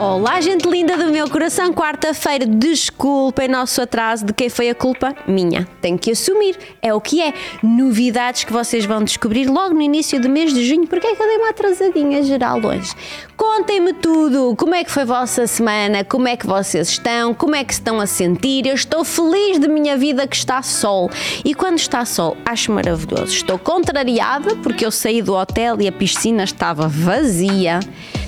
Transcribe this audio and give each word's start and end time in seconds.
Olá, 0.00 0.40
gente 0.40 0.66
linda 0.66 0.96
do 0.96 1.12
meu 1.12 1.28
coração. 1.28 1.74
Quarta-feira, 1.74 2.46
desculpem 2.46 3.46
nosso 3.46 3.82
atraso. 3.82 4.24
De 4.24 4.32
quem 4.32 4.48
foi 4.48 4.70
a 4.70 4.74
culpa? 4.74 5.14
Minha. 5.28 5.68
Tenho 5.82 5.98
que 5.98 6.12
assumir. 6.12 6.56
É 6.80 6.94
o 6.94 7.02
que 7.02 7.20
é. 7.20 7.34
Novidades 7.62 8.44
que 8.44 8.50
vocês 8.50 8.86
vão 8.86 9.04
descobrir 9.04 9.44
logo 9.44 9.74
no 9.74 9.82
início 9.82 10.18
do 10.18 10.26
mês 10.26 10.54
de 10.54 10.66
junho. 10.66 10.86
Porque 10.86 11.06
é 11.06 11.14
que 11.14 11.22
eu 11.22 11.26
dei 11.26 11.36
uma 11.36 11.50
atrasadinha 11.50 12.22
geral 12.22 12.62
hoje? 12.64 12.94
Contem-me 13.36 13.92
tudo. 13.92 14.56
Como 14.56 14.74
é 14.74 14.82
que 14.84 14.90
foi 14.90 15.02
a 15.02 15.06
vossa 15.06 15.46
semana? 15.46 16.02
Como 16.02 16.26
é 16.26 16.34
que 16.34 16.46
vocês 16.46 16.88
estão? 16.88 17.34
Como 17.34 17.54
é 17.54 17.62
que 17.62 17.74
se 17.74 17.80
estão 17.80 18.00
a 18.00 18.06
sentir? 18.06 18.66
Eu 18.66 18.74
estou 18.74 19.04
feliz 19.04 19.58
de 19.58 19.68
minha 19.68 19.98
vida 19.98 20.26
que 20.26 20.36
está 20.36 20.62
sol. 20.62 21.10
E 21.44 21.54
quando 21.54 21.76
está 21.76 22.06
sol, 22.06 22.38
acho 22.46 22.72
maravilhoso. 22.72 23.34
Estou 23.34 23.58
contrariada 23.58 24.56
porque 24.62 24.86
eu 24.86 24.90
saí 24.90 25.20
do 25.20 25.34
hotel 25.34 25.78
e 25.78 25.86
a 25.86 25.92
piscina 25.92 26.44
estava 26.44 26.88
vazia 26.88 27.80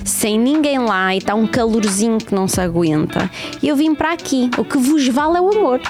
sem 0.05 0.37
ninguém 0.37 0.79
lá 0.79 1.13
e 1.13 1.17
está 1.17 1.33
um 1.33 1.47
calorzinho 1.63 2.17
que 2.17 2.35
não 2.35 2.47
se 2.47 2.59
aguenta. 2.59 3.29
E 3.61 3.69
eu 3.69 3.75
vim 3.75 3.95
para 3.95 4.11
aqui. 4.11 4.49
O 4.57 4.65
que 4.65 4.77
vos 4.77 5.07
vale 5.07 5.37
é 5.37 5.41
o 5.41 5.49
amor. 5.49 5.81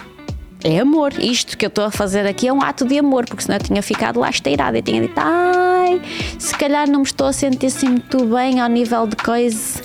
É 0.63 0.79
amor. 0.79 1.13
Isto 1.19 1.57
que 1.57 1.65
eu 1.65 1.67
estou 1.67 1.83
a 1.83 1.91
fazer 1.91 2.25
aqui 2.27 2.47
é 2.47 2.53
um 2.53 2.61
ato 2.61 2.85
de 2.85 2.97
amor, 2.97 3.25
porque 3.25 3.43
senão 3.43 3.57
eu 3.57 3.63
tinha 3.63 3.81
ficado 3.81 4.19
lá 4.19 4.29
esteirada. 4.29 4.77
Eu 4.77 4.83
tinha 4.83 5.01
dito, 5.01 5.13
ai, 5.17 6.01
se 6.37 6.55
calhar 6.55 6.87
não 6.87 6.99
me 6.99 7.05
estou 7.05 7.27
a 7.27 7.33
sentir 7.33 7.67
assim 7.67 7.89
muito 7.89 8.25
bem 8.25 8.59
ao 8.59 8.69
nível 8.69 9.07
de 9.07 9.15
coisa. 9.15 9.81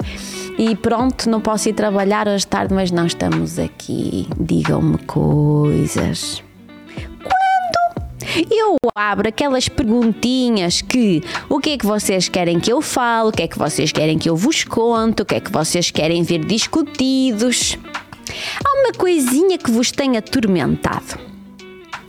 E 0.58 0.76
pronto, 0.76 1.30
não 1.30 1.40
posso 1.40 1.68
ir 1.68 1.72
trabalhar 1.72 2.28
hoje 2.28 2.46
tarde, 2.46 2.74
mas 2.74 2.90
não 2.90 3.06
estamos 3.06 3.58
aqui. 3.58 4.28
Digam-me 4.38 4.98
coisas 4.98 6.42
eu 8.50 8.76
abro 8.94 9.28
aquelas 9.28 9.68
perguntinhas 9.68 10.82
que 10.82 11.22
o 11.48 11.58
que 11.58 11.70
é 11.70 11.78
que 11.78 11.86
vocês 11.86 12.28
querem 12.28 12.60
que 12.60 12.72
eu 12.72 12.80
fale, 12.82 13.28
o 13.28 13.32
que 13.32 13.42
é 13.42 13.48
que 13.48 13.58
vocês 13.58 13.92
querem 13.92 14.18
que 14.18 14.28
eu 14.28 14.36
vos 14.36 14.64
conte, 14.64 15.22
o 15.22 15.24
que 15.24 15.34
é 15.34 15.40
que 15.40 15.52
vocês 15.52 15.90
querem 15.90 16.22
ver 16.22 16.44
discutidos. 16.44 17.78
Há 18.64 18.80
uma 18.80 18.92
coisinha 18.92 19.58
que 19.58 19.70
vos 19.70 19.90
tem 19.90 20.16
atormentado. 20.16 21.27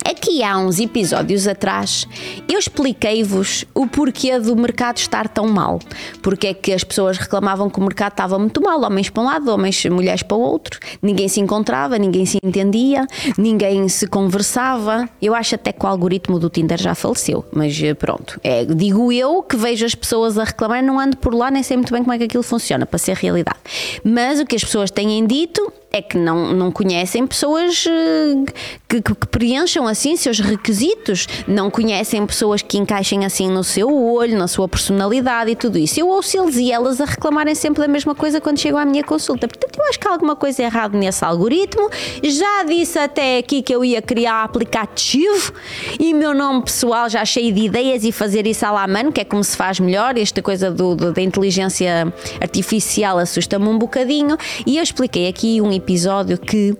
Aqui 0.09 0.41
há 0.41 0.57
uns 0.57 0.79
episódios 0.79 1.47
atrás 1.47 2.07
eu 2.51 2.57
expliquei-vos 2.57 3.63
o 3.75 3.85
porquê 3.85 4.39
do 4.39 4.55
mercado 4.55 4.97
estar 4.97 5.29
tão 5.29 5.47
mal. 5.47 5.77
Porque 6.23 6.47
é 6.47 6.53
que 6.55 6.73
as 6.73 6.83
pessoas 6.83 7.19
reclamavam 7.19 7.69
que 7.69 7.79
o 7.79 7.83
mercado 7.83 8.13
estava 8.13 8.39
muito 8.39 8.59
mal, 8.59 8.81
homens 8.81 9.11
para 9.11 9.21
um 9.21 9.25
lado, 9.27 9.51
homens, 9.51 9.85
mulheres 9.85 10.23
para 10.23 10.35
o 10.35 10.39
outro. 10.39 10.79
Ninguém 10.99 11.27
se 11.27 11.39
encontrava, 11.39 11.99
ninguém 11.99 12.25
se 12.25 12.39
entendia, 12.43 13.05
ninguém 13.37 13.87
se 13.87 14.07
conversava. 14.07 15.07
Eu 15.21 15.35
acho 15.35 15.53
até 15.53 15.71
que 15.71 15.85
o 15.85 15.87
algoritmo 15.87 16.39
do 16.39 16.49
Tinder 16.49 16.81
já 16.81 16.95
faleceu, 16.95 17.45
mas 17.53 17.79
eh, 17.79 17.93
pronto. 17.93 18.41
É, 18.43 18.65
digo 18.65 19.11
eu 19.11 19.43
que 19.43 19.55
vejo 19.55 19.85
as 19.85 19.93
pessoas 19.93 20.39
a 20.39 20.43
reclamar, 20.43 20.81
não 20.81 20.99
ando 20.99 21.17
por 21.17 21.35
lá, 21.35 21.51
nem 21.51 21.61
sei 21.61 21.77
muito 21.77 21.93
bem 21.93 22.01
como 22.01 22.13
é 22.13 22.17
que 22.17 22.23
aquilo 22.23 22.41
funciona 22.41 22.83
para 22.83 22.97
ser 22.97 23.15
realidade. 23.15 23.59
Mas 24.03 24.39
o 24.39 24.45
que 24.47 24.55
as 24.55 24.63
pessoas 24.63 24.89
têm 24.89 25.23
dito 25.27 25.71
é 25.91 26.01
que 26.01 26.17
não, 26.17 26.53
não 26.53 26.71
conhecem 26.71 27.25
pessoas 27.25 27.85
eh, 27.87 28.51
que, 28.87 29.01
que, 29.01 29.15
que, 29.15 29.27
preencham 29.27 29.87
assim 29.87 30.15
seus 30.15 30.39
requisitos, 30.39 31.27
não 31.47 31.71
conhecem 31.71 32.25
pessoas 32.27 32.61
que 32.61 32.77
encaixem 32.77 33.25
assim 33.25 33.49
no 33.49 33.63
seu 33.63 33.91
olho, 33.91 34.37
na 34.37 34.47
sua 34.47 34.67
personalidade 34.67 35.51
e 35.51 35.55
tudo 35.55 35.79
isso. 35.79 35.99
Eu 35.99 36.07
ouço 36.07 36.37
eles 36.37 36.57
e 36.57 36.71
elas 36.71 37.01
a 37.01 37.05
reclamarem 37.05 37.55
sempre 37.55 37.81
da 37.81 37.87
mesma 37.87 38.13
coisa 38.13 38.39
quando 38.39 38.59
chegam 38.59 38.79
à 38.79 38.85
minha 38.85 39.03
consulta. 39.03 39.47
Portanto, 39.47 39.79
eu 39.79 39.89
acho 39.89 39.99
que 39.99 40.07
há 40.07 40.11
alguma 40.11 40.35
coisa 40.35 40.61
errada 40.61 40.95
nesse 40.95 41.25
algoritmo. 41.25 41.89
Já 42.23 42.63
disse 42.63 42.99
até 42.99 43.39
aqui 43.39 43.63
que 43.63 43.73
eu 43.73 43.83
ia 43.83 44.01
criar 44.01 44.43
aplicativo 44.43 45.53
e 45.99 46.13
meu 46.13 46.35
nome 46.35 46.63
pessoal 46.63 47.09
já 47.09 47.25
cheio 47.25 47.51
de 47.51 47.61
ideias 47.61 48.03
e 48.03 48.11
fazer 48.11 48.45
isso 48.45 48.63
à 48.63 48.71
la 48.71 48.87
mano, 48.87 49.11
que 49.11 49.21
é 49.21 49.25
como 49.25 49.43
se 49.43 49.57
faz 49.57 49.79
melhor. 49.79 50.17
Esta 50.17 50.41
coisa 50.41 50.69
do, 50.69 50.95
do 50.95 51.13
da 51.13 51.21
inteligência 51.21 52.13
artificial 52.39 53.17
assusta-me 53.17 53.67
um 53.67 53.79
bocadinho. 53.79 54.37
E 54.67 54.77
eu 54.77 54.83
expliquei 54.83 55.27
aqui 55.27 55.59
um 55.59 55.78
episódio 55.79 56.37
que 56.37 56.77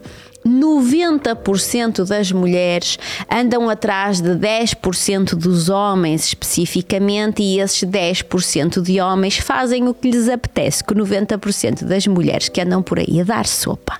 90% 0.50 2.06
das 2.06 2.32
mulheres 2.32 2.98
andam 3.32 3.70
atrás 3.70 4.20
de 4.20 4.32
10% 4.32 5.36
dos 5.36 5.70
homens 5.70 6.26
especificamente 6.26 7.44
e 7.44 7.60
esses 7.60 7.84
10% 7.84 8.82
de 8.82 9.00
homens 9.00 9.38
fazem 9.38 9.88
o 9.88 9.94
que 9.94 10.10
lhes 10.10 10.28
apetece, 10.28 10.84
com 10.84 10.96
90% 10.96 11.84
das 11.84 12.08
mulheres 12.08 12.50
que 12.50 12.62
andam 12.62 12.82
por 12.82 13.00
aí 13.00 13.22
a 13.22 13.24
dar 13.24 13.46
sopa. 13.46 13.98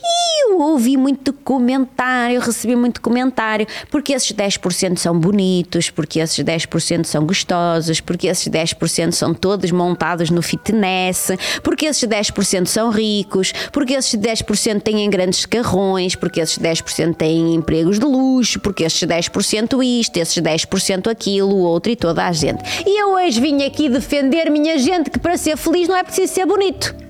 E 0.00 0.44
eu 0.44 0.60
ouvi 0.60 0.96
muito 0.96 1.32
comentário, 1.32 2.40
recebi 2.40 2.76
muito 2.76 3.00
comentário, 3.00 3.66
porque 3.90 4.12
esses 4.12 4.32
10% 4.32 4.98
são 4.98 5.18
bonitos, 5.18 5.90
porque 5.90 6.20
esses 6.20 6.44
10% 6.44 7.04
são 7.04 7.24
gostosos, 7.24 8.00
porque 8.00 8.26
esses 8.26 8.48
10% 8.48 9.12
são 9.12 9.32
todos 9.34 9.70
montados 9.70 10.30
no 10.30 10.42
fitness, 10.42 11.30
porque 11.62 11.86
esses 11.86 12.08
10% 12.08 12.66
são 12.66 12.90
ricos, 12.90 13.52
porque 13.72 13.94
esses 13.94 14.18
10% 14.18 14.82
têm 14.82 15.08
grandes 15.08 15.46
carros 15.46 15.77
porque 16.18 16.40
esses 16.40 16.58
10% 16.58 17.14
têm 17.14 17.54
empregos 17.54 17.98
de 17.98 18.04
luxo, 18.04 18.60
porque 18.60 18.84
esses 18.84 19.02
10% 19.02 19.84
isto, 20.00 20.16
esses 20.16 20.42
10% 20.42 21.10
aquilo, 21.10 21.54
o 21.54 21.60
outro 21.60 21.92
e 21.92 21.96
toda 21.96 22.26
a 22.26 22.32
gente. 22.32 22.62
E 22.86 23.00
eu 23.00 23.14
hoje 23.14 23.40
vim 23.40 23.62
aqui 23.64 23.88
defender 23.88 24.50
minha 24.50 24.78
gente 24.78 25.10
que 25.10 25.18
para 25.18 25.36
ser 25.36 25.56
feliz 25.56 25.88
não 25.88 25.96
é 25.96 26.02
preciso 26.02 26.32
ser 26.32 26.46
bonito. 26.46 27.07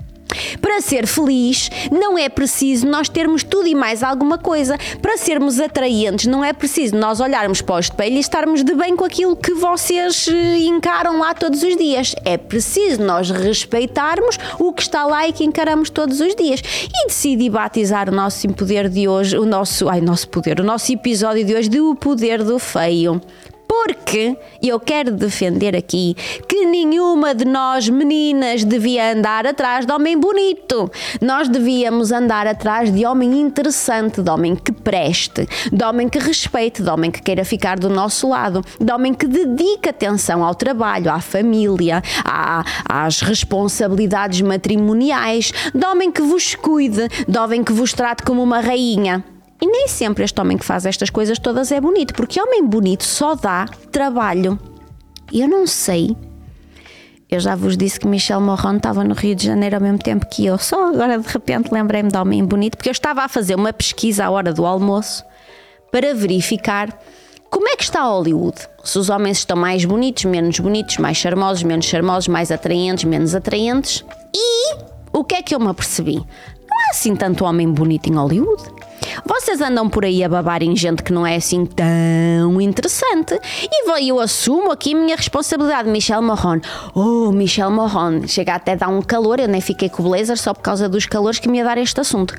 Para 0.60 0.80
ser 0.80 1.06
feliz, 1.06 1.70
não 1.90 2.18
é 2.18 2.28
preciso 2.28 2.86
nós 2.86 3.08
termos 3.08 3.42
tudo 3.42 3.66
e 3.66 3.74
mais 3.74 4.02
alguma 4.02 4.38
coisa. 4.38 4.76
Para 5.00 5.16
sermos 5.16 5.58
atraentes, 5.58 6.26
não 6.26 6.44
é 6.44 6.52
preciso 6.52 6.96
nós 6.96 7.20
olharmos 7.20 7.60
para 7.60 7.76
o 7.76 7.78
espelho 7.78 8.16
e 8.16 8.20
estarmos 8.20 8.62
de 8.62 8.74
bem 8.74 8.96
com 8.96 9.04
aquilo 9.04 9.36
que 9.36 9.54
vocês 9.54 10.28
eh, 10.28 10.58
encaram 10.58 11.18
lá 11.18 11.34
todos 11.34 11.62
os 11.62 11.76
dias. 11.76 12.14
É 12.24 12.36
preciso 12.36 13.02
nós 13.02 13.30
respeitarmos 13.30 14.38
o 14.58 14.72
que 14.72 14.82
está 14.82 15.04
lá 15.06 15.26
e 15.26 15.32
que 15.32 15.44
encaramos 15.44 15.90
todos 15.90 16.20
os 16.20 16.34
dias. 16.34 16.60
E 16.60 17.06
decidi 17.06 17.48
batizar 17.48 18.08
o 18.08 18.12
nosso 18.12 18.48
poder 18.48 18.88
de 18.88 19.08
hoje, 19.08 19.36
o 19.38 19.44
nosso, 19.44 19.88
ai, 19.88 20.00
nosso 20.00 20.28
poder, 20.28 20.60
o 20.60 20.64
nosso 20.64 20.92
episódio 20.92 21.44
de 21.44 21.54
hoje 21.54 21.68
de 21.68 21.80
O 21.80 21.94
Poder 21.94 22.42
do 22.42 22.58
Feio 22.58 23.20
porque 23.68 24.36
eu 24.62 24.80
quero 24.80 25.12
defender 25.12 25.76
aqui 25.76 26.16
que 26.48 26.64
nenhuma 26.64 27.34
de 27.34 27.44
nós 27.44 27.88
meninas 27.88 28.64
devia 28.64 29.12
andar 29.12 29.46
atrás 29.46 29.84
de 29.84 29.92
homem 29.92 30.18
bonito. 30.18 30.90
Nós 31.20 31.48
devíamos 31.48 32.10
andar 32.10 32.46
atrás 32.46 32.90
de 32.90 33.04
homem 33.04 33.38
interessante, 33.38 34.22
de 34.22 34.30
homem 34.30 34.56
que 34.56 34.72
preste, 34.72 35.46
de 35.70 35.84
homem 35.84 36.08
que 36.08 36.18
respeite, 36.18 36.82
de 36.82 36.88
homem 36.88 37.10
que 37.10 37.20
queira 37.20 37.44
ficar 37.44 37.78
do 37.78 37.90
nosso 37.90 38.30
lado, 38.30 38.64
de 38.80 38.90
homem 38.90 39.12
que 39.12 39.26
dedique 39.26 39.90
atenção 39.90 40.42
ao 40.42 40.54
trabalho, 40.54 41.12
à 41.12 41.20
família, 41.20 42.02
à, 42.24 42.64
às 42.88 43.20
responsabilidades 43.20 44.40
matrimoniais, 44.40 45.52
de 45.74 45.86
homem 45.86 46.10
que 46.10 46.22
vos 46.22 46.54
cuide, 46.54 47.08
de 47.28 47.38
homem 47.38 47.62
que 47.62 47.72
vos 47.72 47.92
trate 47.92 48.22
como 48.22 48.42
uma 48.42 48.60
rainha. 48.60 49.22
E 49.60 49.66
nem 49.66 49.88
sempre 49.88 50.24
este 50.24 50.40
homem 50.40 50.56
que 50.56 50.64
faz 50.64 50.86
estas 50.86 51.10
coisas 51.10 51.38
todas 51.38 51.72
é 51.72 51.80
bonito, 51.80 52.14
porque 52.14 52.40
homem 52.40 52.64
bonito 52.64 53.04
só 53.04 53.34
dá 53.34 53.66
trabalho. 53.90 54.58
Eu 55.32 55.48
não 55.48 55.66
sei. 55.66 56.16
Eu 57.30 57.40
já 57.40 57.54
vos 57.54 57.76
disse 57.76 58.00
que 58.00 58.06
Michel 58.06 58.40
Morron 58.40 58.76
estava 58.76 59.04
no 59.04 59.14
Rio 59.14 59.34
de 59.34 59.44
Janeiro 59.44 59.76
ao 59.76 59.82
mesmo 59.82 59.98
tempo 59.98 60.26
que 60.30 60.46
eu. 60.46 60.56
Só 60.56 60.88
agora 60.88 61.18
de 61.18 61.28
repente 61.28 61.70
lembrei-me 61.70 62.10
de 62.10 62.16
homem 62.16 62.42
bonito, 62.44 62.76
porque 62.76 62.88
eu 62.88 62.92
estava 62.92 63.22
a 63.22 63.28
fazer 63.28 63.54
uma 63.54 63.72
pesquisa 63.72 64.24
à 64.24 64.30
hora 64.30 64.52
do 64.52 64.64
almoço 64.64 65.24
para 65.90 66.14
verificar 66.14 66.96
como 67.50 67.68
é 67.68 67.76
que 67.76 67.82
está 67.82 68.02
Hollywood. 68.04 68.56
Se 68.84 68.98
os 68.98 69.10
homens 69.10 69.38
estão 69.38 69.56
mais 69.56 69.84
bonitos, 69.84 70.24
menos 70.24 70.58
bonitos, 70.58 70.96
mais 70.96 71.16
charmosos, 71.16 71.62
menos 71.64 71.84
charmosos, 71.84 72.28
mais 72.28 72.50
atraentes, 72.50 73.04
menos 73.04 73.34
atraentes. 73.34 74.04
E 74.34 74.76
o 75.12 75.24
que 75.24 75.34
é 75.34 75.42
que 75.42 75.54
eu 75.54 75.60
me 75.60 75.68
apercebi? 75.68 76.16
Não 76.16 76.22
há 76.24 76.90
assim 76.92 77.14
tanto 77.14 77.44
homem 77.44 77.70
bonito 77.70 78.08
em 78.08 78.14
Hollywood. 78.14 78.62
Vocês 79.24 79.60
andam 79.60 79.88
por 79.88 80.04
aí 80.04 80.22
a 80.22 80.28
babar 80.28 80.62
em 80.62 80.74
gente 80.76 81.02
que 81.02 81.12
não 81.12 81.26
é 81.26 81.36
assim 81.36 81.66
tão 81.66 82.60
interessante. 82.60 83.38
E 83.70 84.08
eu 84.08 84.20
assumo 84.20 84.70
aqui 84.70 84.94
a 84.94 84.98
minha 84.98 85.16
responsabilidade. 85.16 85.88
Michel 85.88 86.22
Morron. 86.22 86.60
Oh, 86.94 87.30
Michel 87.32 87.70
Morron. 87.70 88.26
Chega 88.26 88.54
até 88.54 88.72
a 88.72 88.76
dar 88.76 88.88
um 88.88 89.02
calor. 89.02 89.40
Eu 89.40 89.48
nem 89.48 89.60
fiquei 89.60 89.88
com 89.88 90.02
o 90.02 90.08
blazer 90.08 90.38
só 90.38 90.54
por 90.54 90.62
causa 90.62 90.88
dos 90.88 91.06
calores 91.06 91.38
que 91.38 91.48
me 91.48 91.58
ia 91.58 91.64
dar 91.64 91.78
este 91.78 92.00
assunto. 92.00 92.34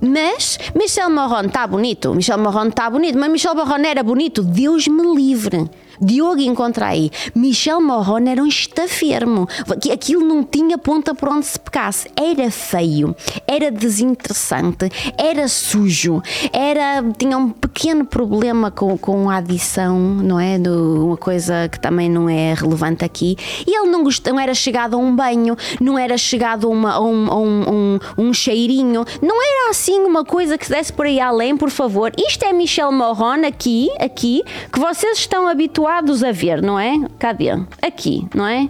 Mas 0.00 0.58
Michel 0.74 1.10
Morron 1.10 1.46
está 1.46 1.66
bonito. 1.66 2.14
Michel 2.14 2.38
Morron 2.38 2.68
está 2.68 2.88
bonito. 2.88 3.18
Mas 3.18 3.30
Michel 3.30 3.54
Morron 3.54 3.84
era 3.84 4.02
bonito. 4.02 4.42
Deus 4.42 4.88
me 4.88 5.14
livre. 5.14 5.70
Diogo 6.02 6.40
encontra 6.40 6.86
aí. 6.88 7.10
Michel 7.32 7.80
Morron 7.80 8.26
era 8.26 8.42
um 8.42 8.46
estafermo. 8.46 9.46
Aquilo 9.92 10.26
não 10.26 10.42
tinha 10.42 10.76
ponta 10.76 11.14
por 11.14 11.28
onde 11.28 11.46
se 11.46 11.60
pecasse. 11.60 12.10
Era 12.16 12.50
feio, 12.50 13.14
era 13.46 13.70
desinteressante, 13.70 14.90
era 15.16 15.46
sujo, 15.46 16.20
era, 16.52 17.04
tinha 17.16 17.38
um 17.38 17.50
pequeno 17.50 18.04
problema 18.04 18.70
com, 18.72 18.98
com 18.98 19.30
a 19.30 19.36
adição, 19.36 19.96
não 19.96 20.40
é? 20.40 20.58
Uma 20.58 21.16
coisa 21.16 21.68
que 21.68 21.78
também 21.78 22.10
não 22.10 22.28
é 22.28 22.52
relevante 22.52 23.04
aqui. 23.04 23.36
E 23.64 23.76
ele 23.76 23.88
não, 23.88 24.02
gostou, 24.02 24.32
não 24.32 24.40
era 24.40 24.54
chegado 24.54 24.94
a 24.94 24.98
um 24.98 25.14
banho, 25.14 25.56
não 25.80 25.96
era 25.96 26.18
chegado 26.18 26.66
a, 26.66 26.70
uma, 26.70 26.92
a, 26.94 27.00
um, 27.00 27.30
a 27.30 27.36
um, 27.36 27.62
um, 27.70 27.98
um, 28.18 28.34
cheirinho, 28.34 29.04
não 29.20 29.36
era 29.40 29.70
assim 29.70 30.00
uma 30.00 30.24
coisa 30.24 30.58
que 30.58 30.66
se 30.66 30.72
desse 30.72 30.92
por 30.92 31.06
aí 31.06 31.20
além, 31.20 31.56
por 31.56 31.70
favor. 31.70 32.10
Isto 32.18 32.44
é 32.44 32.52
Michel 32.52 32.90
Morron 32.90 33.46
aqui, 33.46 33.88
aqui, 34.00 34.42
que 34.72 34.80
vocês 34.80 35.18
estão 35.18 35.46
habituados 35.46 35.91
habituados 35.92 36.24
a 36.24 36.32
ver, 36.32 36.62
não 36.62 36.78
é? 36.78 36.94
Cadê? 37.18 37.50
Aqui, 37.82 38.26
não 38.34 38.46
é? 38.46 38.68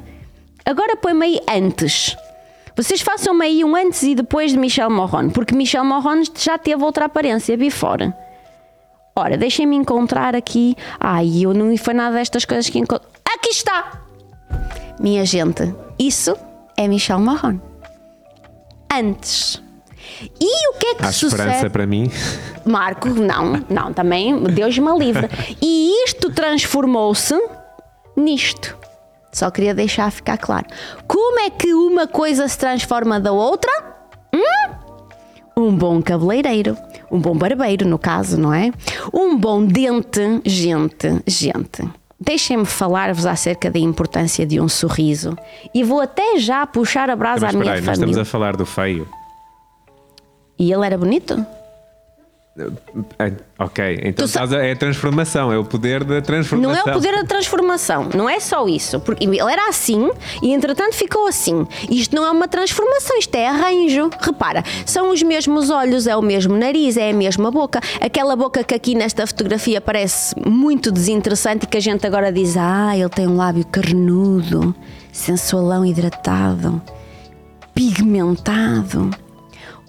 Agora 0.65 0.97
põe-me 0.97 1.25
aí 1.25 1.41
antes. 1.49 2.17
Vocês 2.77 3.01
façam-me 3.01 3.45
aí 3.45 3.65
um 3.65 3.77
antes 3.77 4.03
e 4.03 4.15
depois 4.15 4.53
de 4.53 4.59
Michel 4.59 4.91
Morron, 4.91 5.31
porque 5.31 5.55
Michel 5.55 5.85
Morron 5.85 6.23
já 6.37 6.59
teve 6.59 6.83
outra 6.83 7.05
aparência 7.05 7.57
before. 7.57 8.13
Ora, 9.15 9.37
deixem-me 9.37 9.77
encontrar 9.77 10.35
aqui. 10.35 10.75
Ai, 10.99 11.43
eu 11.45 11.53
não 11.53 11.77
foi 11.77 11.95
nada 11.95 12.17
destas 12.17 12.45
coisas 12.45 12.69
que 12.69 12.79
encontro. 12.79 13.09
Aqui 13.37 13.51
está! 13.51 14.01
Minha 14.99 15.25
gente, 15.25 15.75
isso 15.99 16.37
é 16.77 16.89
Michel 16.89 17.21
Morron. 17.21 17.61
Antes. 18.93 19.63
E 20.41 20.69
o 20.71 20.79
que 20.79 20.87
é 20.87 20.95
que 20.97 21.05
Há 21.05 21.13
sucede? 21.13 21.43
esperança 21.43 21.71
para 21.71 21.87
mim. 21.87 22.11
Marco, 22.65 23.09
não, 23.09 23.65
não, 23.69 23.93
também, 23.93 24.43
Deus 24.45 24.79
me 24.79 24.97
livre. 24.99 25.29
E 25.61 26.05
isto 26.05 26.31
transformou-se 26.31 27.35
nisto. 28.17 28.77
Só 29.33 29.51
queria 29.51 29.75
deixar 29.75 30.11
ficar 30.13 30.37
claro. 30.37 30.67
Como 31.07 31.41
é 31.41 31.49
que 31.51 31.73
uma 31.73 32.07
coisa 32.07 32.47
se 32.47 32.59
transforma 32.59 33.19
da 33.19 33.33
outra? 33.33 33.71
Hum? 34.35 34.73
Um 35.57 35.75
bom 35.77 36.03
cabeleireiro, 36.03 36.77
um 37.11 37.19
bom 37.21 37.35
barbeiro, 37.37 37.87
no 37.87 37.99
caso, 37.99 38.39
não 38.39 38.53
é? 38.53 38.71
Um 39.13 39.37
bom 39.37 39.65
dente, 39.65 40.41
gente, 40.45 41.23
gente. 41.27 41.83
Deixem-me 42.21 42.65
falar-vos 42.65 43.27
acerca 43.27 43.71
da 43.71 43.79
importância 43.79 44.47
de 44.47 44.61
um 44.61 44.69
sorriso 44.69 45.37
e 45.75 45.83
vou 45.83 46.01
até 46.01 46.39
já 46.39 46.65
puxar 46.67 47.11
a 47.11 47.17
brasa 47.17 47.47
Mas 47.47 47.55
à 47.55 47.59
minha 47.59 47.73
aí, 47.73 47.81
nós 47.81 47.85
família. 47.85 48.05
estamos 48.11 48.19
a 48.19 48.25
falar 48.25 48.57
do 48.57 48.65
feio. 48.65 49.09
E 50.63 50.73
ele 50.73 50.87
era 50.87 50.97
bonito? 50.97 51.45
Ah, 53.19 53.31
Ok, 53.59 53.99
então 54.05 54.29
Tu 54.29 54.39
a- 54.39 54.63
é 54.65 54.73
a 54.73 54.77
transformação, 54.77 55.51
é 55.51 55.57
o 55.59 55.65
poder 55.65 56.05
da 56.05 56.17
Não 56.17 56.23
transformação. 56.23 56.87
é 56.87 56.91
o 56.91 56.93
poder 56.93 57.13
da 57.17 57.25
transformação, 57.25 58.09
não 58.15 58.29
é 58.29 58.39
só 58.39 58.69
isso. 58.69 59.01
Porque 59.01 59.25
ele 59.25 59.41
era 59.41 59.69
assim 59.71 60.11
e 60.43 60.53
entretanto 60.53 60.95
ficou 60.95 61.27
assim. 61.27 61.67
Isto 61.91 62.15
não 62.15 62.25
é 62.27 62.31
uma 62.31 62.47
transformação, 62.47 63.19
isto 63.19 63.35
é 63.35 63.49
arranjo. 63.49 64.11
Repara, 64.21 64.63
são 64.85 65.11
os 65.11 65.23
mesmos 65.23 65.71
olhos, 65.71 66.07
é 66.07 66.15
o 66.15 66.21
mesmo 66.23 66.55
nariz, 66.57 66.97
é 66.99 67.11
a 67.11 67.15
mesma 67.15 67.51
boca. 67.51 67.81
Aquela 68.01 68.37
boca 68.37 68.63
que 68.63 68.75
aqui 68.75 68.95
nesta 68.95 69.27
fotografia 69.27 69.81
parece 69.81 70.35
muito 70.47 70.93
desinteressante 70.93 71.65
e 71.65 71.69
que 71.69 71.79
a 71.79 71.81
gente 71.81 72.07
agora 72.07 72.31
diz: 72.31 72.55
ah, 72.59 72.97
ele 72.97 73.09
tem 73.09 73.27
um 73.27 73.37
lábio 73.37 73.65
carnudo, 73.67 74.75
sensualão 75.11 75.85
hidratado, 75.87 76.81
pigmentado. 77.75 79.11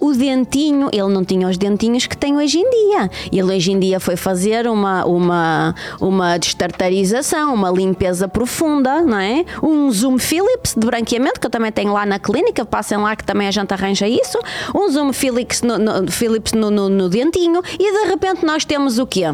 O 0.03 0.11
dentinho, 0.11 0.89
ele 0.91 1.07
não 1.07 1.23
tinha 1.23 1.47
os 1.47 1.57
dentinhos 1.57 2.05
que 2.05 2.17
tem 2.17 2.35
hoje 2.35 2.57
em 2.57 2.69
dia. 2.69 3.09
Ele 3.31 3.55
hoje 3.55 3.71
em 3.71 3.79
dia 3.79 4.01
foi 4.01 4.17
fazer 4.17 4.67
uma, 4.67 5.05
uma, 5.05 5.73
uma 6.01 6.37
destartarização, 6.37 7.53
uma 7.53 7.71
limpeza 7.71 8.27
profunda, 8.27 9.01
não 9.01 9.17
é? 9.17 9.45
Um 9.63 9.89
Zoom 9.89 10.17
Philips 10.17 10.75
de 10.75 10.85
branqueamento, 10.85 11.39
que 11.39 11.47
eu 11.47 11.49
também 11.49 11.71
tenho 11.71 11.93
lá 11.93 12.05
na 12.05 12.19
clínica, 12.19 12.65
passem 12.65 12.97
lá 12.97 13.15
que 13.15 13.23
também 13.23 13.47
a 13.47 13.51
gente 13.51 13.73
arranja 13.73 14.05
isso. 14.05 14.37
Um 14.75 14.91
Zoom 14.91 15.13
Philips 15.13 15.61
no, 15.61 15.77
no, 15.77 16.11
Philips 16.11 16.51
no, 16.51 16.69
no, 16.69 16.89
no 16.89 17.07
dentinho 17.07 17.61
e 17.79 18.03
de 18.03 18.09
repente 18.09 18.45
nós 18.45 18.65
temos 18.65 18.99
o 18.99 19.07
quê? 19.07 19.33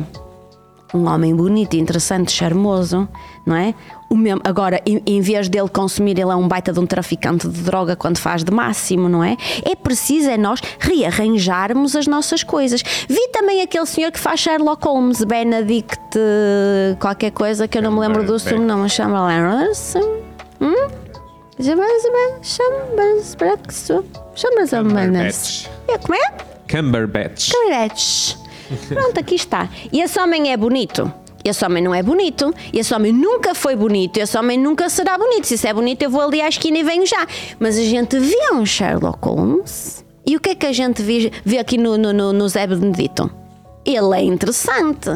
um 0.94 1.08
homem 1.08 1.36
bonito, 1.36 1.76
interessante, 1.76 2.32
charmoso, 2.32 3.08
não 3.46 3.56
é? 3.56 3.76
O 4.10 4.18
mesmo, 4.18 4.42
agora, 4.44 4.82
em, 4.86 5.02
em 5.06 5.22
vez 5.22 5.48
dele 5.48 5.70
consumir, 5.70 6.12
ele 6.20 6.32
é 6.32 6.36
um 6.36 6.48
baita 6.48 6.74
de 6.74 6.80
um 6.80 6.86
traficante 6.86 7.48
de 7.48 7.62
droga 7.62 7.96
quando 7.96 8.18
faz 8.18 8.44
de 8.44 8.52
máximo, 8.52 9.08
não 9.08 9.24
é? 9.24 9.38
É 9.64 9.76
preciso 9.76 10.30
é 10.30 10.38
nós 10.38 10.60
rearranjarmos 10.80 11.96
as 11.96 12.08
nossas 12.08 12.44
coisas. 12.44 12.82
Vi 13.08 13.28
também 13.32 13.62
aquele 13.62 13.86
senhor 13.86 14.12
que 14.12 14.20
faz 14.20 14.40
Sherlock 14.40 14.84
Holmes, 14.88 15.24
Benedict, 15.24 16.18
qualquer 17.00 17.32
coisa 17.32 17.68
que 17.68 17.78
eu 17.78 17.82
não 17.84 17.92
me 17.92 18.00
lembro 18.00 18.24
do 18.24 18.40
sumo, 18.40 18.64
não, 18.64 18.80
mas 18.80 18.94
chama 18.94 19.22
Larson. 19.22 20.22
Hum? 20.60 20.90
Chama-se 24.36 24.76
Cumberbatch. 24.76 25.68
É, 25.88 25.98
Como 25.98 26.16
é? 26.16 26.32
Cumberbatch. 26.70 27.52
Cumberbatch. 27.52 28.36
Pronto, 28.88 29.20
aqui 29.20 29.36
está. 29.36 29.70
E 29.92 30.02
esse 30.02 30.20
homem 30.20 30.52
é 30.52 30.58
bonito? 30.58 31.12
Esse 31.44 31.66
homem 31.66 31.84
não 31.84 31.94
é 31.94 32.04
bonito. 32.04 32.54
Esse 32.74 32.94
homem 32.94 33.14
nunca 33.14 33.56
foi 33.56 33.76
bonito. 33.76 34.18
Esse 34.18 34.38
homem 34.38 34.60
nunca 34.60 34.90
será 34.90 35.18
bonito. 35.18 35.48
Se 35.48 35.56
isso 35.56 35.68
é 35.68 35.74
bonito, 35.74 36.04
eu 36.04 36.10
vou 36.10 36.22
ali 36.22 36.42
à 36.42 36.50
esquina 36.50 36.78
e 36.78 36.84
venho 36.84 37.06
já. 37.06 37.26
Mas 37.60 37.78
a 37.78 37.84
gente 37.84 38.20
vê 38.20 38.52
um 38.54 38.66
Sherlock 38.66 39.28
Holmes. 39.28 40.06
E 40.26 40.36
o 40.36 40.40
que 40.40 40.50
é 40.50 40.56
que 40.56 40.66
a 40.66 40.74
gente 40.74 41.02
vê, 41.02 41.32
vê 41.44 41.58
aqui 41.58 41.78
no, 41.78 41.98
no, 41.98 42.34
no, 42.34 42.50
Zé 42.50 42.68
Benedito? 42.68 43.32
Ele 43.86 44.16
é 44.16 44.24
interessante. 44.24 45.10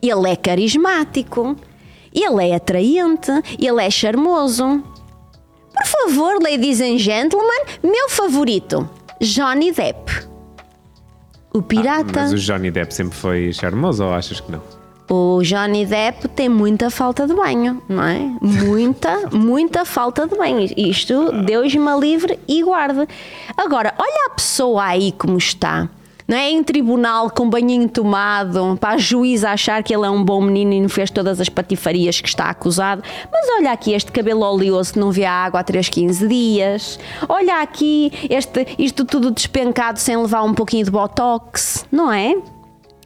Ele 0.00 0.30
é 0.30 0.36
carismático. 0.36 1.56
Ele 2.14 2.48
é 2.48 2.54
atraente. 2.54 3.30
Ele 3.58 3.82
é 3.82 3.90
charmoso. 3.90 4.82
Por 5.74 5.86
favor, 5.86 6.42
ladies 6.42 6.80
and 6.80 6.98
gentlemen, 6.98 7.62
meu 7.82 8.08
favorito, 8.08 8.88
Johnny 9.20 9.70
Depp. 9.70 10.26
O 11.54 11.62
pirata. 11.62 12.22
Mas 12.22 12.32
o 12.32 12.36
Johnny 12.36 12.70
Depp 12.70 12.92
sempre 12.92 13.16
foi 13.16 13.52
charmoso 13.52 14.04
ou 14.04 14.12
achas 14.12 14.40
que 14.40 14.50
não? 14.50 14.77
O 15.10 15.40
Johnny 15.42 15.86
Depp 15.86 16.28
tem 16.28 16.50
muita 16.50 16.90
falta 16.90 17.26
de 17.26 17.34
banho, 17.34 17.82
não 17.88 18.02
é? 18.02 18.18
Muita, 18.42 19.28
muita 19.32 19.84
falta 19.86 20.26
de 20.26 20.36
banho. 20.36 20.68
Isto, 20.76 21.32
Deus 21.44 21.74
me 21.74 21.98
livre 21.98 22.38
e 22.46 22.62
guarde. 22.62 23.08
Agora, 23.56 23.94
olha 23.98 24.26
a 24.26 24.30
pessoa 24.34 24.84
aí 24.84 25.12
como 25.12 25.38
está. 25.38 25.88
Não 26.28 26.36
é 26.36 26.50
em 26.50 26.62
tribunal 26.62 27.30
com 27.30 27.48
banhinho 27.48 27.88
tomado, 27.88 28.76
para 28.78 28.96
a 28.96 28.98
juíza 28.98 29.48
achar 29.48 29.82
que 29.82 29.94
ele 29.94 30.04
é 30.04 30.10
um 30.10 30.22
bom 30.22 30.42
menino 30.42 30.74
e 30.74 30.80
não 30.82 30.88
fez 30.90 31.10
todas 31.10 31.40
as 31.40 31.48
patifarias 31.48 32.20
que 32.20 32.28
está 32.28 32.50
acusado. 32.50 33.02
Mas 33.32 33.46
olha 33.56 33.72
aqui 33.72 33.94
este 33.94 34.12
cabelo 34.12 34.42
oleoso 34.42 34.92
que 34.92 34.98
não 34.98 35.10
vê 35.10 35.24
a 35.24 35.32
água 35.32 35.60
há 35.60 35.64
3, 35.64 35.88
15 35.88 36.28
dias. 36.28 37.00
Olha 37.26 37.62
aqui 37.62 38.12
este, 38.28 38.66
isto 38.78 39.06
tudo 39.06 39.30
despencado 39.30 39.98
sem 39.98 40.18
levar 40.18 40.42
um 40.42 40.52
pouquinho 40.52 40.84
de 40.84 40.90
botox, 40.90 41.86
não 41.90 42.12
é? 42.12 42.36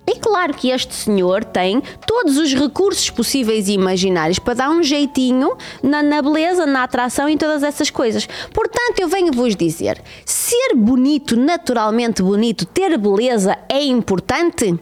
E 0.07 0.17
claro 0.17 0.53
que 0.55 0.71
este 0.71 0.93
senhor 0.95 1.45
tem 1.45 1.81
todos 2.07 2.37
os 2.37 2.53
recursos 2.55 3.09
possíveis 3.11 3.69
e 3.69 3.73
imaginários 3.73 4.39
para 4.39 4.55
dar 4.55 4.71
um 4.71 4.83
jeitinho 4.83 5.57
na, 5.83 6.03
na 6.03 6.21
beleza, 6.21 6.67
na 6.67 6.83
atração 6.83 7.29
e 7.29 7.37
todas 7.37 7.63
essas 7.63 7.89
coisas. 7.89 8.29
Portanto, 8.53 8.99
eu 8.99 9.09
venho-vos 9.09 9.55
dizer: 9.55 10.03
ser 10.25 10.75
bonito, 10.75 11.37
naturalmente 11.37 12.23
bonito, 12.23 12.67
ter 12.67 12.99
beleza 12.99 13.57
é 13.69 13.83
importante? 13.83 14.79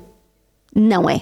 Não 0.75 1.09
é. 1.09 1.21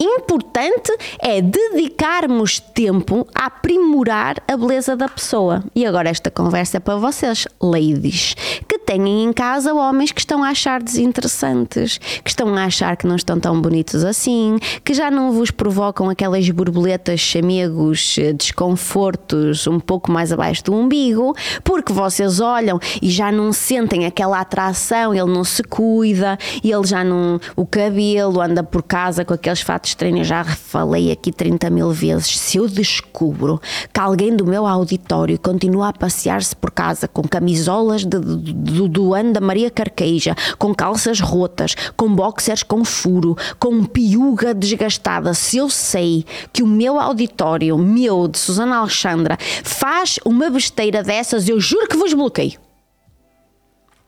Importante 0.00 0.92
é 1.18 1.42
dedicarmos 1.42 2.60
tempo 2.60 3.26
a 3.34 3.46
aprimorar 3.46 4.36
a 4.46 4.56
beleza 4.56 4.94
da 4.94 5.08
pessoa. 5.08 5.64
E 5.74 5.84
agora 5.84 6.08
esta 6.08 6.30
conversa 6.30 6.76
é 6.76 6.80
para 6.80 6.94
vocês, 6.94 7.48
ladies, 7.60 8.36
que 8.68 8.78
têm 8.78 9.24
em 9.24 9.32
casa 9.32 9.74
homens 9.74 10.12
que 10.12 10.20
estão 10.20 10.44
a 10.44 10.50
achar 10.50 10.80
desinteressantes, 10.80 11.98
que 11.98 12.30
estão 12.30 12.54
a 12.54 12.64
achar 12.64 12.96
que 12.96 13.08
não 13.08 13.16
estão 13.16 13.40
tão 13.40 13.60
bonitos 13.60 14.04
assim, 14.04 14.56
que 14.84 14.94
já 14.94 15.10
não 15.10 15.32
vos 15.32 15.50
provocam 15.50 16.08
aquelas 16.08 16.48
borboletas, 16.48 17.18
chamegos, 17.18 18.16
eh, 18.18 18.32
desconfortos 18.32 19.66
um 19.66 19.80
pouco 19.80 20.12
mais 20.12 20.32
abaixo 20.32 20.62
do 20.62 20.74
umbigo, 20.74 21.34
porque 21.64 21.92
vocês 21.92 22.38
olham 22.38 22.78
e 23.02 23.10
já 23.10 23.32
não 23.32 23.52
sentem 23.52 24.06
aquela 24.06 24.38
atração, 24.38 25.12
ele 25.12 25.30
não 25.30 25.42
se 25.42 25.64
cuida, 25.64 26.38
ele 26.62 26.86
já 26.86 27.02
não. 27.02 27.40
o 27.56 27.66
cabelo 27.66 28.40
anda 28.40 28.62
por 28.62 28.84
casa 28.84 29.24
com 29.24 29.34
aqueles 29.34 29.60
fatos 29.60 29.87
estranhos. 29.88 30.26
Já 30.26 30.44
falei 30.44 31.10
aqui 31.12 31.30
30 31.32 31.68
mil 31.70 31.90
vezes. 31.90 32.38
Se 32.38 32.58
eu 32.58 32.68
descubro 32.68 33.60
que 33.92 34.00
alguém 34.00 34.34
do 34.36 34.46
meu 34.46 34.66
auditório 34.66 35.38
continua 35.38 35.88
a 35.88 35.92
passear-se 35.92 36.54
por 36.56 36.70
casa 36.70 37.06
com 37.08 37.22
camisolas 37.22 38.04
de, 38.04 38.18
de- 38.20 38.52
do, 38.52 38.88
do 38.88 39.14
ano 39.14 39.32
da 39.32 39.40
Maria 39.40 39.70
Carqueja, 39.70 40.34
com 40.58 40.74
calças 40.74 41.20
rotas, 41.20 41.74
com 41.96 42.14
boxers 42.14 42.62
com 42.62 42.84
furo, 42.84 43.36
com 43.58 43.84
piuga 43.84 44.54
desgastada, 44.54 45.34
se 45.34 45.56
eu 45.56 45.68
sei 45.70 46.24
que 46.52 46.62
o 46.62 46.66
meu 46.66 47.00
auditório, 47.00 47.76
meu, 47.78 48.28
de 48.28 48.38
Susana 48.38 48.76
Alexandra, 48.78 49.36
faz 49.64 50.18
uma 50.24 50.48
besteira 50.50 51.02
dessas, 51.02 51.48
eu 51.48 51.60
juro 51.60 51.86
que 51.88 51.96
vos 51.96 52.12
bloqueio. 52.14 52.58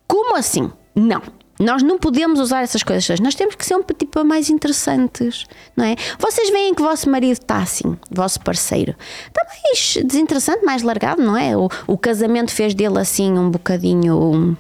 Como 0.06 0.36
assim? 0.36 0.70
Não. 0.94 1.22
Nós 1.60 1.82
não 1.82 1.98
podemos 1.98 2.40
usar 2.40 2.62
essas 2.62 2.82
coisas. 2.82 3.20
Nós 3.20 3.34
temos 3.34 3.54
que 3.54 3.64
ser 3.66 3.76
um 3.76 3.82
tipo 3.82 4.24
mais 4.24 4.48
interessantes, 4.50 5.44
não 5.76 5.84
é? 5.84 5.94
Vocês 6.18 6.48
veem 6.50 6.74
que 6.74 6.80
o 6.82 6.84
vosso 6.86 7.08
marido 7.10 7.32
está 7.34 7.58
assim, 7.58 7.96
vosso 8.10 8.40
parceiro. 8.40 8.94
Está 9.28 9.42
mais 9.44 9.98
desinteressante, 10.06 10.64
mais 10.64 10.82
largado, 10.82 11.22
não 11.22 11.36
é? 11.36 11.56
O, 11.56 11.68
o 11.86 11.98
casamento 11.98 12.50
fez 12.50 12.74
dele 12.74 12.98
assim 12.98 13.38
um 13.38 13.50
bocadinho. 13.50 14.16
um, 14.16 14.56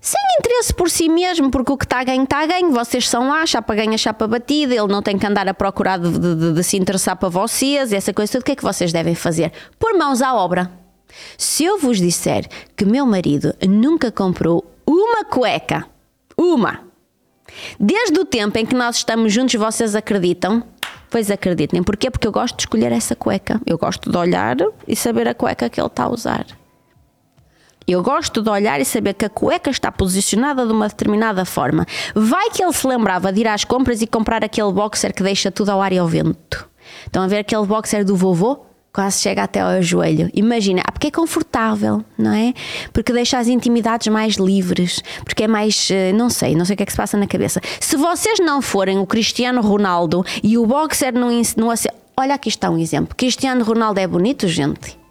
sem 0.00 0.20
interesse 0.40 0.74
por 0.74 0.90
si 0.90 1.08
mesmo, 1.08 1.48
porque 1.50 1.70
o 1.72 1.76
que 1.76 1.84
está 1.84 2.00
a 2.00 2.04
ganho, 2.04 2.24
está 2.24 2.40
a 2.42 2.46
ganho. 2.46 2.72
Vocês 2.72 3.08
são 3.08 3.28
lá, 3.28 3.46
chapa 3.46 3.74
ganha, 3.74 3.96
chapa 3.96 4.26
batida. 4.26 4.74
Ele 4.74 4.88
não 4.88 5.02
tem 5.02 5.16
que 5.18 5.26
andar 5.26 5.46
a 5.48 5.54
procurar 5.54 5.98
de, 5.98 6.10
de- 6.18 6.52
de- 6.54 6.62
se 6.64 6.76
interessar 6.76 7.16
para 7.16 7.28
vocês 7.28 7.92
essa 7.92 8.12
coisa 8.12 8.32
toda. 8.32 8.42
O 8.42 8.44
que 8.44 8.52
é 8.52 8.56
que 8.56 8.62
vocês 8.64 8.92
devem 8.92 9.14
fazer? 9.14 9.52
Pôr 9.78 9.96
mãos 9.96 10.20
à 10.22 10.34
obra. 10.34 10.70
Se 11.36 11.62
eu 11.64 11.78
vos 11.78 11.98
disser 11.98 12.48
que 12.76 12.84
meu 12.84 13.04
marido 13.06 13.54
nunca 13.68 14.10
comprou 14.10 14.64
uma 14.92 15.24
cueca, 15.24 15.86
uma, 16.36 16.80
desde 17.78 18.18
o 18.18 18.24
tempo 18.24 18.58
em 18.58 18.66
que 18.66 18.74
nós 18.74 18.96
estamos 18.96 19.32
juntos, 19.32 19.54
vocês 19.54 19.94
acreditam? 19.94 20.62
Pois 21.10 21.30
acreditem. 21.30 21.82
Porquê? 21.82 22.10
Porque 22.10 22.26
eu 22.26 22.32
gosto 22.32 22.56
de 22.56 22.62
escolher 22.62 22.90
essa 22.92 23.14
cueca. 23.14 23.60
Eu 23.66 23.76
gosto 23.76 24.10
de 24.10 24.16
olhar 24.16 24.56
e 24.88 24.96
saber 24.96 25.28
a 25.28 25.34
cueca 25.34 25.68
que 25.68 25.80
ele 25.80 25.86
está 25.86 26.04
a 26.04 26.08
usar. 26.08 26.46
Eu 27.86 28.02
gosto 28.02 28.40
de 28.40 28.48
olhar 28.48 28.80
e 28.80 28.84
saber 28.84 29.14
que 29.14 29.24
a 29.24 29.28
cueca 29.28 29.70
está 29.70 29.90
posicionada 29.90 30.64
de 30.64 30.72
uma 30.72 30.88
determinada 30.88 31.44
forma. 31.44 31.84
Vai 32.14 32.48
que 32.50 32.62
ele 32.62 32.72
se 32.72 32.86
lembrava 32.86 33.32
de 33.32 33.40
ir 33.40 33.48
às 33.48 33.64
compras 33.64 34.00
e 34.00 34.06
comprar 34.06 34.44
aquele 34.44 34.72
boxer 34.72 35.12
que 35.12 35.22
deixa 35.22 35.50
tudo 35.50 35.70
ao 35.70 35.82
ar 35.82 35.92
e 35.92 35.98
ao 35.98 36.06
vento. 36.06 36.68
Estão 37.06 37.22
a 37.22 37.26
ver 37.26 37.38
aquele 37.38 37.66
boxer 37.66 38.04
do 38.04 38.16
vovô? 38.16 38.64
Quase 38.92 39.20
chega 39.20 39.42
até 39.44 39.60
ao 39.60 39.80
joelho. 39.80 40.28
Imagina, 40.34 40.82
ah, 40.86 40.92
porque 40.92 41.06
é 41.06 41.10
confortável, 41.10 42.04
não 42.18 42.32
é? 42.32 42.52
Porque 42.92 43.10
deixa 43.12 43.38
as 43.38 43.48
intimidades 43.48 44.08
mais 44.08 44.34
livres, 44.34 45.02
porque 45.24 45.44
é 45.44 45.48
mais. 45.48 45.88
eh, 45.90 46.12
Não 46.12 46.28
sei, 46.28 46.54
não 46.54 46.64
sei 46.66 46.74
o 46.74 46.76
que 46.76 46.82
é 46.82 46.86
que 46.86 46.92
se 46.92 46.98
passa 46.98 47.16
na 47.16 47.26
cabeça. 47.26 47.58
Se 47.80 47.96
vocês 47.96 48.38
não 48.40 48.60
forem 48.60 48.98
o 48.98 49.06
Cristiano 49.06 49.62
Ronaldo 49.62 50.22
e 50.42 50.58
o 50.58 50.66
boxer 50.66 51.14
não. 51.14 51.30
não 51.56 51.72
Olha, 52.14 52.34
aqui 52.34 52.50
está 52.50 52.68
um 52.68 52.78
exemplo. 52.78 53.14
Cristiano 53.16 53.64
Ronaldo 53.64 53.98
é 53.98 54.06
bonito, 54.06 54.46
gente. 54.46 55.01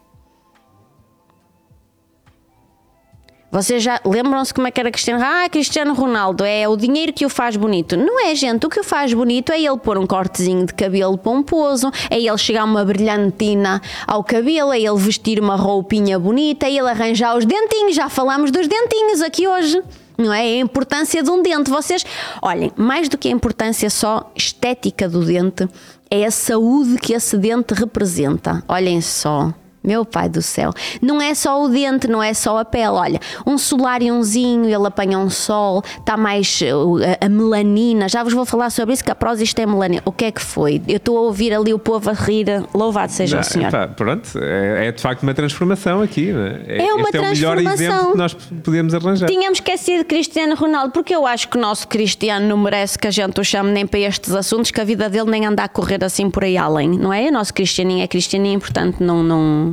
Vocês 3.51 3.83
já 3.83 3.99
lembram-se 4.05 4.53
como 4.53 4.65
é 4.67 4.71
que 4.71 4.79
era 4.79 4.89
Cristiano 4.89 5.21
Ah, 5.21 5.49
Cristiano 5.49 5.93
Ronaldo 5.93 6.45
é 6.45 6.69
o 6.69 6.77
dinheiro 6.77 7.11
que 7.11 7.25
o 7.25 7.29
faz 7.29 7.57
bonito. 7.57 7.97
Não 7.97 8.25
é, 8.25 8.33
gente. 8.33 8.65
O 8.65 8.69
que 8.69 8.79
o 8.79 8.83
faz 8.83 9.13
bonito 9.13 9.51
é 9.51 9.59
ele 9.59 9.77
pôr 9.77 9.97
um 9.97 10.07
cortezinho 10.07 10.65
de 10.65 10.73
cabelo 10.73 11.17
pomposo, 11.17 11.91
é 12.09 12.17
ele 12.17 12.37
chegar 12.37 12.63
uma 12.63 12.85
brilhantina 12.85 13.81
ao 14.07 14.23
cabelo, 14.23 14.71
é 14.71 14.79
ele 14.79 14.97
vestir 14.97 15.37
uma 15.37 15.57
roupinha 15.57 16.17
bonita, 16.17 16.65
é 16.65 16.69
ele 16.69 16.89
arranjar 16.89 17.35
os 17.35 17.43
dentinhos. 17.43 17.93
Já 17.93 18.07
falamos 18.07 18.51
dos 18.51 18.69
dentinhos 18.69 19.21
aqui 19.21 19.45
hoje. 19.45 19.83
Não 20.17 20.31
é? 20.31 20.49
É 20.49 20.53
a 20.53 20.59
importância 20.59 21.21
de 21.21 21.29
um 21.29 21.41
dente. 21.41 21.69
Vocês, 21.69 22.05
olhem, 22.41 22.71
mais 22.77 23.09
do 23.09 23.17
que 23.17 23.27
a 23.27 23.31
importância 23.31 23.89
só 23.89 24.31
estética 24.33 25.09
do 25.09 25.25
dente, 25.25 25.67
é 26.09 26.23
a 26.23 26.31
saúde 26.31 26.97
que 26.97 27.11
esse 27.11 27.37
dente 27.37 27.73
representa. 27.73 28.63
Olhem 28.69 29.01
só. 29.01 29.53
Meu 29.83 30.05
pai 30.05 30.29
do 30.29 30.41
céu, 30.41 30.71
não 31.01 31.21
é 31.21 31.33
só 31.33 31.63
o 31.63 31.67
dente, 31.67 32.07
não 32.07 32.21
é 32.21 32.33
só 32.33 32.57
a 32.59 32.65
pele. 32.65 32.87
Olha, 32.89 33.19
um 33.45 33.57
solariumzinho, 33.57 34.65
ele 34.65 34.87
apanha 34.87 35.17
um 35.17 35.29
sol, 35.29 35.83
está 35.99 36.15
mais 36.15 36.59
uh, 36.61 36.97
a, 37.21 37.25
a 37.25 37.29
melanina. 37.29 38.07
Já 38.07 38.23
vos 38.23 38.33
vou 38.33 38.45
falar 38.45 38.69
sobre 38.69 38.93
isso, 38.93 39.03
que 39.03 39.11
a 39.11 39.15
prosa 39.15 39.43
isto 39.43 39.57
é 39.59 39.65
melanina. 39.65 40.01
O 40.05 40.11
que 40.11 40.25
é 40.25 40.31
que 40.31 40.41
foi? 40.41 40.81
Eu 40.87 40.97
estou 40.97 41.17
a 41.17 41.21
ouvir 41.21 41.53
ali 41.53 41.73
o 41.73 41.79
povo 41.79 42.09
a 42.09 42.13
rir. 42.13 42.45
Louvado 42.73 43.11
seja 43.11 43.37
Não, 43.37 43.41
o 43.41 43.45
Senhor. 43.45 43.67
epá, 43.69 43.87
pronto, 43.87 44.29
é, 44.39 44.87
é 44.87 44.91
de 44.91 45.01
facto 45.01 45.23
uma 45.23 45.33
transformação 45.33 46.01
aqui. 46.01 46.31
não 46.31 46.45
É, 46.45 46.85
É 46.87 46.93
uma 46.93 47.03
este 47.03 47.17
é 47.17 47.19
o 47.19 47.23
melhor 47.23 47.57
transformação. 47.57 47.73
exemplo 47.73 48.11
que 48.11 48.17
nós 48.17 48.33
podemos 48.63 48.93
arranjar. 48.93 49.27
Tínhamos 49.27 49.57
esquecido 49.57 50.05
Cristiano 50.05 50.55
Ronaldo, 50.55 50.91
porque 50.91 51.15
eu 51.15 51.25
acho 51.25 51.47
que 51.47 51.57
o 51.57 51.61
nosso 51.61 51.87
Cristiano 51.87 52.47
não 52.47 52.57
merece 52.57 52.97
que 52.99 53.07
a 53.07 53.11
gente 53.11 53.39
o 53.39 53.43
chame 53.43 53.71
nem 53.71 53.87
para 53.87 53.99
estes 53.99 54.33
assuntos, 54.33 54.71
que 54.71 54.79
a 54.79 54.83
vida 54.83 55.09
dele 55.09 55.29
nem 55.29 55.45
anda 55.45 55.63
a 55.63 55.67
correr 55.67 56.03
assim 56.03 56.29
por 56.29 56.43
aí 56.43 56.57
além, 56.57 56.89
não 56.89 57.11
é? 57.11 57.27
O 57.29 57.31
nosso 57.31 57.53
Cristianinho 57.53 58.03
é 58.03 58.07
Cristianinho, 58.07 58.59
portanto 58.59 58.97
não. 58.99 59.23
não... 59.23 59.70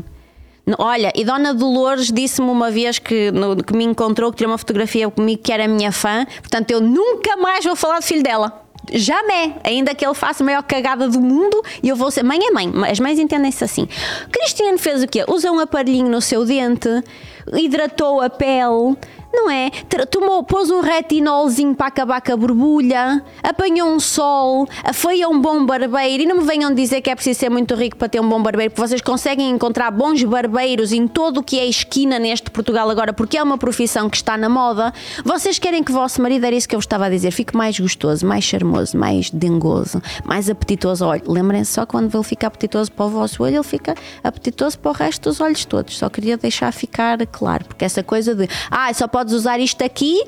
Olha, 0.76 1.12
e 1.14 1.24
Dona 1.24 1.54
Dolores 1.54 2.10
disse-me 2.12 2.50
uma 2.50 2.70
vez 2.70 2.98
que, 2.98 3.30
no- 3.30 3.56
que 3.62 3.72
me 3.74 3.84
encontrou, 3.84 4.30
que 4.30 4.38
tirou 4.38 4.50
uma 4.52 4.58
fotografia 4.58 5.08
comigo 5.10 5.40
que 5.42 5.52
era 5.52 5.66
minha 5.68 5.92
fã, 5.92 6.26
portanto 6.40 6.70
eu 6.70 6.80
nunca 6.80 7.36
mais 7.36 7.64
vou 7.64 7.76
falar 7.76 8.00
do 8.00 8.04
filho 8.04 8.22
dela. 8.22 8.64
Jamais, 8.90 9.52
ainda 9.64 9.94
que 9.94 10.04
ele 10.04 10.14
faça 10.14 10.42
a 10.42 10.46
maior 10.46 10.62
cagada 10.62 11.08
do 11.08 11.20
mundo 11.20 11.62
e 11.82 11.88
eu 11.90 11.96
vou 11.96 12.10
ser. 12.10 12.22
Mãe 12.22 12.38
é 12.42 12.50
mãe, 12.50 12.72
as 12.90 12.98
mães 12.98 13.18
entendem-se 13.18 13.62
assim. 13.62 13.86
Cristiano 14.32 14.78
fez 14.78 15.02
o 15.02 15.06
quê? 15.06 15.24
Usa 15.28 15.50
um 15.52 15.60
aparelhinho 15.60 16.08
no 16.08 16.22
seu 16.22 16.44
dente, 16.44 16.88
hidratou 17.52 18.20
a 18.22 18.30
pele, 18.30 18.96
não 19.32 19.50
é? 19.50 19.70
Tomou, 20.10 20.42
pôs 20.42 20.70
um 20.70 20.80
retinolzinho 20.80 21.74
para 21.74 21.86
acabar 21.86 22.20
com 22.20 22.32
a 22.32 22.36
borbulha, 22.36 23.22
apanhou 23.42 23.88
um 23.88 24.00
sol, 24.00 24.66
foi 24.92 25.22
a 25.22 25.28
um 25.28 25.40
bom 25.40 25.64
barbeiro. 25.64 26.22
E 26.22 26.26
não 26.26 26.38
me 26.38 26.44
venham 26.44 26.72
dizer 26.72 27.00
que 27.00 27.10
é 27.10 27.14
preciso 27.14 27.40
ser 27.40 27.50
muito 27.50 27.74
rico 27.74 27.96
para 27.96 28.08
ter 28.08 28.20
um 28.20 28.28
bom 28.28 28.42
barbeiro, 28.42 28.72
porque 28.72 28.88
vocês 28.88 29.00
conseguem 29.00 29.50
encontrar 29.50 29.90
bons 29.90 30.22
barbeiros 30.24 30.92
em 30.92 31.06
todo 31.06 31.38
o 31.38 31.42
que 31.42 31.58
é 31.58 31.66
esquina 31.66 32.18
neste 32.18 32.50
Portugal 32.50 32.88
agora, 32.88 33.12
porque 33.12 33.36
é 33.36 33.42
uma 33.42 33.58
profissão 33.58 34.08
que 34.08 34.16
está 34.16 34.36
na 34.36 34.48
moda. 34.48 34.92
Vocês 35.24 35.58
querem 35.58 35.82
que 35.82 35.90
o 35.90 35.94
vosso 35.94 36.22
marido, 36.22 36.44
era 36.44 36.56
isso 36.56 36.68
que 36.68 36.74
eu 36.74 36.80
estava 36.80 37.06
a 37.06 37.10
dizer, 37.10 37.30
fique 37.30 37.56
mais 37.56 37.78
gostoso, 37.78 38.26
mais 38.26 38.44
charmoso, 38.44 38.96
mais 38.96 39.30
dengoso, 39.30 40.00
mais 40.24 40.48
apetitoso. 40.48 41.04
Olha, 41.04 41.22
lembrem-se 41.26 41.72
só 41.72 41.84
quando 41.84 42.14
ele 42.14 42.24
fica 42.24 42.46
apetitoso 42.46 42.90
para 42.92 43.06
o 43.06 43.08
vosso 43.10 43.42
olho, 43.42 43.56
ele 43.56 43.62
fica 43.62 43.94
apetitoso 44.22 44.78
para 44.78 44.90
o 44.90 44.94
resto 44.94 45.28
dos 45.28 45.40
olhos 45.40 45.64
todos. 45.64 45.98
Só 45.98 46.08
queria 46.08 46.36
deixar 46.36 46.72
ficar 46.72 47.18
claro, 47.26 47.64
porque 47.66 47.84
essa 47.84 48.02
coisa 48.02 48.34
de, 48.34 48.48
ah, 48.70 48.92
só 48.94 49.06
podes 49.18 49.34
usar 49.34 49.58
isto 49.58 49.82
aqui, 49.82 50.22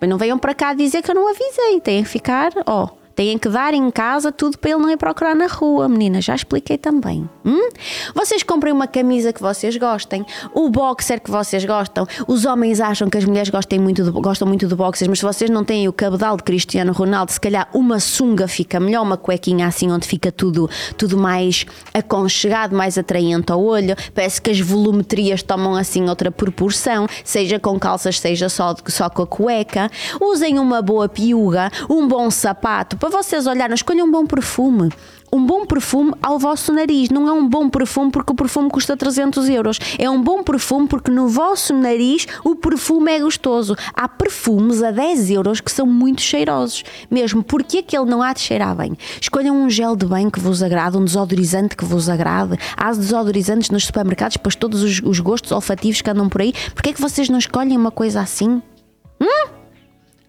mas 0.00 0.08
não 0.08 0.16
venham 0.16 0.38
para 0.38 0.54
cá 0.54 0.72
dizer 0.72 1.02
que 1.02 1.10
eu 1.10 1.14
não 1.14 1.28
avisei. 1.28 1.80
Têm 1.80 2.04
que 2.04 2.08
ficar, 2.08 2.52
ó, 2.66 2.88
têm 3.18 3.36
que 3.36 3.48
dar 3.48 3.74
em 3.74 3.90
casa 3.90 4.30
tudo 4.30 4.56
para 4.56 4.70
ele 4.70 4.78
não 4.78 4.88
ir 4.88 4.96
procurar 4.96 5.34
na 5.34 5.48
rua, 5.48 5.88
menina. 5.88 6.20
Já 6.20 6.36
expliquei 6.36 6.78
também. 6.78 7.28
Hum? 7.44 7.68
Vocês 8.14 8.44
comprem 8.44 8.72
uma 8.72 8.86
camisa 8.86 9.32
que 9.32 9.42
vocês 9.42 9.76
gostem, 9.76 10.24
o 10.54 10.70
boxer 10.70 11.20
que 11.20 11.28
vocês 11.28 11.64
gostam. 11.64 12.06
Os 12.28 12.44
homens 12.44 12.80
acham 12.80 13.10
que 13.10 13.18
as 13.18 13.24
mulheres 13.24 13.48
gostem 13.48 13.80
muito 13.80 14.04
de, 14.04 14.10
gostam 14.12 14.46
muito 14.46 14.68
de 14.68 14.74
boxers, 14.76 15.08
mas 15.08 15.18
se 15.18 15.24
vocês 15.24 15.50
não 15.50 15.64
têm 15.64 15.88
o 15.88 15.92
cabedal 15.92 16.36
de 16.36 16.44
Cristiano 16.44 16.92
Ronaldo, 16.92 17.32
se 17.32 17.40
calhar 17.40 17.68
uma 17.74 17.98
sunga 17.98 18.46
fica 18.46 18.78
melhor, 18.78 19.02
uma 19.02 19.16
cuequinha 19.16 19.66
assim 19.66 19.90
onde 19.90 20.06
fica 20.06 20.30
tudo, 20.30 20.70
tudo 20.96 21.18
mais 21.18 21.66
aconchegado, 21.92 22.76
mais 22.76 22.96
atraente 22.96 23.50
ao 23.50 23.60
olho. 23.60 23.96
Parece 24.14 24.40
que 24.40 24.52
as 24.52 24.60
volumetrias 24.60 25.42
tomam 25.42 25.74
assim 25.74 26.08
outra 26.08 26.30
proporção, 26.30 27.08
seja 27.24 27.58
com 27.58 27.80
calças, 27.80 28.20
seja 28.20 28.48
só, 28.48 28.76
só 28.86 29.10
com 29.10 29.22
a 29.22 29.26
cueca. 29.26 29.90
Usem 30.20 30.60
uma 30.60 30.80
boa 30.80 31.08
piuga, 31.08 31.68
um 31.90 32.06
bom 32.06 32.30
sapato, 32.30 32.96
para 33.08 33.22
vocês 33.22 33.46
olharem, 33.46 33.74
escolham 33.74 34.06
um 34.06 34.10
bom 34.10 34.26
perfume. 34.26 34.90
Um 35.32 35.44
bom 35.44 35.66
perfume 35.66 36.12
ao 36.22 36.38
vosso 36.38 36.72
nariz. 36.72 37.10
Não 37.10 37.26
é 37.26 37.32
um 37.32 37.46
bom 37.46 37.68
perfume 37.68 38.10
porque 38.10 38.32
o 38.32 38.34
perfume 38.34 38.70
custa 38.70 38.96
300 38.96 39.48
euros. 39.48 39.78
É 39.98 40.08
um 40.08 40.22
bom 40.22 40.42
perfume 40.42 40.86
porque 40.86 41.10
no 41.10 41.28
vosso 41.28 41.74
nariz 41.74 42.26
o 42.44 42.54
perfume 42.54 43.12
é 43.12 43.20
gostoso. 43.20 43.74
Há 43.94 44.08
perfumes 44.08 44.82
a 44.82 44.90
10 44.90 45.30
euros 45.30 45.60
que 45.60 45.70
são 45.70 45.86
muito 45.86 46.20
cheirosos. 46.20 46.82
Mesmo 47.10 47.42
porque 47.42 47.82
que 47.82 47.96
ele 47.96 48.06
não 48.06 48.22
há 48.22 48.32
de 48.32 48.40
cheirar 48.40 48.74
bem. 48.74 48.96
Escolham 49.20 49.56
um 49.56 49.68
gel 49.68 49.96
de 49.96 50.06
banho 50.06 50.30
que 50.30 50.40
vos 50.40 50.62
agrade, 50.62 50.96
um 50.96 51.04
desodorizante 51.04 51.76
que 51.76 51.84
vos 51.84 52.08
agrade. 52.08 52.58
Há 52.76 52.90
desodorizantes 52.92 53.70
nos 53.70 53.86
supermercados 53.86 54.36
para 54.36 54.52
todos 54.52 54.82
os, 54.82 55.00
os 55.02 55.20
gostos 55.20 55.52
olfativos 55.52 56.00
que 56.00 56.10
andam 56.10 56.28
por 56.28 56.40
aí. 56.40 56.54
Porquê 56.74 56.90
é 56.90 56.92
que 56.92 57.00
vocês 57.00 57.28
não 57.28 57.38
escolhem 57.38 57.76
uma 57.76 57.90
coisa 57.90 58.20
assim? 58.20 58.62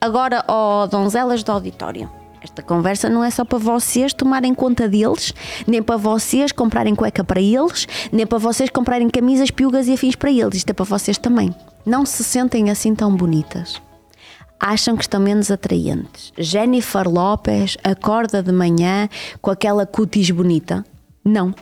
Agora, 0.02 0.46
ó 0.48 0.88
donzelas 0.88 1.44
do 1.44 1.52
auditório. 1.52 2.19
Esta 2.42 2.62
conversa 2.64 3.10
não 3.10 3.24
é 3.24 3.30
só 3.30 3.44
para 3.44 3.58
vocês 3.58 4.14
tomarem 4.14 4.54
conta 4.54 4.88
deles, 4.88 5.34
nem 5.68 5.84
para 5.84 5.98
vocês 5.98 6.52
comprarem 6.52 6.96
cueca 6.96 7.24
para 7.24 7.42
eles, 7.42 7.88
nem 8.12 8.26
para 8.26 8.38
vocês 8.38 8.70
comprarem 8.70 9.10
camisas, 9.10 9.52
piugas 9.52 9.88
e 9.88 9.94
afins 9.94 10.16
para 10.16 10.32
eles. 10.32 10.56
Isto 10.56 10.70
é 10.70 10.74
para 10.74 10.86
vocês 10.86 11.18
também. 11.18 11.54
Não 11.86 12.06
se 12.06 12.24
sentem 12.24 12.70
assim 12.70 12.96
tão 12.96 13.16
bonitas. 13.16 13.82
Acham 14.60 14.96
que 14.96 15.04
estão 15.04 15.20
menos 15.20 15.52
atraentes. 15.52 16.34
Jennifer 16.38 17.08
Lopez 17.10 17.78
acorda 17.84 18.44
de 18.44 18.52
manhã 18.52 19.08
com 19.42 19.52
aquela 19.52 19.86
cutis 19.86 20.32
bonita? 20.32 20.86
Não. 21.24 21.54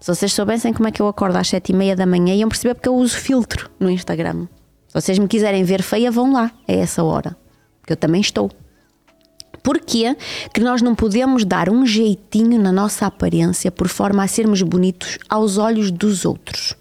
Se 0.00 0.14
vocês 0.14 0.32
soubessem 0.32 0.72
como 0.72 0.88
é 0.88 0.92
que 0.92 1.02
eu 1.02 1.08
acordo 1.08 1.36
às 1.36 1.48
sete 1.48 1.70
e 1.70 1.74
meia 1.74 1.96
da 1.96 2.06
manhã, 2.06 2.34
iam 2.34 2.48
perceber 2.48 2.74
porque 2.74 2.88
eu 2.88 2.94
uso 2.94 3.16
filtro 3.16 3.70
no 3.80 3.90
Instagram. 3.90 4.46
Se 4.86 4.94
vocês 4.94 5.18
me 5.18 5.26
quiserem 5.26 5.64
ver 5.64 5.82
feia, 5.82 6.10
vão 6.10 6.32
lá. 6.32 6.52
É 6.68 6.76
essa 6.76 7.02
hora. 7.02 7.36
Que 7.84 7.92
eu 7.92 7.96
também 7.96 8.20
estou. 8.20 8.50
Porquê 9.66 10.16
que 10.54 10.60
nós 10.60 10.80
não 10.80 10.94
podemos 10.94 11.44
dar 11.44 11.68
um 11.68 11.84
jeitinho 11.84 12.56
na 12.56 12.70
nossa 12.70 13.04
aparência 13.04 13.68
por 13.68 13.88
forma 13.88 14.22
a 14.22 14.28
sermos 14.28 14.62
bonitos 14.62 15.18
aos 15.28 15.58
olhos 15.58 15.90
dos 15.90 16.24
outros? 16.24 16.72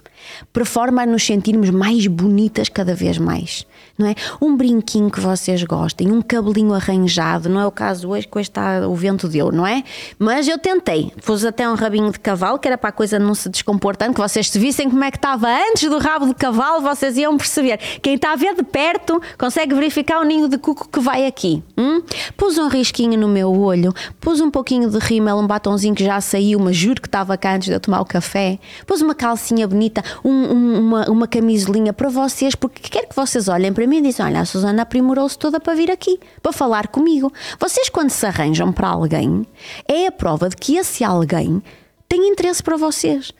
Por 0.53 0.67
forma 0.67 1.01
a 1.01 1.05
nos 1.07 1.25
sentirmos 1.25 1.71
mais 1.71 2.05
bonitas 2.05 2.69
cada 2.69 2.93
vez 2.93 3.17
mais, 3.17 3.65
não 3.97 4.07
é? 4.07 4.15
Um 4.41 4.55
brinquinho 4.55 5.09
que 5.09 5.19
vocês 5.19 5.63
gostem, 5.63 6.11
um 6.11 6.21
cabelinho 6.21 6.73
arranjado, 6.73 7.49
não 7.49 7.59
é 7.61 7.65
o 7.65 7.71
caso 7.71 8.09
hoje 8.09 8.27
que 8.27 8.37
hoje 8.37 8.49
está, 8.49 8.87
o 8.87 8.95
vento 8.95 9.27
deu, 9.27 9.51
não 9.51 9.65
é? 9.65 9.83
Mas 10.19 10.47
eu 10.47 10.57
tentei, 10.57 11.11
pus 11.25 11.45
até 11.45 11.69
um 11.69 11.75
rabinho 11.75 12.11
de 12.11 12.19
cavalo, 12.19 12.59
que 12.59 12.67
era 12.67 12.77
para 12.77 12.89
a 12.89 12.93
coisa 12.93 13.17
não 13.19 13.33
se 13.35 13.49
descompor 13.49 13.95
tanto, 13.95 14.15
que 14.15 14.21
vocês 14.21 14.49
se 14.49 14.59
vissem 14.59 14.89
como 14.89 15.03
é 15.03 15.11
que 15.11 15.17
estava 15.17 15.47
antes 15.49 15.89
do 15.89 15.97
rabo 15.97 16.25
de 16.27 16.33
cavalo, 16.35 16.81
vocês 16.81 17.17
iam 17.17 17.37
perceber. 17.37 17.77
Quem 18.01 18.15
está 18.15 18.33
a 18.33 18.35
ver 18.35 18.55
de 18.55 18.63
perto 18.63 19.21
consegue 19.37 19.73
verificar 19.75 20.19
o 20.19 20.23
ninho 20.23 20.47
de 20.47 20.57
cuco 20.57 20.87
que 20.89 20.99
vai 20.99 21.25
aqui. 21.25 21.63
Hum? 21.77 22.01
Pus 22.37 22.57
um 22.57 22.67
risquinho 22.67 23.17
no 23.17 23.27
meu 23.27 23.51
olho, 23.51 23.93
pus 24.19 24.39
um 24.41 24.51
pouquinho 24.51 24.89
de 24.89 24.97
rímel, 24.99 25.37
um 25.37 25.47
batonzinho 25.47 25.95
que 25.95 26.03
já 26.03 26.19
saiu, 26.21 26.59
mas 26.59 26.75
juro 26.75 27.01
que 27.01 27.07
estava 27.07 27.37
cá 27.37 27.55
antes 27.55 27.67
de 27.67 27.73
eu 27.73 27.79
tomar 27.79 28.01
o 28.01 28.05
café. 28.05 28.59
Pus 28.85 29.01
uma 29.01 29.15
calcinha 29.15 29.67
bonita, 29.67 30.03
um- 30.23 30.29
um- 30.31 30.79
uma, 30.79 31.09
uma 31.09 31.27
camisolinha 31.27 31.93
para 31.93 32.09
vocês, 32.09 32.55
porque 32.55 32.81
quero 32.89 33.07
que 33.07 33.15
vocês 33.15 33.47
olhem 33.47 33.71
para 33.71 33.84
mim 33.87 33.97
e 33.97 34.01
dizem: 34.03 34.25
Olha, 34.25 34.41
a 34.41 34.45
Susana 34.45 34.83
aprimorou-se 34.83 35.37
toda 35.37 35.59
para 35.59 35.75
vir 35.75 35.91
aqui, 35.91 36.19
para 36.41 36.51
falar 36.51 36.87
comigo. 36.87 37.31
Vocês, 37.59 37.89
quando 37.89 38.09
se 38.09 38.25
arranjam 38.25 38.71
para 38.71 38.89
alguém, 38.89 39.45
é 39.87 40.07
a 40.07 40.11
prova 40.11 40.49
de 40.49 40.55
que 40.55 40.77
esse 40.77 41.03
alguém 41.03 41.61
tem 42.07 42.27
interesse 42.27 42.61
para 42.61 42.77
vocês. 42.77 43.31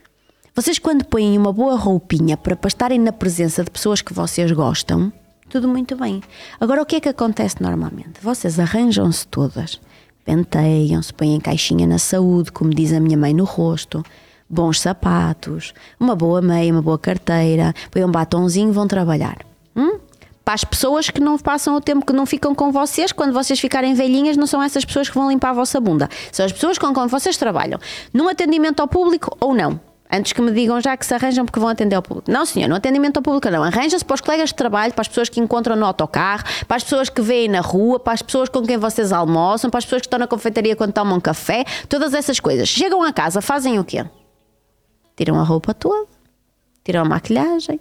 Vocês, 0.55 0.79
quando 0.79 1.03
põem 1.03 1.37
uma 1.37 1.51
boa 1.51 1.75
roupinha 1.75 2.37
para, 2.37 2.55
para 2.55 2.67
estarem 2.67 2.99
na 2.99 3.11
presença 3.11 3.63
de 3.63 3.69
pessoas 3.69 4.01
que 4.01 4.13
vocês 4.13 4.51
gostam, 4.51 5.11
tudo 5.49 5.67
muito 5.67 5.95
bem. 5.95 6.21
Agora, 6.59 6.81
o 6.81 6.85
que 6.85 6.95
é 6.95 6.99
que 6.99 7.09
acontece 7.09 7.61
normalmente? 7.61 8.21
Vocês 8.21 8.59
arranjam-se 8.59 9.27
todas, 9.27 9.79
penteiam-se, 10.23 11.13
põem 11.13 11.39
caixinha 11.39 11.85
na 11.85 11.99
saúde, 11.99 12.51
como 12.51 12.71
diz 12.71 12.93
a 12.93 12.99
minha 12.99 13.17
mãe, 13.17 13.33
no 13.33 13.43
rosto, 13.43 14.03
bons 14.49 14.79
sapatos, 14.79 15.73
uma 15.99 16.15
boa 16.15 16.41
meia, 16.41 16.71
uma 16.71 16.81
boa 16.81 16.97
carteira, 16.97 17.73
põe 17.91 18.03
um 18.03 18.11
batonzinho, 18.11 18.71
vão 18.71 18.87
trabalhar. 18.87 19.37
Hum? 19.75 19.99
Para 20.45 20.53
as 20.53 20.63
pessoas 20.63 21.09
que 21.09 21.19
não 21.19 21.39
passam 21.39 21.75
o 21.75 21.81
tempo, 21.81 22.05
que 22.05 22.13
não 22.13 22.23
ficam 22.27 22.53
com 22.53 22.71
vocês, 22.71 23.11
quando 23.11 23.33
vocês 23.33 23.59
ficarem 23.59 23.95
velhinhas, 23.95 24.37
não 24.37 24.45
são 24.45 24.61
essas 24.61 24.85
pessoas 24.85 25.09
que 25.09 25.15
vão 25.15 25.27
limpar 25.27 25.49
a 25.49 25.53
vossa 25.53 25.79
bunda. 25.81 26.07
São 26.31 26.45
as 26.45 26.51
pessoas 26.51 26.77
com 26.77 26.93
quem 26.93 27.07
vocês 27.07 27.35
trabalham. 27.35 27.79
Num 28.13 28.29
atendimento 28.29 28.79
ao 28.79 28.87
público 28.87 29.35
ou 29.41 29.55
não. 29.55 29.79
Antes 30.11 30.33
que 30.33 30.41
me 30.43 30.51
digam 30.51 30.79
já 30.79 30.95
que 30.95 31.03
se 31.03 31.15
arranjam 31.15 31.45
porque 31.45 31.59
vão 31.59 31.67
atender 31.67 31.95
ao 31.95 32.01
público. 32.03 32.29
Não, 32.31 32.45
senhor, 32.45 32.69
no 32.69 32.75
atendimento 32.75 33.17
ao 33.17 33.23
público 33.23 33.49
não. 33.49 33.63
Arranja-se 33.63 34.05
para 34.05 34.13
os 34.13 34.21
colegas 34.21 34.49
de 34.49 34.55
trabalho, 34.55 34.93
para 34.93 35.01
as 35.01 35.07
pessoas 35.07 35.29
que 35.29 35.39
encontram 35.39 35.75
no 35.75 35.83
autocarro, 35.83 36.43
para 36.67 36.77
as 36.77 36.83
pessoas 36.83 37.09
que 37.09 37.21
veem 37.23 37.47
na 37.47 37.61
rua, 37.61 37.99
para 37.99 38.13
as 38.13 38.21
pessoas 38.21 38.47
com 38.47 38.61
quem 38.61 38.77
vocês 38.77 39.11
almoçam, 39.11 39.71
para 39.71 39.79
as 39.79 39.85
pessoas 39.85 40.03
que 40.03 40.07
estão 40.07 40.19
na 40.19 40.27
confeitaria 40.27 40.75
quando 40.75 40.93
tomam 40.93 41.19
café, 41.19 41.65
todas 41.89 42.13
essas 42.13 42.39
coisas. 42.39 42.69
Chegam 42.69 43.01
a 43.01 43.11
casa, 43.11 43.41
fazem 43.41 43.79
o 43.79 43.83
quê? 43.83 44.05
Tiram 45.15 45.39
a 45.39 45.43
roupa 45.43 45.73
toda, 45.73 46.07
tiram 46.83 47.01
a 47.01 47.05
maquilhagem, 47.05 47.79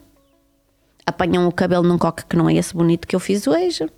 apanham 1.07 1.47
o 1.47 1.53
cabelo 1.53 1.85
num 1.85 1.99
coque 1.99 2.25
que 2.25 2.37
não 2.37 2.49
é 2.49 2.55
esse 2.55 2.75
bonito 2.75 3.07
que 3.07 3.15
eu 3.15 3.21
fiz 3.21 3.47
hoje. 3.47 3.89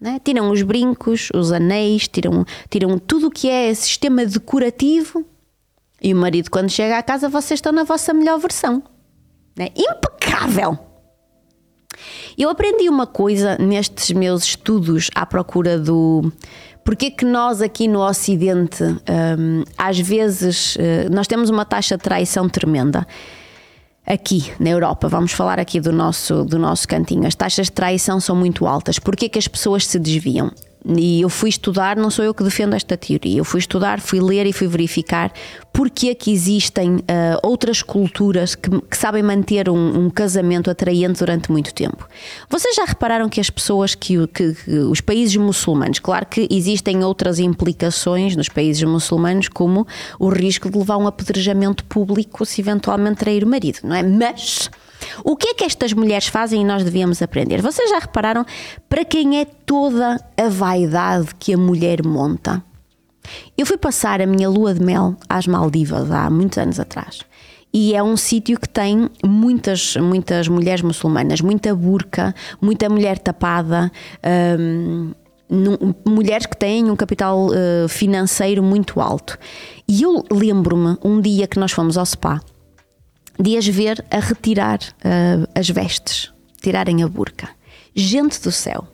Né? 0.00 0.20
Tiram 0.24 0.50
os 0.50 0.62
brincos, 0.62 1.28
os 1.34 1.52
anéis, 1.52 2.08
tiram, 2.08 2.44
tiram 2.68 2.98
tudo 2.98 3.28
o 3.28 3.30
que 3.30 3.48
é 3.48 3.72
sistema 3.72 4.26
decorativo. 4.26 5.24
E 6.02 6.12
o 6.12 6.16
marido, 6.16 6.50
quando 6.50 6.70
chega 6.70 6.98
à 6.98 7.02
casa, 7.02 7.28
vocês 7.28 7.58
estão 7.58 7.72
na 7.72 7.84
vossa 7.84 8.12
melhor 8.12 8.38
versão. 8.38 8.82
Né? 9.56 9.68
Impecável! 9.76 10.76
Eu 12.36 12.50
aprendi 12.50 12.88
uma 12.88 13.06
coisa 13.06 13.56
nestes 13.58 14.10
meus 14.10 14.42
estudos 14.42 15.08
à 15.14 15.24
procura 15.24 15.78
do. 15.78 16.32
Porque 16.84 17.10
que 17.10 17.24
nós 17.24 17.62
aqui 17.62 17.86
no 17.86 18.00
Ocidente, 18.00 18.82
hum, 18.82 19.62
às 19.78 20.00
vezes, 20.00 20.74
uh, 20.74 21.12
nós 21.12 21.28
temos 21.28 21.48
uma 21.48 21.64
taxa 21.64 21.96
de 21.96 22.02
traição 22.02 22.48
tremenda 22.48 23.06
aqui 24.06 24.52
na 24.58 24.70
Europa, 24.70 25.08
vamos 25.08 25.32
falar 25.32 25.58
aqui 25.58 25.80
do 25.80 25.92
nosso, 25.92 26.44
do 26.44 26.58
nosso 26.58 26.86
cantinho, 26.86 27.26
as 27.26 27.34
taxas 27.34 27.66
de 27.66 27.72
traição 27.72 28.20
são 28.20 28.36
muito 28.36 28.66
altas. 28.66 28.98
Porquê 28.98 29.28
que 29.28 29.38
as 29.38 29.48
pessoas 29.48 29.86
se 29.86 29.98
desviam? 29.98 30.50
E 30.84 31.20
eu 31.20 31.28
fui 31.28 31.48
estudar, 31.48 31.96
não 31.96 32.10
sou 32.10 32.24
eu 32.24 32.34
que 32.34 32.42
defendo 32.42 32.74
esta 32.74 32.96
teoria, 32.96 33.38
eu 33.38 33.44
fui 33.44 33.60
estudar, 33.60 34.00
fui 34.00 34.20
ler 34.20 34.46
e 34.46 34.52
fui 34.52 34.66
verificar 34.66 35.32
porque 35.72 36.08
é 36.08 36.14
que 36.14 36.30
existem 36.30 36.96
uh, 36.96 37.02
outras 37.42 37.82
culturas 37.82 38.54
que, 38.54 38.68
que 38.68 38.96
sabem 38.96 39.22
manter 39.22 39.70
um, 39.70 40.04
um, 40.04 40.10
casamento 40.10 40.70
atraente 40.70 41.20
durante 41.20 41.50
muito 41.50 41.72
tempo. 41.72 42.06
Vocês 42.50 42.76
já 42.76 42.84
repararam 42.84 43.28
que 43.28 43.40
as 43.40 43.48
pessoas 43.48 43.94
que, 43.94 44.26
que, 44.28 44.52
que, 44.52 44.70
os 44.70 45.00
países 45.00 45.34
muçulmanos, 45.36 45.98
claro 45.98 46.26
que 46.26 46.46
existem 46.50 47.02
outras 47.02 47.38
implicações 47.38 48.36
nos 48.36 48.48
países 48.48 48.82
muçulmanos, 48.82 49.48
como 49.48 49.86
o 50.18 50.28
risco 50.28 50.70
de 50.70 50.76
levar 50.76 50.98
um 50.98 51.06
apedrejamento 51.06 51.84
público 51.84 52.44
se 52.44 52.60
eventualmente 52.60 53.16
trair 53.16 53.42
o 53.42 53.46
marido, 53.46 53.78
não 53.84 53.94
é? 53.96 54.02
Mas 54.02 54.70
o 55.24 55.36
que 55.36 55.48
é 55.48 55.54
que 55.54 55.64
estas 55.64 55.92
mulheres 55.92 56.26
fazem 56.26 56.62
e 56.62 56.64
nós 56.64 56.84
devíamos 56.84 57.22
aprender? 57.22 57.60
Vocês 57.60 57.90
já 57.90 57.98
repararam 57.98 58.44
para 58.88 59.04
quem 59.04 59.40
é 59.40 59.44
toda 59.44 60.18
a 60.36 60.48
vaidade 60.48 61.28
que 61.38 61.54
a 61.54 61.58
mulher 61.58 62.04
monta? 62.04 62.62
Eu 63.56 63.64
fui 63.66 63.76
passar 63.76 64.20
a 64.20 64.26
minha 64.26 64.48
lua 64.48 64.74
de 64.74 64.82
mel 64.82 65.16
às 65.28 65.46
Maldivas 65.46 66.10
há 66.10 66.28
muitos 66.28 66.58
anos 66.58 66.80
atrás. 66.80 67.20
E 67.72 67.94
é 67.94 68.02
um 68.02 68.16
sítio 68.16 68.60
que 68.60 68.68
tem 68.68 69.08
muitas, 69.24 69.96
muitas 69.96 70.46
mulheres 70.46 70.82
muçulmanas, 70.82 71.40
muita 71.40 71.74
burca, 71.74 72.34
muita 72.60 72.88
mulher 72.88 73.18
tapada, 73.18 73.90
hum, 74.58 75.12
mulheres 76.06 76.46
que 76.46 76.56
têm 76.56 76.90
um 76.90 76.96
capital 76.96 77.48
uh, 77.48 77.88
financeiro 77.88 78.62
muito 78.62 79.00
alto. 79.00 79.38
E 79.88 80.02
eu 80.02 80.22
lembro-me 80.30 80.98
um 81.02 81.20
dia 81.20 81.46
que 81.46 81.58
nós 81.58 81.72
fomos 81.72 81.96
ao 81.96 82.04
spa 82.04 82.40
de 83.38 83.56
as 83.56 83.66
ver 83.66 84.04
a 84.10 84.18
retirar 84.18 84.78
uh, 84.78 85.48
as 85.54 85.68
vestes, 85.68 86.32
tirarem 86.60 87.02
a 87.02 87.08
burca. 87.08 87.48
Gente 87.94 88.40
do 88.40 88.50
céu, 88.50 88.86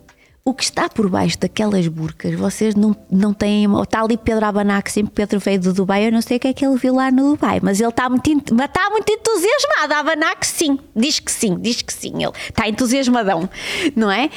o 0.49 0.53
que 0.53 0.63
está 0.63 0.89
por 0.89 1.07
baixo 1.07 1.37
daquelas 1.39 1.87
burcas, 1.87 2.33
vocês 2.33 2.73
não, 2.73 2.95
não 3.11 3.33
têm. 3.33 3.65
Está 3.83 4.01
ali 4.01 4.17
Pedro 4.17 4.45
Abanac, 4.45 4.91
sempre 4.91 5.13
Pedro 5.13 5.39
veio 5.39 5.59
do 5.59 5.73
Dubai, 5.73 6.07
eu 6.07 6.11
não 6.11 6.21
sei 6.21 6.37
o 6.37 6.39
que 6.39 6.47
é 6.47 6.53
que 6.53 6.65
ele 6.65 6.75
viu 6.75 6.95
lá 6.95 7.11
no 7.11 7.31
Dubai, 7.31 7.59
mas 7.61 7.79
ele 7.79 7.89
está 7.89 8.09
muito, 8.09 8.25
está 8.25 8.89
muito 8.89 9.11
entusiasmado. 9.11 9.93
Abanac, 9.93 10.47
sim, 10.47 10.79
diz 10.95 11.19
que 11.19 11.31
sim, 11.31 11.57
diz 11.59 11.81
que 11.81 11.93
sim, 11.93 12.23
ele 12.23 12.33
está 12.49 12.67
entusiasmadão, 12.67 13.47
não 13.95 14.09
é? 14.09 14.29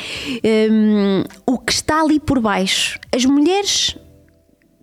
Um, 0.70 1.24
o 1.46 1.58
que 1.58 1.72
está 1.72 2.02
ali 2.02 2.20
por 2.20 2.40
baixo, 2.40 2.98
as 3.14 3.24
mulheres 3.24 3.96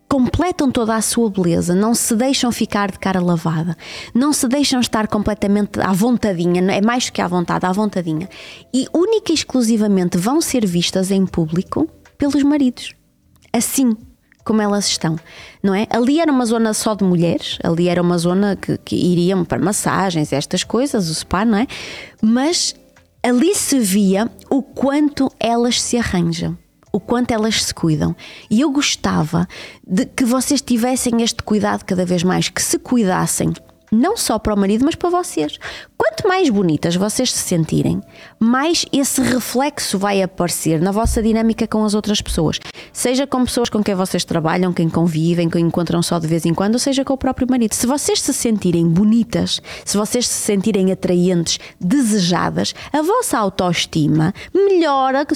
completam 0.10 0.72
toda 0.72 0.96
a 0.96 1.02
sua 1.02 1.30
beleza, 1.30 1.76
não 1.76 1.94
se 1.94 2.16
deixam 2.16 2.52
ficar 2.52 2.92
de 2.92 2.98
cara 2.98 3.22
lavada, 3.22 3.78
não 4.14 4.34
se 4.34 4.48
deixam 4.48 4.80
estar 4.80 5.08
completamente 5.08 5.80
à 5.80 5.94
vontadinha, 5.94 6.60
é 6.72 6.82
mais 6.82 7.12
que 7.12 7.22
à 7.22 7.28
vontade, 7.28 7.68
à 7.68 7.72
vontadinha. 7.72 8.28
E 8.74 8.88
única 8.92 9.32
e 9.32 9.36
exclusivamente 9.36 10.18
vão 10.18 10.42
ser 10.42 10.66
vistas 10.66 11.12
em 11.12 11.28
público 11.28 11.88
pelos 12.18 12.42
maridos. 12.42 12.96
Assim 13.54 13.96
como 14.44 14.64
elas 14.64 14.88
estão, 14.88 15.16
não 15.62 15.76
é? 15.76 15.86
Ali 15.92 16.20
era 16.20 16.32
uma 16.32 16.46
zona 16.46 16.74
só 16.74 16.96
de 16.96 17.04
mulheres, 17.04 17.60
ali 17.64 17.88
era 17.88 18.02
uma 18.02 18.18
zona 18.18 18.56
que, 18.56 18.80
que 18.80 18.96
iriam 18.96 19.46
para 19.46 19.60
massagens, 19.60 20.34
estas 20.34 20.64
coisas, 20.64 21.08
o 21.08 21.14
spa, 21.14 21.46
não 21.46 21.60
é? 21.60 21.68
Mas 22.20 22.74
ali 23.22 23.54
se 23.54 23.78
via 23.78 24.28
o 24.50 24.64
quanto 24.64 25.32
elas 25.40 25.80
se 25.80 25.98
arranjam 25.98 26.58
o 26.92 27.00
quanto 27.00 27.32
elas 27.32 27.64
se 27.64 27.74
cuidam. 27.74 28.16
E 28.50 28.62
eu 28.62 28.72
gostava 28.72 29.48
de 29.86 30.06
que 30.06 30.24
vocês 30.24 30.62
tivessem 30.62 31.22
este 31.22 31.44
cuidado 31.44 31.84
cada 31.84 32.06
vez 32.06 32.24
mais, 32.24 32.50
que 32.50 32.62
se 32.62 32.80
cuidassem 32.80 33.54
não 33.92 34.16
só 34.16 34.38
para 34.38 34.54
o 34.54 34.58
marido, 34.58 34.86
mas 34.86 34.96
para 34.96 35.10
vocês. 35.10 35.58
Quanto 36.02 36.30
mais 36.30 36.50
bonitas 36.50 36.96
vocês 36.96 37.30
se 37.30 37.40
sentirem, 37.40 38.02
mais 38.40 38.86
esse 38.90 39.22
reflexo 39.22 40.00
vai 40.00 40.22
aparecer 40.22 40.80
na 40.82 40.92
vossa 40.94 41.22
dinâmica 41.22 41.68
com 41.68 41.84
as 41.84 41.94
outras 41.94 42.22
pessoas. 42.22 42.58
Seja 42.94 43.28
com 43.28 43.44
pessoas 43.44 43.70
com 43.70 43.84
quem 43.84 43.94
vocês 43.96 44.24
trabalham, 44.24 44.72
quem 44.72 44.90
convivem, 44.90 45.50
quem 45.50 45.66
encontram 45.66 46.02
só 46.02 46.18
de 46.18 46.26
vez 46.26 46.46
em 46.46 46.54
quando, 46.54 46.76
ou 46.76 46.80
seja 46.80 47.04
com 47.04 47.14
o 47.14 47.18
próprio 47.18 47.48
marido. 47.50 47.74
Se 47.74 47.86
vocês 47.86 48.22
se 48.22 48.34
sentirem 48.34 48.88
bonitas, 48.88 49.62
se 49.84 49.98
vocês 49.98 50.26
se 50.26 50.42
sentirem 50.42 50.90
atraentes, 50.92 51.60
desejadas, 51.80 52.74
a 52.94 53.02
vossa 53.02 53.38
autoestima 53.38 54.34
melhora 54.54 55.28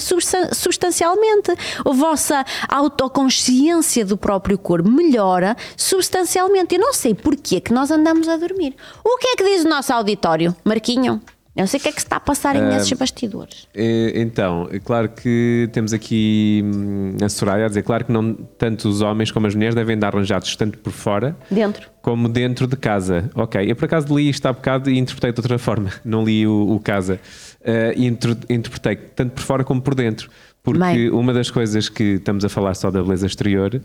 substancialmente. 0.52 1.52
A 1.84 1.92
vossa 1.92 2.44
autoconsciência 2.68 4.04
do 4.04 4.16
próprio 4.16 4.56
corpo 4.56 4.88
melhora 4.88 5.56
substancialmente. 5.76 6.74
Eu 6.74 6.80
não 6.80 6.94
sei 6.94 7.14
porquê 7.14 7.60
que 7.60 7.72
nós 7.72 7.90
andamos 7.90 8.28
a 8.28 8.36
dormir. 8.38 8.74
O 9.04 9.18
que 9.18 9.28
é 9.28 9.36
que 9.36 9.44
diz 9.44 9.64
o 9.64 9.68
nosso 9.68 9.92
auditório, 9.92 10.53
Marquinho? 10.64 11.20
Eu 11.56 11.60
não 11.60 11.66
sei 11.68 11.78
o 11.78 11.82
que 11.84 11.88
é 11.88 11.92
que 11.92 12.00
se 12.00 12.06
está 12.06 12.16
a 12.16 12.20
passar 12.20 12.56
uh, 12.56 12.60
nesses 12.60 12.92
bastidores. 12.98 13.68
Então, 13.72 14.68
é 14.72 14.80
claro 14.80 15.08
que 15.08 15.68
temos 15.72 15.92
aqui 15.92 16.62
hum, 16.64 17.16
a 17.22 17.28
Soraya 17.28 17.66
a 17.66 17.68
dizer, 17.68 17.84
claro 17.84 18.04
que 18.04 18.10
não 18.10 18.34
tanto 18.34 18.88
os 18.88 19.00
homens 19.00 19.30
como 19.30 19.46
as 19.46 19.54
mulheres 19.54 19.74
devem 19.74 19.96
dar 19.96 20.12
arranjados 20.12 20.56
tanto 20.56 20.78
por 20.78 20.92
fora 20.92 21.36
dentro. 21.48 21.88
como 22.02 22.28
dentro 22.28 22.66
de 22.66 22.76
casa. 22.76 23.30
Ok, 23.36 23.70
eu 23.70 23.76
por 23.76 23.84
acaso 23.84 24.12
li 24.16 24.28
isto 24.28 24.44
há 24.46 24.52
bocado 24.52 24.90
e 24.90 24.98
interpretei 24.98 25.30
de 25.30 25.38
outra 25.38 25.56
forma, 25.56 25.90
não 26.04 26.24
li 26.24 26.44
o, 26.44 26.72
o 26.72 26.80
casa. 26.80 27.20
Uh, 27.60 27.96
e 27.96 28.06
interpretei 28.06 28.96
tanto 28.96 29.34
por 29.34 29.42
fora 29.42 29.62
como 29.62 29.80
por 29.80 29.94
dentro. 29.94 30.28
Porque 30.60 30.80
Bem. 30.80 31.10
uma 31.10 31.32
das 31.32 31.50
coisas 31.50 31.88
que 31.88 32.14
estamos 32.14 32.44
a 32.44 32.48
falar 32.48 32.74
só 32.74 32.90
da 32.90 33.00
beleza 33.00 33.26
exterior 33.26 33.80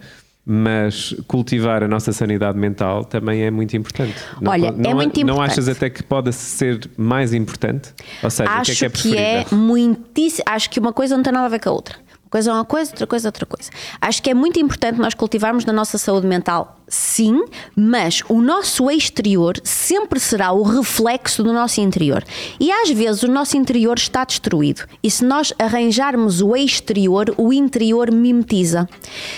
mas 0.46 1.14
cultivar 1.28 1.84
a 1.84 1.88
nossa 1.88 2.12
sanidade 2.12 2.58
mental 2.58 3.04
também 3.04 3.44
é 3.44 3.52
muito 3.52 3.76
importante. 3.78 4.16
Não, 4.42 4.52
Olha, 4.52 4.72
não, 4.72 4.92
é 4.92 4.94
muito 4.94 5.18
não 5.18 5.22
importante. 5.22 5.26
Não 5.26 5.42
achas 5.42 5.68
até 5.68 5.90
que 5.90 6.02
pode 6.02 6.34
ser 6.34 6.90
mais 6.98 7.34
importante? 7.34 7.94
Ou 8.24 8.30
seja, 8.30 8.50
acho 8.50 8.72
o 8.72 8.76
que 8.76 8.86
é 8.86 8.90
que 8.90 9.18
é, 9.18 9.44
que 9.44 9.54
é 9.54 9.58
muitíssimo. 9.58 10.44
Acho 10.48 10.70
que 10.70 10.80
uma 10.80 10.92
coisa 10.94 11.16
não 11.16 11.24
tem 11.24 11.34
nada 11.34 11.46
a 11.46 11.50
ver 11.50 11.60
com 11.60 11.70
a 11.70 11.74
outra. 11.74 11.96
Uma 12.30 12.32
coisa 12.32 12.52
é 12.52 12.54
uma 12.54 12.66
coisa, 12.66 12.92
outra 12.92 13.08
coisa 13.08 13.28
é 13.28 13.30
outra 13.30 13.46
coisa. 13.48 13.72
Acho 14.00 14.22
que 14.22 14.30
é 14.30 14.36
muito 14.36 14.60
importante 14.60 15.00
nós 15.00 15.16
cultivarmos 15.16 15.66
na 15.66 15.74
nossa 15.74 15.98
saúde 15.98 16.28
mental 16.28 16.80
sim, 16.90 17.46
mas 17.76 18.24
o 18.28 18.42
nosso 18.42 18.90
exterior 18.90 19.56
sempre 19.64 20.20
será 20.20 20.52
o 20.52 20.64
reflexo 20.64 21.44
do 21.44 21.54
nosso 21.54 21.80
interior. 21.80 22.24
E 22.60 22.72
às 22.72 22.90
vezes 22.90 23.24
o 23.24 23.28
nosso 23.28 23.56
interior 23.56 23.98
está 23.98 24.26
destruído. 24.26 24.86
E 25.04 25.10
se 25.10 25.24
nós 25.24 25.54
arranjarmos 25.58 26.42
o 26.42 26.56
exterior, 26.56 27.34
o 27.38 27.54
interior 27.54 28.12
mimetiza. 28.12 28.90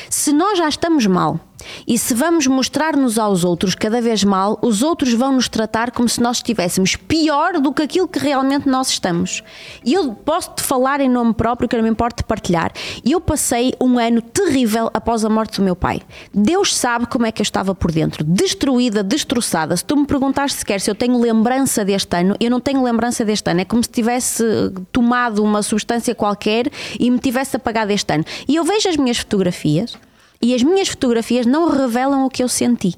Se 0.09 0.31
nós 0.31 0.57
já 0.57 0.67
estamos 0.67 1.05
mal, 1.05 1.39
e 1.87 1.97
se 1.97 2.13
vamos 2.13 2.47
mostrar-nos 2.47 3.17
aos 3.17 3.43
outros 3.43 3.75
cada 3.75 4.01
vez 4.01 4.23
mal, 4.23 4.57
os 4.61 4.81
outros 4.81 5.13
vão 5.13 5.33
nos 5.33 5.47
tratar 5.49 5.91
como 5.91 6.07
se 6.07 6.21
nós 6.21 6.37
estivéssemos 6.37 6.95
pior 6.95 7.59
do 7.59 7.73
que 7.73 7.81
aquilo 7.81 8.07
que 8.07 8.19
realmente 8.19 8.67
nós 8.67 8.89
estamos. 8.89 9.43
E 9.83 9.93
eu 9.93 10.13
posso 10.13 10.51
te 10.55 10.61
falar 10.61 11.01
em 11.01 11.09
nome 11.09 11.33
próprio, 11.33 11.67
que 11.67 11.75
não 11.75 11.83
me 11.83 11.89
importa 11.89 12.23
partilhar. 12.23 12.71
Eu 13.05 13.19
passei 13.19 13.73
um 13.81 13.97
ano 13.97 14.21
terrível 14.21 14.89
após 14.93 15.25
a 15.25 15.29
morte 15.29 15.57
do 15.57 15.63
meu 15.63 15.75
pai. 15.75 16.01
Deus 16.33 16.75
sabe 16.75 17.05
como 17.05 17.25
é 17.25 17.31
que 17.31 17.41
eu 17.41 17.43
estava 17.43 17.73
por 17.73 17.91
dentro, 17.91 18.23
destruída, 18.23 19.03
destroçada. 19.03 19.75
Se 19.75 19.83
tu 19.83 19.95
me 19.97 20.05
perguntares 20.05 20.53
sequer 20.53 20.79
se 20.79 20.89
eu 20.89 20.95
tenho 20.95 21.19
lembrança 21.19 21.83
deste 21.83 22.15
ano, 22.15 22.35
eu 22.39 22.49
não 22.49 22.59
tenho 22.59 22.83
lembrança 22.83 23.25
deste 23.25 23.49
ano. 23.49 23.61
É 23.61 23.65
como 23.65 23.83
se 23.83 23.89
tivesse 23.89 24.43
tomado 24.91 25.43
uma 25.43 25.61
substância 25.61 26.15
qualquer 26.15 26.69
e 26.99 27.09
me 27.09 27.19
tivesse 27.19 27.55
apagado 27.55 27.91
este 27.91 28.13
ano. 28.13 28.25
E 28.47 28.55
eu 28.55 28.63
vejo 28.63 28.89
as 28.89 28.97
minhas 28.97 29.17
fotografias 29.17 29.97
e 30.41 30.53
as 30.55 30.63
minhas 30.63 30.87
fotografias 30.87 31.45
não 31.45 31.69
revelam 31.69 32.25
o 32.25 32.29
que 32.29 32.43
eu 32.43 32.49
senti. 32.49 32.95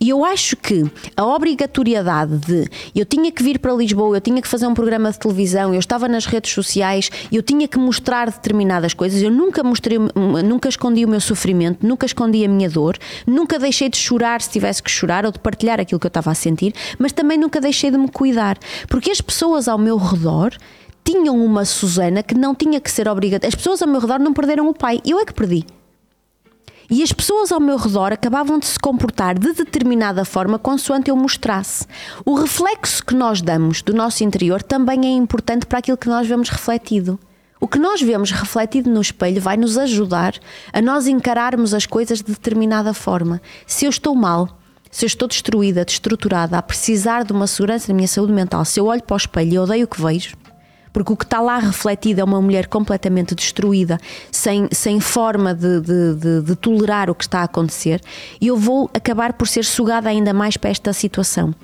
E 0.00 0.10
eu 0.10 0.24
acho 0.24 0.56
que 0.56 0.84
a 1.16 1.24
obrigatoriedade 1.24 2.38
de 2.38 2.68
eu 2.94 3.04
tinha 3.04 3.30
que 3.30 3.42
vir 3.42 3.58
para 3.58 3.72
Lisboa, 3.72 4.16
eu 4.16 4.20
tinha 4.20 4.40
que 4.40 4.48
fazer 4.48 4.66
um 4.66 4.74
programa 4.74 5.10
de 5.10 5.18
televisão, 5.18 5.72
eu 5.72 5.80
estava 5.80 6.08
nas 6.08 6.26
redes 6.26 6.52
sociais, 6.52 7.10
eu 7.30 7.42
tinha 7.42 7.66
que 7.66 7.78
mostrar 7.78 8.30
determinadas 8.30 8.94
coisas, 8.94 9.22
eu 9.22 9.30
nunca 9.30 9.62
mostrei, 9.62 9.98
nunca 10.44 10.68
escondi 10.68 11.04
o 11.04 11.08
meu 11.08 11.20
sofrimento, 11.20 11.86
nunca 11.86 12.06
escondi 12.06 12.44
a 12.44 12.48
minha 12.48 12.68
dor, 12.68 12.96
nunca 13.26 13.58
deixei 13.58 13.88
de 13.88 13.96
chorar 13.96 14.40
se 14.40 14.50
tivesse 14.50 14.82
que 14.82 14.90
chorar 14.90 15.24
ou 15.24 15.32
de 15.32 15.38
partilhar 15.38 15.80
aquilo 15.80 15.98
que 15.98 16.06
eu 16.06 16.08
estava 16.08 16.30
a 16.30 16.34
sentir, 16.34 16.74
mas 16.98 17.12
também 17.12 17.38
nunca 17.38 17.60
deixei 17.60 17.90
de 17.90 17.98
me 17.98 18.08
cuidar, 18.08 18.58
porque 18.88 19.10
as 19.10 19.20
pessoas 19.20 19.68
ao 19.68 19.78
meu 19.78 19.96
redor 19.96 20.52
tinham 21.04 21.44
uma 21.44 21.64
Susana 21.64 22.22
que 22.22 22.34
não 22.34 22.54
tinha 22.54 22.80
que 22.80 22.90
ser 22.90 23.08
obrigada. 23.08 23.46
As 23.46 23.56
pessoas 23.56 23.82
ao 23.82 23.88
meu 23.88 24.00
redor 24.00 24.20
não 24.20 24.32
perderam 24.32 24.68
o 24.68 24.74
pai, 24.74 25.00
eu 25.04 25.18
é 25.18 25.24
que 25.24 25.34
perdi. 25.34 25.66
E 26.90 27.02
as 27.02 27.12
pessoas 27.12 27.52
ao 27.52 27.60
meu 27.60 27.76
redor 27.76 28.12
acabavam 28.12 28.58
de 28.58 28.66
se 28.66 28.78
comportar 28.78 29.38
de 29.38 29.52
determinada 29.52 30.24
forma 30.24 30.58
consoante 30.58 31.10
eu 31.10 31.16
mostrasse. 31.16 31.86
O 32.24 32.34
reflexo 32.34 33.04
que 33.04 33.14
nós 33.14 33.40
damos 33.40 33.82
do 33.82 33.94
nosso 33.94 34.24
interior 34.24 34.62
também 34.62 35.06
é 35.06 35.10
importante 35.10 35.66
para 35.66 35.78
aquilo 35.78 35.96
que 35.96 36.08
nós 36.08 36.26
vemos 36.26 36.48
refletido. 36.48 37.18
O 37.60 37.68
que 37.68 37.78
nós 37.78 38.02
vemos 38.02 38.32
refletido 38.32 38.90
no 38.90 39.00
espelho 39.00 39.40
vai 39.40 39.56
nos 39.56 39.78
ajudar 39.78 40.34
a 40.72 40.82
nós 40.82 41.06
encararmos 41.06 41.72
as 41.72 41.86
coisas 41.86 42.18
de 42.18 42.32
determinada 42.32 42.92
forma. 42.92 43.40
Se 43.66 43.84
eu 43.84 43.90
estou 43.90 44.16
mal, 44.16 44.58
se 44.90 45.04
eu 45.04 45.06
estou 45.06 45.28
destruída, 45.28 45.84
destruturada, 45.84 46.58
a 46.58 46.62
precisar 46.62 47.24
de 47.24 47.32
uma 47.32 47.46
segurança 47.46 47.86
na 47.88 47.94
minha 47.94 48.08
saúde 48.08 48.32
mental, 48.32 48.64
se 48.64 48.80
eu 48.80 48.86
olho 48.86 49.02
para 49.02 49.14
o 49.14 49.16
espelho 49.16 49.52
e 49.52 49.58
odeio 49.58 49.84
o 49.84 49.88
que 49.88 50.02
vejo, 50.02 50.36
porque 50.92 51.12
o 51.12 51.16
que 51.16 51.24
está 51.24 51.40
lá 51.40 51.58
refletido 51.58 52.20
é 52.20 52.24
uma 52.24 52.40
mulher 52.40 52.66
completamente 52.66 53.34
destruída, 53.34 53.98
sem, 54.30 54.68
sem 54.70 55.00
forma 55.00 55.54
de, 55.54 55.80
de, 55.80 56.14
de, 56.14 56.42
de 56.42 56.56
tolerar 56.56 57.10
o 57.10 57.14
que 57.14 57.24
está 57.24 57.40
a 57.40 57.44
acontecer, 57.44 58.00
e 58.40 58.48
eu 58.48 58.56
vou 58.56 58.90
acabar 58.94 59.32
por 59.32 59.48
ser 59.48 59.64
sugada 59.64 60.08
ainda 60.08 60.32
mais 60.32 60.56
para 60.56 60.70
esta 60.70 60.92
situação. 60.92 61.54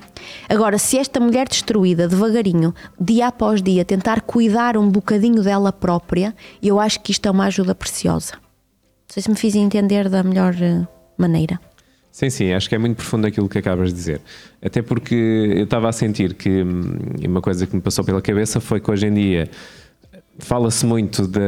Agora, 0.47 0.77
se 0.77 0.97
esta 0.97 1.19
mulher 1.19 1.47
destruída, 1.47 2.07
devagarinho, 2.07 2.73
dia 2.99 3.27
após 3.27 3.61
dia, 3.61 3.85
tentar 3.85 4.21
cuidar 4.21 4.77
um 4.77 4.89
bocadinho 4.89 5.41
dela 5.43 5.71
própria, 5.71 6.35
eu 6.61 6.79
acho 6.79 6.99
que 7.01 7.11
isto 7.11 7.27
é 7.27 7.31
uma 7.31 7.45
ajuda 7.45 7.75
preciosa. 7.75 8.33
Não 8.33 9.13
sei 9.13 9.23
se 9.23 9.29
me 9.29 9.35
fiz 9.35 9.55
entender 9.55 10.07
da 10.07 10.21
melhor 10.23 10.53
eh, 10.61 10.87
maneira. 11.17 11.59
Sim, 12.19 12.29
sim, 12.29 12.51
acho 12.51 12.67
que 12.67 12.75
é 12.75 12.77
muito 12.77 12.97
profundo 12.97 13.25
aquilo 13.25 13.47
que 13.47 13.57
acabas 13.57 13.93
de 13.93 13.95
dizer. 13.95 14.19
Até 14.61 14.81
porque 14.81 15.15
eu 15.55 15.63
estava 15.63 15.87
a 15.87 15.91
sentir 15.93 16.33
que 16.33 16.49
hum, 16.49 16.97
uma 17.25 17.39
coisa 17.39 17.65
que 17.65 17.73
me 17.73 17.81
passou 17.81 18.03
pela 18.03 18.21
cabeça 18.21 18.59
foi 18.59 18.81
que 18.81 18.91
hoje 18.91 19.07
em 19.07 19.13
dia 19.13 19.49
fala-se 20.37 20.85
muito 20.85 21.25
de, 21.25 21.39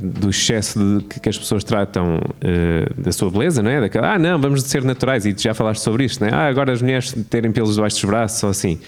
do 0.00 0.30
excesso 0.30 0.78
de, 0.78 1.04
que, 1.04 1.20
que 1.20 1.28
as 1.28 1.36
pessoas 1.36 1.62
tratam 1.62 2.16
uh, 2.16 3.02
da 3.02 3.12
sua 3.12 3.30
beleza, 3.30 3.62
não 3.62 3.70
é? 3.70 3.82
Daquela, 3.82 4.14
ah, 4.14 4.18
não, 4.18 4.40
vamos 4.40 4.62
ser 4.62 4.82
naturais, 4.82 5.26
e 5.26 5.34
já 5.36 5.52
falaste 5.52 5.82
sobre 5.82 6.04
isto, 6.04 6.22
não 6.22 6.28
é? 6.28 6.32
Ah, 6.32 6.46
agora 6.46 6.72
as 6.72 6.80
mulheres 6.80 7.14
terem 7.28 7.52
pelos 7.52 7.74
debaixo 7.74 7.96
dos 7.96 8.04
braços 8.06 8.42
ou 8.42 8.48
assim. 8.48 8.80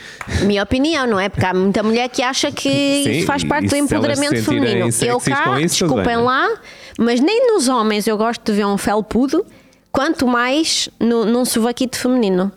Minha 0.46 0.62
opinião, 0.62 1.06
não 1.06 1.20
é? 1.20 1.28
Porque 1.28 1.44
há 1.44 1.52
muita 1.52 1.82
mulher 1.82 2.08
que 2.08 2.22
acha 2.22 2.50
que 2.50 2.70
Sim, 2.70 3.10
isso 3.10 3.26
faz 3.26 3.44
parte 3.44 3.68
do 3.68 3.76
empoderamento 3.76 4.42
feminino. 4.42 4.88
Eu 5.02 5.20
cá, 5.20 5.60
isso, 5.60 5.84
desculpem 5.84 6.16
lá, 6.16 6.48
mas 6.98 7.20
nem 7.20 7.46
nos 7.48 7.68
homens 7.68 8.06
eu 8.06 8.16
gosto 8.16 8.42
de 8.42 8.56
ver 8.56 8.64
um 8.64 8.78
felpudo 8.78 9.44
quanto 9.94 10.26
mais 10.26 10.88
no, 10.98 11.24
num 11.24 11.44
sovaquito 11.44 11.96
feminino. 11.96 12.50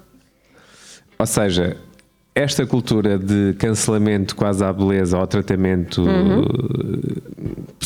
Ou 1.19 1.25
seja, 1.27 1.77
esta 2.37 2.65
cultura 2.65 3.17
de 3.17 3.55
cancelamento 3.57 4.35
quase 4.35 4.63
à 4.63 4.71
beleza, 4.71 5.17
ao 5.17 5.25
tratamento 5.25 6.01
uhum 6.01 6.45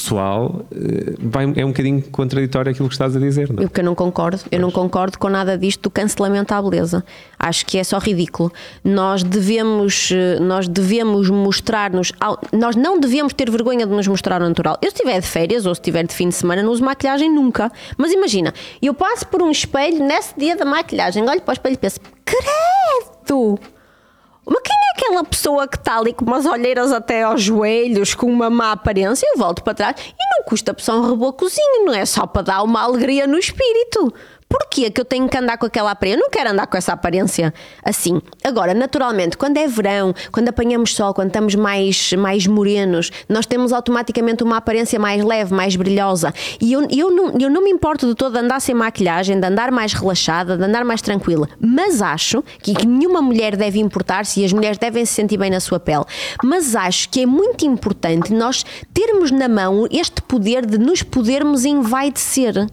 pessoal 0.02 0.66
eh, 0.74 1.16
vai, 1.20 1.44
é 1.56 1.66
um 1.66 1.70
bocadinho 1.70 2.02
contraditório 2.12 2.72
aquilo 2.72 2.88
que 2.88 2.94
estás 2.94 3.16
a 3.16 3.20
dizer, 3.20 3.52
não 3.52 3.64
é? 3.64 3.68
Porque 3.68 3.80
eu 3.80 3.86
não 3.86 3.96
concordo, 3.96 4.42
eu 4.52 4.60
não 4.60 4.72
concordo 4.72 5.18
com 5.18 5.30
nada 5.30 5.58
disto 5.58 5.84
do 5.84 5.90
cancelamento 5.90 6.54
à 6.54 6.62
beleza. 6.62 7.04
Acho 7.38 7.66
que 7.66 7.78
é 7.78 7.84
só 7.84 7.98
ridículo. 8.00 8.52
Nós 8.84 9.24
devemos, 9.24 10.10
eh, 10.12 10.40
nós 10.40 10.68
devemos 10.68 11.30
mostrar-nos, 11.30 12.12
nós 12.52 12.76
não 12.76 13.00
devemos 13.00 13.34
ter 13.34 13.50
vergonha 13.50 13.86
de 13.86 13.94
nos 13.94 14.08
mostrar 14.08 14.40
natural. 14.40 14.78
Eu 14.82 14.90
se 14.90 14.96
estiver 14.96 15.20
de 15.20 15.28
férias 15.28 15.66
ou 15.66 15.74
se 15.74 15.82
estiver 15.82 16.06
de 16.06 16.14
fim 16.14 16.30
de 16.30 16.36
semana 16.36 16.64
não 16.64 16.72
uso 16.72 16.84
maquilhagem 16.84 17.34
nunca. 17.34 17.72
Mas 17.98 18.12
imagina, 18.12 18.54
eu 18.82 18.94
passo 18.94 19.28
por 19.28 19.42
um 19.42 19.52
espelho 19.52 20.04
nesse 20.04 20.38
dia 20.38 20.56
da 20.56 20.66
maquilhagem, 20.66 21.28
olho 21.28 21.42
para 21.42 21.52
o 21.52 21.54
espelho 21.54 21.76
e 21.76 21.78
penso, 21.78 22.00
credo! 22.26 23.60
Mas 24.52 24.62
quem 24.64 24.76
é 24.76 24.92
aquela 24.98 25.24
pessoa 25.24 25.66
que 25.66 25.78
está 25.78 25.98
ali 25.98 26.12
com 26.12 26.26
umas 26.26 26.46
olheiras 26.46 26.92
até 26.92 27.24
aos 27.24 27.42
joelhos, 27.42 28.14
com 28.14 28.26
uma 28.26 28.50
má 28.50 28.74
aparência? 28.74 29.26
Eu 29.26 29.38
volto 29.38 29.64
para 29.64 29.74
trás 29.74 29.96
e 29.98 30.38
não 30.38 30.44
custa 30.44 30.74
para 30.74 30.94
um 30.94 31.10
rebocozinho, 31.10 31.86
não 31.86 31.94
é 31.94 32.06
só 32.06 32.28
para 32.28 32.42
dar 32.42 32.64
uma 32.64 32.82
alegria 32.82 33.26
no 33.26 33.38
espírito. 33.38 34.14
Porquê 34.52 34.92
que 34.92 35.00
eu 35.00 35.06
tenho 35.06 35.30
que 35.30 35.38
andar 35.38 35.58
com 35.58 35.66
aquela 35.66 35.92
aparência? 35.92 36.18
Eu 36.18 36.20
não 36.20 36.30
quero 36.30 36.50
andar 36.50 36.68
com 36.68 36.78
essa 36.78 36.92
aparência 36.92 37.54
assim. 37.84 38.22
Agora, 38.44 38.74
naturalmente, 38.74 39.38
quando 39.38 39.56
é 39.56 39.66
verão, 39.66 40.14
quando 40.30 40.50
apanhamos 40.50 40.94
sol, 40.94 41.14
quando 41.14 41.28
estamos 41.28 41.56
mais, 41.56 42.12
mais 42.14 42.46
morenos, 42.46 43.12
nós 43.30 43.46
temos 43.46 43.72
automaticamente 43.72 44.44
uma 44.44 44.58
aparência 44.58 45.00
mais 45.00 45.24
leve, 45.24 45.54
mais 45.54 45.78
brilhosa. 45.78 46.34
E 46.60 46.74
eu, 46.74 46.86
eu, 46.92 47.10
não, 47.10 47.38
eu 47.40 47.50
não 47.50 47.64
me 47.64 47.72
importo 47.72 48.06
de 48.06 48.14
todo 48.14 48.34
de 48.34 48.40
andar 48.40 48.60
sem 48.60 48.76
maquilhagem, 48.76 49.40
de 49.40 49.48
andar 49.48 49.72
mais 49.72 49.94
relaxada, 49.94 50.58
de 50.58 50.64
andar 50.66 50.84
mais 50.84 51.02
tranquila. 51.02 51.48
Mas 51.58 52.02
acho 52.02 52.44
que, 52.62 52.74
que 52.74 52.86
nenhuma 52.86 53.22
mulher 53.22 53.56
deve 53.56 53.80
importar-se 53.80 54.42
e 54.42 54.46
as 54.46 54.52
mulheres 54.52 54.78
devem 54.78 55.06
se 55.06 55.14
sentir 55.14 55.38
bem 55.38 55.50
na 55.50 55.62
sua 55.62 55.80
pele. 55.80 56.04
Mas 56.44 56.76
acho 56.76 57.08
que 57.08 57.22
é 57.22 57.26
muito 57.26 57.66
importante 57.66 58.34
nós 58.34 58.66
termos 58.94 59.32
na 59.32 59.48
mão 59.48 59.88
este 59.90 60.22
poder 60.22 60.66
de 60.66 60.78
nos 60.78 61.04
podermos 61.04 61.64
envaidecer. 61.64 62.68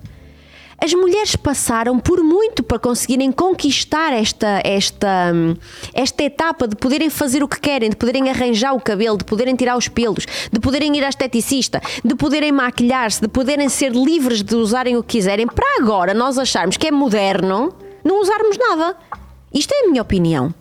As 0.81 0.95
mulheres 0.95 1.35
passaram 1.35 1.99
por 1.99 2.23
muito 2.23 2.62
para 2.62 2.79
conseguirem 2.79 3.33
conquistar 3.33 4.12
esta, 4.12 4.61
esta, 4.64 5.33
esta 5.93 6.23
etapa 6.23 6.69
de 6.69 6.77
poderem 6.77 7.11
fazer 7.11 7.43
o 7.43 7.49
que 7.49 7.59
querem, 7.59 7.91
de 7.91 7.97
poderem 7.97 8.31
arranjar 8.31 8.73
o 8.73 8.81
cabelo, 8.81 9.19
de 9.19 9.25
poderem 9.25 9.57
tirar 9.57 9.77
os 9.77 9.88
pelos, 9.88 10.25
de 10.53 10.61
poderem 10.61 10.97
ir 10.97 11.05
à 11.05 11.09
esteticista, 11.09 11.81
de 12.05 12.14
poderem 12.14 12.53
maquilhar-se, 12.53 13.21
de 13.21 13.27
poderem 13.27 13.69
ser 13.69 13.91
livres 13.91 14.41
de 14.41 14.55
usarem 14.55 14.97
o 14.97 15.03
que 15.03 15.19
quiserem, 15.19 15.49
para 15.49 15.83
agora 15.83 16.14
nós 16.14 16.38
acharmos 16.38 16.77
que 16.77 16.87
é 16.87 16.93
moderno 16.93 17.75
não 18.05 18.21
usarmos 18.21 18.57
nada. 18.57 18.97
Isto 19.53 19.75
é 19.75 19.85
a 19.85 19.88
minha 19.88 20.03
opinião. 20.03 20.55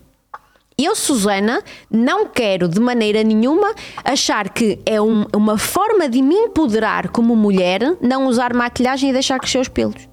Eu, 0.76 0.94
Susana, 0.94 1.62
não 1.90 2.26
quero 2.26 2.68
de 2.68 2.78
maneira 2.78 3.24
nenhuma 3.24 3.74
achar 4.04 4.48
que 4.48 4.78
é 4.86 5.00
um, 5.00 5.26
uma 5.34 5.58
forma 5.58 6.08
de 6.08 6.22
me 6.22 6.34
empoderar 6.34 7.08
como 7.08 7.34
mulher 7.34 7.96
não 8.00 8.26
usar 8.26 8.54
maquilhagem 8.54 9.10
e 9.10 9.12
deixar 9.12 9.40
crescer 9.40 9.58
os 9.58 9.68
pelos. 9.68 10.07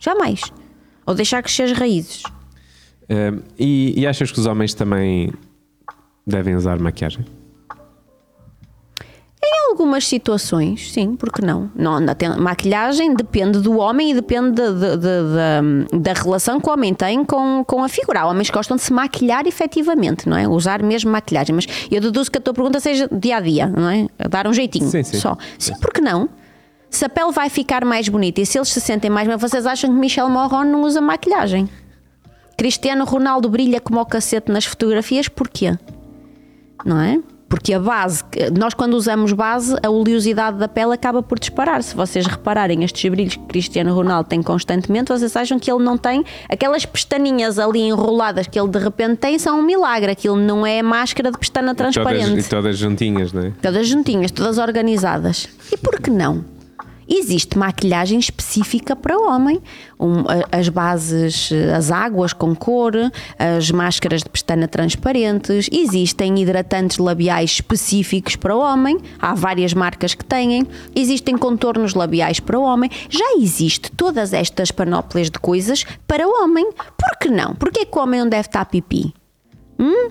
Jamais. 0.00 0.40
Ou 1.06 1.14
deixar 1.14 1.42
crescer 1.42 1.64
as 1.64 1.72
raízes. 1.72 2.22
Uh, 2.24 3.42
e, 3.58 4.00
e 4.00 4.06
achas 4.06 4.32
que 4.32 4.40
os 4.40 4.46
homens 4.46 4.72
também 4.72 5.32
devem 6.26 6.56
usar 6.56 6.78
maquiagem? 6.78 7.24
Em 9.42 9.70
algumas 9.70 10.06
situações, 10.06 10.92
sim, 10.92 11.16
porque 11.16 11.40
não? 11.40 11.70
não 11.74 11.98
maquilhagem 12.38 13.14
depende 13.14 13.58
do 13.60 13.78
homem 13.78 14.10
e 14.10 14.14
depende 14.14 14.50
de, 14.50 14.72
de, 14.74 14.96
de, 14.98 15.98
da 15.98 16.12
relação 16.12 16.60
que 16.60 16.68
o 16.68 16.72
homem 16.72 16.92
tem 16.92 17.24
com, 17.24 17.64
com 17.64 17.82
a 17.82 17.88
figura. 17.88 18.20
Há 18.20 18.28
homens 18.28 18.50
que 18.50 18.56
gostam 18.56 18.76
de 18.76 18.82
se 18.82 18.92
maquilhar 18.92 19.46
efetivamente, 19.46 20.28
não 20.28 20.36
é? 20.36 20.46
Usar 20.46 20.82
mesmo 20.82 21.10
maquilhagem. 21.10 21.54
Mas 21.54 21.66
eu 21.90 22.00
deduzo 22.00 22.30
que 22.30 22.36
a 22.36 22.40
tua 22.40 22.52
pergunta 22.52 22.78
seja 22.80 23.08
dia 23.10 23.38
a 23.38 23.40
dia, 23.40 23.66
não 23.66 23.88
é? 23.88 24.06
Dar 24.28 24.46
um 24.46 24.52
jeitinho 24.52 24.90
sim, 24.90 25.02
sim. 25.02 25.18
só. 25.18 25.36
Sim, 25.58 25.72
porque 25.80 26.02
não? 26.02 26.28
Se 26.90 27.04
a 27.04 27.08
pele 27.08 27.30
vai 27.30 27.48
ficar 27.48 27.84
mais 27.84 28.08
bonita 28.08 28.40
e 28.40 28.46
se 28.46 28.58
eles 28.58 28.68
se 28.68 28.80
sentem 28.80 29.10
mais 29.10 29.26
bem, 29.28 29.36
vocês 29.36 29.64
acham 29.64 29.90
que 29.90 29.96
Michel 29.98 30.28
Morron 30.28 30.64
não 30.64 30.82
usa 30.82 31.00
maquilhagem? 31.00 31.68
Cristiano 32.58 33.04
Ronaldo 33.04 33.48
brilha 33.48 33.80
como 33.80 34.00
o 34.00 34.04
cacete 34.04 34.50
nas 34.50 34.64
fotografias, 34.64 35.28
porquê? 35.28 35.78
Não 36.84 37.00
é? 37.00 37.20
Porque 37.48 37.74
a 37.74 37.80
base, 37.80 38.22
nós 38.56 38.74
quando 38.74 38.94
usamos 38.94 39.32
base, 39.32 39.74
a 39.82 39.90
oleosidade 39.90 40.56
da 40.58 40.68
pele 40.68 40.92
acaba 40.92 41.20
por 41.20 41.38
disparar. 41.38 41.82
Se 41.82 41.96
vocês 41.96 42.26
repararem 42.26 42.84
estes 42.84 43.10
brilhos 43.10 43.34
que 43.34 43.44
Cristiano 43.44 43.92
Ronaldo 43.92 44.28
tem 44.28 44.40
constantemente, 44.40 45.08
vocês 45.08 45.34
acham 45.34 45.58
que 45.58 45.70
ele 45.70 45.82
não 45.82 45.98
tem 45.98 46.24
aquelas 46.48 46.84
pestaninhas 46.86 47.58
ali 47.58 47.80
enroladas 47.80 48.46
que 48.46 48.58
ele 48.58 48.68
de 48.68 48.78
repente 48.78 49.16
tem, 49.16 49.38
são 49.38 49.58
um 49.58 49.62
milagre. 49.62 50.12
Aquilo 50.12 50.36
não 50.36 50.64
é 50.64 50.80
máscara 50.80 51.32
de 51.32 51.38
pestana 51.38 51.74
transparente. 51.74 52.24
E 52.24 52.28
todas, 52.28 52.46
e 52.46 52.50
todas 52.50 52.78
juntinhas, 52.78 53.32
não 53.32 53.42
é? 53.42 53.52
Todas 53.62 53.88
juntinhas, 53.88 54.30
todas 54.30 54.58
organizadas. 54.58 55.48
E 55.72 55.76
por 55.76 56.00
que 56.00 56.10
não? 56.10 56.44
Existe 57.12 57.58
maquilhagem 57.58 58.20
específica 58.20 58.94
para 58.94 59.18
o 59.18 59.28
homem. 59.28 59.60
Um, 59.98 60.22
as 60.52 60.68
bases, 60.68 61.50
as 61.76 61.90
águas 61.90 62.32
com 62.32 62.54
cor, 62.54 62.92
as 63.36 63.70
máscaras 63.72 64.22
de 64.22 64.28
pestana 64.30 64.68
transparentes, 64.68 65.68
existem 65.72 66.38
hidratantes 66.40 66.98
labiais 66.98 67.50
específicos 67.50 68.36
para 68.36 68.54
homem, 68.54 68.98
há 69.18 69.34
várias 69.34 69.74
marcas 69.74 70.14
que 70.14 70.24
têm, 70.24 70.66
existem 70.94 71.36
contornos 71.36 71.94
labiais 71.94 72.38
para 72.38 72.58
homem, 72.58 72.88
já 73.08 73.34
existe 73.36 73.90
todas 73.90 74.32
estas 74.32 74.70
panóplias 74.70 75.28
de 75.30 75.38
coisas 75.40 75.84
para 76.06 76.26
o 76.28 76.44
homem. 76.44 76.70
Por 76.96 77.18
que 77.20 77.28
não? 77.28 77.54
Porquê 77.56 77.84
que 77.84 77.98
o 77.98 78.02
homem 78.02 78.20
não 78.20 78.28
deve 78.28 78.46
estar 78.46 78.64
pipi? 78.66 79.12
Hum? 79.78 80.10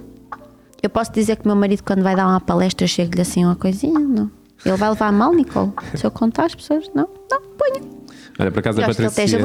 Eu 0.82 0.90
posso 0.90 1.12
dizer 1.14 1.38
que 1.38 1.46
o 1.46 1.48
meu 1.48 1.56
marido, 1.56 1.84
quando 1.84 2.04
vai 2.04 2.16
dar 2.16 2.28
uma 2.28 2.42
palestra, 2.42 2.88
chega-lhe 2.88 3.22
assim 3.22 3.46
uma 3.46 3.56
coisinha? 3.56 4.00
Não. 4.00 4.39
Ele 4.66 4.78
vai 4.78 4.90
levar 4.90 5.12
mal, 5.12 5.34
Nicole? 5.34 5.72
Se 5.96 6.06
eu 6.06 6.12
contar 6.12 6.46
as 6.46 6.56
pessoas, 6.56 6.90
não? 6.94 7.10
Não, 7.32 7.42
ponha. 7.58 7.82
Olha, 8.38 8.52
por 8.52 8.60
acaso 8.60 8.80
eu 8.80 8.86
a 8.86 8.88
Patrícia. 8.88 9.40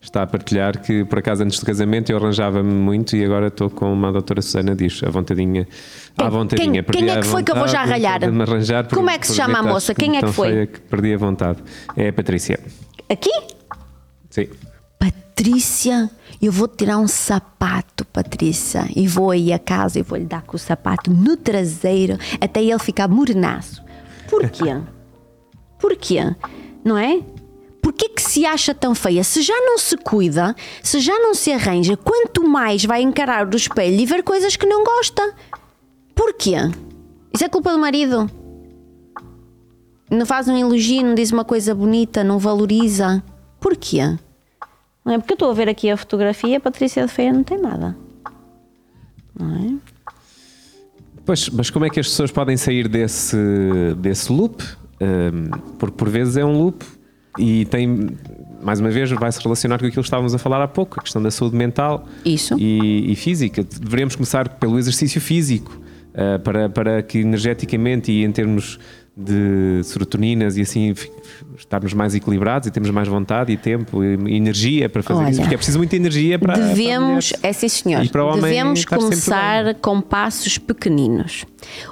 Está 0.00 0.22
a 0.22 0.26
partilhar 0.26 0.82
que 0.82 1.02
por 1.06 1.18
acaso 1.18 1.42
antes 1.42 1.58
do 1.58 1.64
casamento 1.64 2.12
eu 2.12 2.18
arranjava-me 2.18 2.70
muito 2.70 3.16
e 3.16 3.24
agora 3.24 3.46
estou 3.46 3.70
com 3.70 3.90
uma 3.90 4.12
doutora 4.12 4.42
Susana 4.42 4.76
diz 4.76 5.02
a 5.02 5.08
vontadinha 5.08 5.66
quem, 6.14 6.26
à 6.26 6.28
vontadinha 6.28 6.82
quem, 6.82 7.06
quem 7.06 7.10
é 7.10 7.20
que 7.22 7.26
foi 7.26 7.42
que 7.42 7.50
eu 7.50 7.56
vou 7.56 7.66
já 7.66 7.84
ralhar? 7.86 8.20
Arranjar 8.22 8.86
Como 8.88 9.08
é 9.08 9.16
que 9.18 9.26
se 9.26 9.34
chama 9.34 9.60
a 9.60 9.62
moça? 9.62 9.94
Quem 9.94 10.18
é 10.18 10.20
que 10.20 10.30
foi? 10.30 10.66
que 10.66 10.80
perdi 10.80 11.14
a 11.14 11.16
vontade. 11.16 11.58
É 11.96 12.08
a 12.08 12.12
Patrícia. 12.12 12.60
Aqui? 13.08 13.32
Sim. 14.28 14.48
Patrícia, 14.98 16.10
eu 16.40 16.52
vou 16.52 16.68
tirar 16.68 16.98
um 16.98 17.08
sapato, 17.08 18.04
Patrícia, 18.04 18.86
e 18.94 19.08
vou 19.08 19.30
aí 19.30 19.54
a 19.54 19.58
casa 19.58 19.98
e 19.98 20.02
vou 20.02 20.18
lhe 20.18 20.26
dar 20.26 20.42
com 20.42 20.56
o 20.56 20.60
sapato 20.60 21.10
no 21.10 21.34
traseiro 21.36 22.18
até 22.40 22.62
ele 22.62 22.78
ficar 22.78 23.08
mornaço. 23.08 23.82
Por 24.28 24.48
quê? 24.48 24.80
Por 25.78 25.96
quê? 25.96 26.20
Não 26.84 26.96
é? 26.96 27.22
Por 27.82 27.92
que, 27.92 28.10
se 28.18 28.46
acha 28.46 28.74
tão 28.74 28.94
feia? 28.94 29.22
Se 29.22 29.42
já 29.42 29.54
não 29.60 29.76
se 29.76 29.96
cuida, 29.98 30.56
se 30.82 31.00
já 31.00 31.18
não 31.18 31.34
se 31.34 31.52
arranja, 31.52 31.96
quanto 31.96 32.42
mais 32.48 32.84
vai 32.84 33.02
encarar 33.02 33.46
o 33.46 33.56
espelho 33.56 34.00
e 34.00 34.06
ver 34.06 34.22
coisas 34.22 34.56
que 34.56 34.66
não 34.66 34.82
gosta? 34.82 35.34
Porquê? 36.14 36.56
Isso 37.34 37.44
é 37.44 37.48
culpa 37.48 37.72
do 37.72 37.78
marido? 37.78 38.30
Não 40.10 40.24
faz 40.24 40.48
um 40.48 40.56
elogio, 40.56 41.04
não 41.04 41.14
diz 41.14 41.30
uma 41.30 41.44
coisa 41.44 41.74
bonita, 41.74 42.24
não 42.24 42.38
valoriza. 42.38 43.22
Porquê? 43.60 44.16
Não 45.04 45.12
é 45.12 45.18
porque 45.18 45.32
eu 45.32 45.36
estou 45.36 45.50
a 45.50 45.54
ver 45.54 45.68
aqui 45.68 45.90
a 45.90 45.96
fotografia, 45.96 46.56
a 46.56 46.60
Patrícia 46.60 47.04
de 47.04 47.12
Feia 47.12 47.32
não 47.32 47.42
tem 47.42 47.58
nada. 47.58 47.96
Não 49.38 49.54
é? 49.56 49.93
Pois, 51.24 51.48
mas 51.48 51.70
como 51.70 51.84
é 51.86 51.90
que 51.90 51.98
as 51.98 52.08
pessoas 52.08 52.30
podem 52.30 52.56
sair 52.56 52.88
desse, 52.88 53.36
desse 53.98 54.30
loop? 54.30 54.62
Um, 55.00 55.50
porque 55.78 55.96
por 55.96 56.08
vezes 56.08 56.36
é 56.36 56.44
um 56.44 56.56
loop 56.56 56.84
e 57.38 57.64
tem, 57.64 58.10
mais 58.62 58.78
uma 58.78 58.90
vez, 58.90 59.10
vai 59.10 59.30
se 59.32 59.40
relacionar 59.42 59.78
com 59.78 59.86
aquilo 59.86 60.02
que 60.02 60.06
estávamos 60.06 60.34
a 60.34 60.38
falar 60.38 60.62
há 60.62 60.68
pouco, 60.68 61.00
a 61.00 61.02
questão 61.02 61.22
da 61.22 61.30
saúde 61.30 61.56
mental 61.56 62.06
Isso. 62.24 62.56
E, 62.58 63.10
e 63.10 63.16
física. 63.16 63.64
Deveríamos 63.64 64.14
começar 64.14 64.48
pelo 64.50 64.78
exercício 64.78 65.20
físico, 65.20 65.80
uh, 66.10 66.38
para, 66.40 66.68
para 66.68 67.02
que 67.02 67.18
energeticamente 67.18 68.12
e 68.12 68.22
em 68.22 68.30
termos 68.30 68.78
de 69.16 69.80
serotoninas 69.84 70.56
e 70.56 70.62
assim 70.62 70.92
estarmos 71.56 71.94
mais 71.94 72.16
equilibrados 72.16 72.66
e 72.66 72.70
temos 72.72 72.90
mais 72.90 73.06
vontade 73.06 73.52
e 73.52 73.56
tempo 73.56 74.02
e 74.02 74.36
energia 74.36 74.88
para 74.88 75.04
fazer 75.04 75.20
Olha, 75.20 75.30
isso, 75.30 75.40
porque 75.40 75.54
é 75.54 75.56
preciso 75.56 75.78
muita 75.78 75.94
energia 75.94 76.36
para 76.36 76.54
devemos, 76.54 77.30
para 77.30 77.48
é 77.48 77.52
sim 77.52 77.68
senhor, 77.68 78.02
devemos 78.34 78.84
começar 78.84 79.74
com 79.76 80.00
passos 80.00 80.58
pequeninos. 80.58 81.44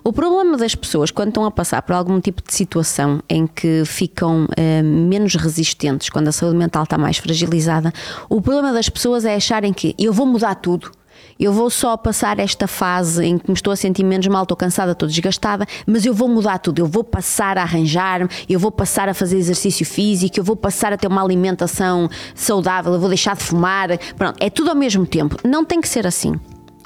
O 0.02 0.12
problema 0.12 0.56
das 0.56 0.74
pessoas 0.74 1.12
quando 1.12 1.28
estão 1.28 1.44
a 1.44 1.50
passar 1.50 1.82
por 1.82 1.94
algum 1.94 2.20
tipo 2.20 2.42
de 2.42 2.52
situação 2.52 3.22
em 3.28 3.46
que 3.46 3.84
ficam 3.86 4.48
eh, 4.56 4.82
menos 4.82 5.36
resistentes, 5.36 6.10
quando 6.10 6.26
a 6.26 6.32
saúde 6.32 6.56
mental 6.56 6.82
está 6.82 6.98
mais 6.98 7.18
fragilizada, 7.18 7.92
o 8.28 8.40
problema 8.40 8.72
das 8.72 8.88
pessoas 8.88 9.24
é 9.24 9.36
acharem 9.36 9.72
que 9.72 9.94
eu 9.96 10.12
vou 10.12 10.26
mudar 10.26 10.56
tudo 10.56 10.90
eu 11.38 11.52
vou 11.52 11.70
só 11.70 11.96
passar 11.96 12.38
esta 12.38 12.66
fase 12.66 13.24
em 13.24 13.38
que 13.38 13.48
me 13.48 13.54
estou 13.54 13.72
a 13.72 13.76
sentir 13.76 14.04
menos 14.04 14.26
mal, 14.26 14.42
estou 14.42 14.56
cansada, 14.56 14.92
estou 14.92 15.08
desgastada, 15.08 15.66
mas 15.86 16.04
eu 16.06 16.14
vou 16.14 16.28
mudar 16.28 16.58
tudo. 16.58 16.78
Eu 16.80 16.86
vou 16.86 17.04
passar 17.04 17.58
a 17.58 17.62
arranjar-me, 17.62 18.28
eu 18.48 18.58
vou 18.58 18.70
passar 18.70 19.08
a 19.08 19.14
fazer 19.14 19.36
exercício 19.36 19.84
físico, 19.84 20.38
eu 20.38 20.44
vou 20.44 20.56
passar 20.56 20.92
a 20.92 20.96
ter 20.96 21.06
uma 21.06 21.22
alimentação 21.22 22.08
saudável, 22.34 22.92
eu 22.92 23.00
vou 23.00 23.08
deixar 23.08 23.36
de 23.36 23.42
fumar. 23.42 23.88
Pronto, 24.16 24.36
é 24.40 24.50
tudo 24.50 24.70
ao 24.70 24.76
mesmo 24.76 25.06
tempo. 25.06 25.36
Não 25.44 25.64
tem 25.64 25.80
que 25.80 25.88
ser 25.88 26.06
assim. 26.06 26.34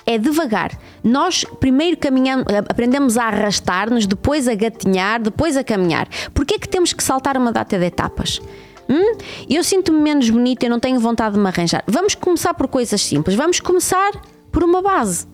É 0.05 0.19
devagar. 0.19 0.71
Nós 1.03 1.45
primeiro 1.59 1.97
caminhamos, 1.97 2.47
aprendemos 2.69 3.17
a 3.17 3.25
arrastar-nos, 3.25 4.07
depois 4.07 4.47
a 4.47 4.55
gatinhar, 4.55 5.21
depois 5.21 5.57
a 5.57 5.65
caminhar. 5.65 6.09
Porquê 6.33 6.55
é 6.55 6.59
que 6.59 6.69
temos 6.69 6.93
que 6.93 7.03
saltar 7.03 7.37
uma 7.37 7.51
data 7.51 7.77
de 7.77 7.85
etapas? 7.85 8.41
Hum? 8.89 9.19
Eu 9.51 9.65
sinto-me 9.65 10.01
menos 10.01 10.31
bonita, 10.31 10.65
eu 10.67 10.71
não 10.71 10.79
tenho 10.79 11.01
vontade 11.01 11.35
de 11.35 11.41
me 11.41 11.49
arranjar. 11.49 11.83
Vamos 11.89 12.15
começar 12.15 12.55
por 12.55 12.69
coisas 12.69 13.03
simples. 13.03 13.37
Vamos 13.37 13.59
começar 13.59 14.13
por 14.57 14.65
uma 14.65 14.81
base 14.81 15.29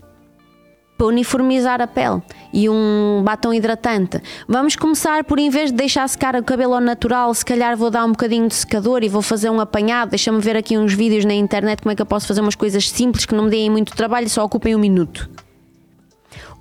para 0.98 1.06
uniformizar 1.06 1.80
a 1.80 1.86
pele 1.86 2.20
e 2.52 2.68
um 2.68 3.22
batom 3.24 3.54
hidratante. 3.54 4.20
Vamos 4.48 4.74
começar 4.74 5.22
por, 5.22 5.38
em 5.38 5.48
vez 5.48 5.70
de 5.70 5.76
deixar 5.76 6.08
secar 6.08 6.34
o 6.34 6.42
cabelo 6.42 6.74
ao 6.74 6.80
natural, 6.80 7.32
se 7.32 7.44
calhar 7.44 7.76
vou 7.76 7.88
dar 7.88 8.04
um 8.04 8.10
bocadinho 8.10 8.48
de 8.48 8.54
secador 8.54 9.04
e 9.04 9.08
vou 9.08 9.22
fazer 9.22 9.48
um 9.48 9.60
apanhado. 9.60 10.10
Deixa-me 10.10 10.40
ver 10.40 10.56
aqui 10.56 10.76
uns 10.76 10.92
vídeos 10.92 11.24
na 11.24 11.34
internet 11.34 11.82
como 11.82 11.92
é 11.92 11.94
que 11.94 12.02
eu 12.02 12.06
posso 12.06 12.26
fazer 12.26 12.40
umas 12.40 12.56
coisas 12.56 12.90
simples 12.90 13.24
que 13.24 13.32
não 13.32 13.44
me 13.44 13.50
deem 13.50 13.70
muito 13.70 13.94
trabalho 13.94 14.26
e 14.26 14.28
só 14.28 14.44
ocupem 14.44 14.74
um 14.74 14.80
minuto. 14.80 15.30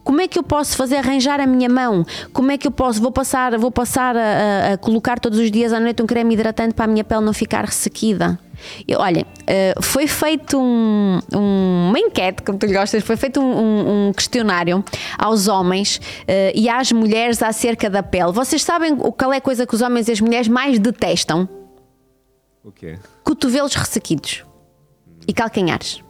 Como 0.04 0.22
é 0.22 0.28
que 0.28 0.38
eu 0.38 0.44
posso 0.44 0.76
fazer 0.76 0.98
arranjar 0.98 1.40
a 1.40 1.46
minha 1.46 1.70
mão? 1.70 2.06
Como 2.34 2.52
é 2.52 2.58
que 2.58 2.68
eu 2.68 2.72
posso? 2.72 3.02
Vou 3.02 3.12
passar, 3.12 3.58
vou 3.58 3.72
passar 3.72 4.16
a, 4.16 4.74
a, 4.74 4.78
colocar 4.78 5.20
todos 5.20 5.40
os 5.40 5.52
dias 5.52 5.72
à 5.74 5.80
noite 5.80 6.02
um 6.02 6.08
creme 6.08 6.34
hidratante 6.34 6.74
para 6.74 6.86
a 6.86 6.88
minha 6.88 7.04
pele 7.04 7.22
não 7.22 7.34
ficar 7.34 7.66
ressequida. 7.66 8.40
Olha, 8.98 9.26
eh, 9.48 9.74
foi 9.82 10.08
feito 10.08 10.60
um, 10.60 11.20
um, 11.34 11.90
uma 11.90 12.00
enquete, 12.00 12.44
como 12.44 12.60
tu 12.60 12.68
gostas, 12.68 13.04
foi 13.04 13.18
feito 13.18 13.40
um, 13.40 14.10
um 14.10 14.14
questionário 14.14 14.84
aos 15.18 15.48
homens 15.48 15.98
uh, 15.98 16.52
e 16.54 16.70
às 16.70 16.92
mulheres 16.92 17.42
acerca 17.42 17.90
da 17.90 18.04
pele. 18.04 18.32
Vocês 18.32 18.64
sabem 18.64 18.96
qual 18.96 19.34
é 19.34 19.38
a 19.38 19.42
coisa 19.42 19.66
que 19.66 19.74
os 19.74 19.82
homens 19.82 20.08
e 20.08 20.12
as 20.12 20.22
mulheres 20.22 20.48
mais 20.48 20.78
detestam? 20.78 21.50
O 22.64 22.72
quê? 22.72 23.00
Cotovelos 23.24 23.74
ressequidos 23.74 24.44
e 25.28 25.34
calcanhares. 25.34 26.04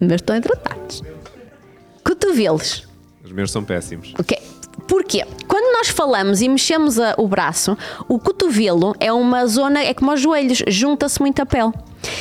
Mas 0.00 0.12
estão 0.12 0.36
hidratados. 0.36 1.02
Cotovelos. 2.02 2.88
Os 3.22 3.32
meus 3.32 3.50
são 3.50 3.62
péssimos. 3.62 4.14
Ok. 4.18 4.38
Porquê? 4.88 5.24
Quando 5.46 5.72
nós 5.76 5.88
falamos 5.88 6.40
e 6.40 6.48
mexemos 6.48 6.98
a, 6.98 7.14
o 7.16 7.28
braço, 7.28 7.76
o 8.08 8.18
cotovelo 8.18 8.94
é 8.98 9.12
uma 9.12 9.46
zona, 9.46 9.80
é 9.82 9.94
como 9.94 10.12
os 10.12 10.20
joelhos, 10.20 10.62
junta-se 10.66 11.20
muito 11.20 11.40
a 11.40 11.46
pele. 11.46 11.72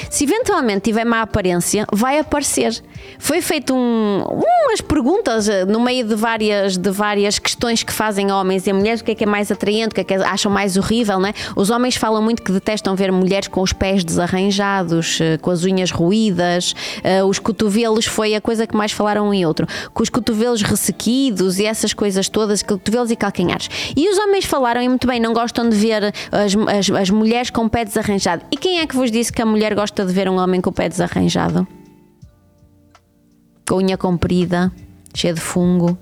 Se 0.10 0.24
eventualmente 0.24 0.82
tiver 0.82 1.06
má 1.06 1.22
aparência, 1.22 1.86
vai 1.92 2.20
aparecer. 2.20 2.82
Foi 3.18 3.42
feito 3.42 3.74
um, 3.74 4.24
umas 4.24 4.82
perguntas 4.82 5.48
eh, 5.48 5.66
no 5.66 5.80
meio 5.80 6.06
de 6.06 6.16
várias, 6.16 6.78
de 6.78 6.90
várias 6.90 7.40
questões 7.40 7.84
que 7.84 7.94
fazem 7.94 8.32
homens 8.32 8.68
e 8.68 8.74
mulheres, 8.74 9.02
o 9.02 9.04
que 9.04 9.12
é 9.12 9.16
que 9.16 9.24
é 9.24 9.28
mais 9.28 9.52
atraente, 9.52 9.90
o 9.90 9.96
que 9.96 10.02
é 10.02 10.04
que 10.04 10.14
acham 10.14 10.52
mais 10.52 10.78
horrível, 10.78 11.20
né? 11.20 11.34
Os 11.56 11.70
homens 11.70 11.96
falam 11.96 12.22
muito 12.22 12.42
que 12.44 12.52
detestam 12.52 12.96
ver 12.96 13.12
mulheres 13.12 13.48
com 13.48 13.62
os 13.62 13.74
pés 13.74 14.04
desarranjados, 14.04 15.20
eh, 15.22 15.38
com 15.38 15.52
as 15.52 15.64
unhas 15.64 15.92
ruídas, 15.92 16.74
eh, 17.04 17.24
os 17.24 17.40
cotovelos 17.40 18.06
foi 18.06 18.36
a 18.36 18.42
coisa 18.42 18.68
que 18.68 18.76
mais 18.76 18.92
falaram 18.92 19.30
um 19.30 19.34
e 19.34 19.46
outro, 19.46 19.68
com 19.94 20.04
os 20.04 20.10
cotovelos 20.10 20.62
ressequidos 20.62 21.60
e 21.60 21.66
essas 21.66 21.94
coisas 21.94 22.30
todas, 22.30 22.62
cotovelos 22.62 23.12
e 23.12 23.16
calcanhares. 23.16 23.70
E 23.96 24.10
os 24.10 24.18
homens 24.18 24.46
falaram, 24.46 24.82
e 24.82 24.90
muito 24.90 25.08
bem, 25.08 25.20
não 25.20 25.34
gostam 25.34 25.68
de 25.70 25.76
ver 25.76 26.14
as, 26.32 26.56
as, 26.56 26.90
as 26.90 27.10
mulheres 27.10 27.50
com 27.50 27.66
o 27.66 27.70
pé 27.70 27.86
desarranjado. 27.86 28.44
E 28.52 28.58
quem 28.58 28.80
é 28.80 28.88
que 28.88 28.96
vos 28.96 29.12
disse 29.12 29.32
que 29.32 29.42
a 29.42 29.46
mulher 29.46 29.69
gosta 29.76 30.06
de 30.06 30.14
ver 30.14 30.30
um 30.30 30.38
homem 30.38 30.62
com 30.62 30.70
o 30.70 30.74
pé 30.74 30.90
desarranjado? 30.90 31.68
Com 33.68 33.78
unha 33.78 33.98
comprida, 33.98 34.72
cheia 35.14 35.34
de 35.34 35.42
fungo. 35.42 35.98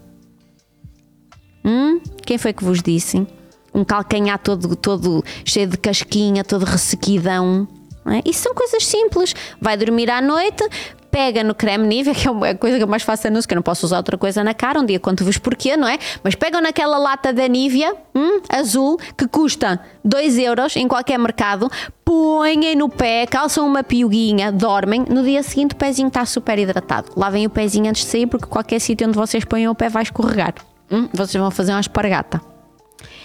Hum? 1.64 2.00
Quem 2.26 2.38
foi 2.38 2.54
que 2.54 2.64
vos 2.64 2.82
disse? 2.82 3.28
Um 3.74 3.84
calcanhar 3.84 4.40
todo, 4.40 4.76
todo 4.76 5.24
cheio 5.46 5.68
de 5.68 5.78
casquinha, 5.78 6.44
todo 6.44 6.64
ressequidão. 6.64 7.68
É? 8.06 8.30
Isso 8.30 8.44
são 8.44 8.56
coisas 8.56 8.86
simples. 8.86 9.34
Vai 9.60 9.76
dormir 9.76 10.10
à 10.10 10.22
noite, 10.22 10.64
pega 11.12 11.44
no 11.44 11.56
creme 11.56 11.88
Nivea, 11.88 12.14
que 12.14 12.28
é 12.28 12.50
a 12.52 12.56
coisa 12.56 12.78
que 12.78 12.84
eu 12.84 12.88
mais 12.88 13.04
faço 13.04 13.28
anúncio, 13.28 13.48
que 13.48 13.54
eu 13.54 13.58
não 13.58 13.64
posso 13.64 13.86
usar 13.86 13.98
outra 13.98 14.18
coisa 14.18 14.44
na 14.44 14.54
cara, 14.54 14.80
um 14.80 14.86
dia 14.86 15.00
conto-vos 15.00 15.38
porquê, 15.38 15.76
não 15.76 15.88
é? 15.88 15.98
Mas 16.24 16.36
pegam 16.36 16.62
naquela 16.62 16.98
lata 16.98 17.34
da 17.34 17.48
Nivea, 17.48 17.96
hum, 18.16 18.42
azul, 18.50 18.98
que 19.18 19.28
custa 19.28 19.80
2 20.04 20.38
euros 20.38 20.76
em 20.76 20.88
qualquer 20.88 21.18
mercado, 21.18 21.70
põem 22.04 22.76
no 22.76 22.90
pé, 22.90 23.26
calçam 23.26 23.66
uma 23.68 23.84
piuguinha, 23.84 24.52
dormem, 24.52 25.06
no 25.10 25.24
dia 25.24 25.44
seguinte 25.44 25.74
o 25.74 25.76
pezinho 25.76 26.08
está 26.08 26.26
super 26.26 26.58
hidratado. 26.60 27.12
Lavem 27.16 27.46
o 27.46 27.50
pezinho 27.50 27.90
antes 27.90 28.04
de 28.04 28.12
sair, 28.12 28.28
porque 28.28 28.46
qualquer 28.46 28.80
sítio 28.80 29.08
onde 29.08 29.18
vocês 29.18 29.44
põem 29.44 29.68
o 29.68 29.76
pé 29.76 29.90
vai 29.90 30.04
escorregar. 30.04 30.56
Hum, 30.92 31.10
vocês 31.14 31.42
vão 31.42 31.52
fazer 31.52 31.72
uma 31.72 31.82
espargata. 31.82 32.42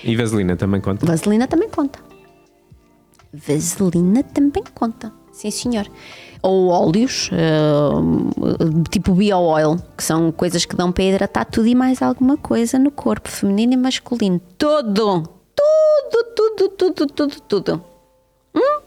E 0.02 0.16
vaselina 0.16 0.56
também 0.56 0.80
conta? 0.80 1.06
Vaselina 1.06 1.46
também 1.46 1.68
conta. 1.68 1.98
Vaselina 3.32 4.22
também 4.22 4.64
conta. 4.74 5.12
Sim, 5.32 5.50
senhor 5.50 5.86
ou 6.42 6.68
óleos, 6.68 7.30
uh, 7.32 8.82
tipo 8.90 9.14
bio-oil, 9.14 9.76
que 9.96 10.02
são 10.02 10.32
coisas 10.32 10.64
que 10.64 10.74
dão 10.74 10.90
para 10.90 11.04
hidratar 11.04 11.44
tudo 11.44 11.68
e 11.68 11.74
mais 11.74 12.02
alguma 12.02 12.36
coisa 12.36 12.78
no 12.78 12.90
corpo, 12.90 13.28
feminino 13.28 13.74
e 13.74 13.76
masculino. 13.76 14.40
Tudo! 14.58 15.22
Tudo, 15.54 16.24
tudo, 16.34 16.68
tudo, 16.70 17.06
tudo, 17.06 17.40
tudo. 17.42 17.84
Hum? 18.54 18.80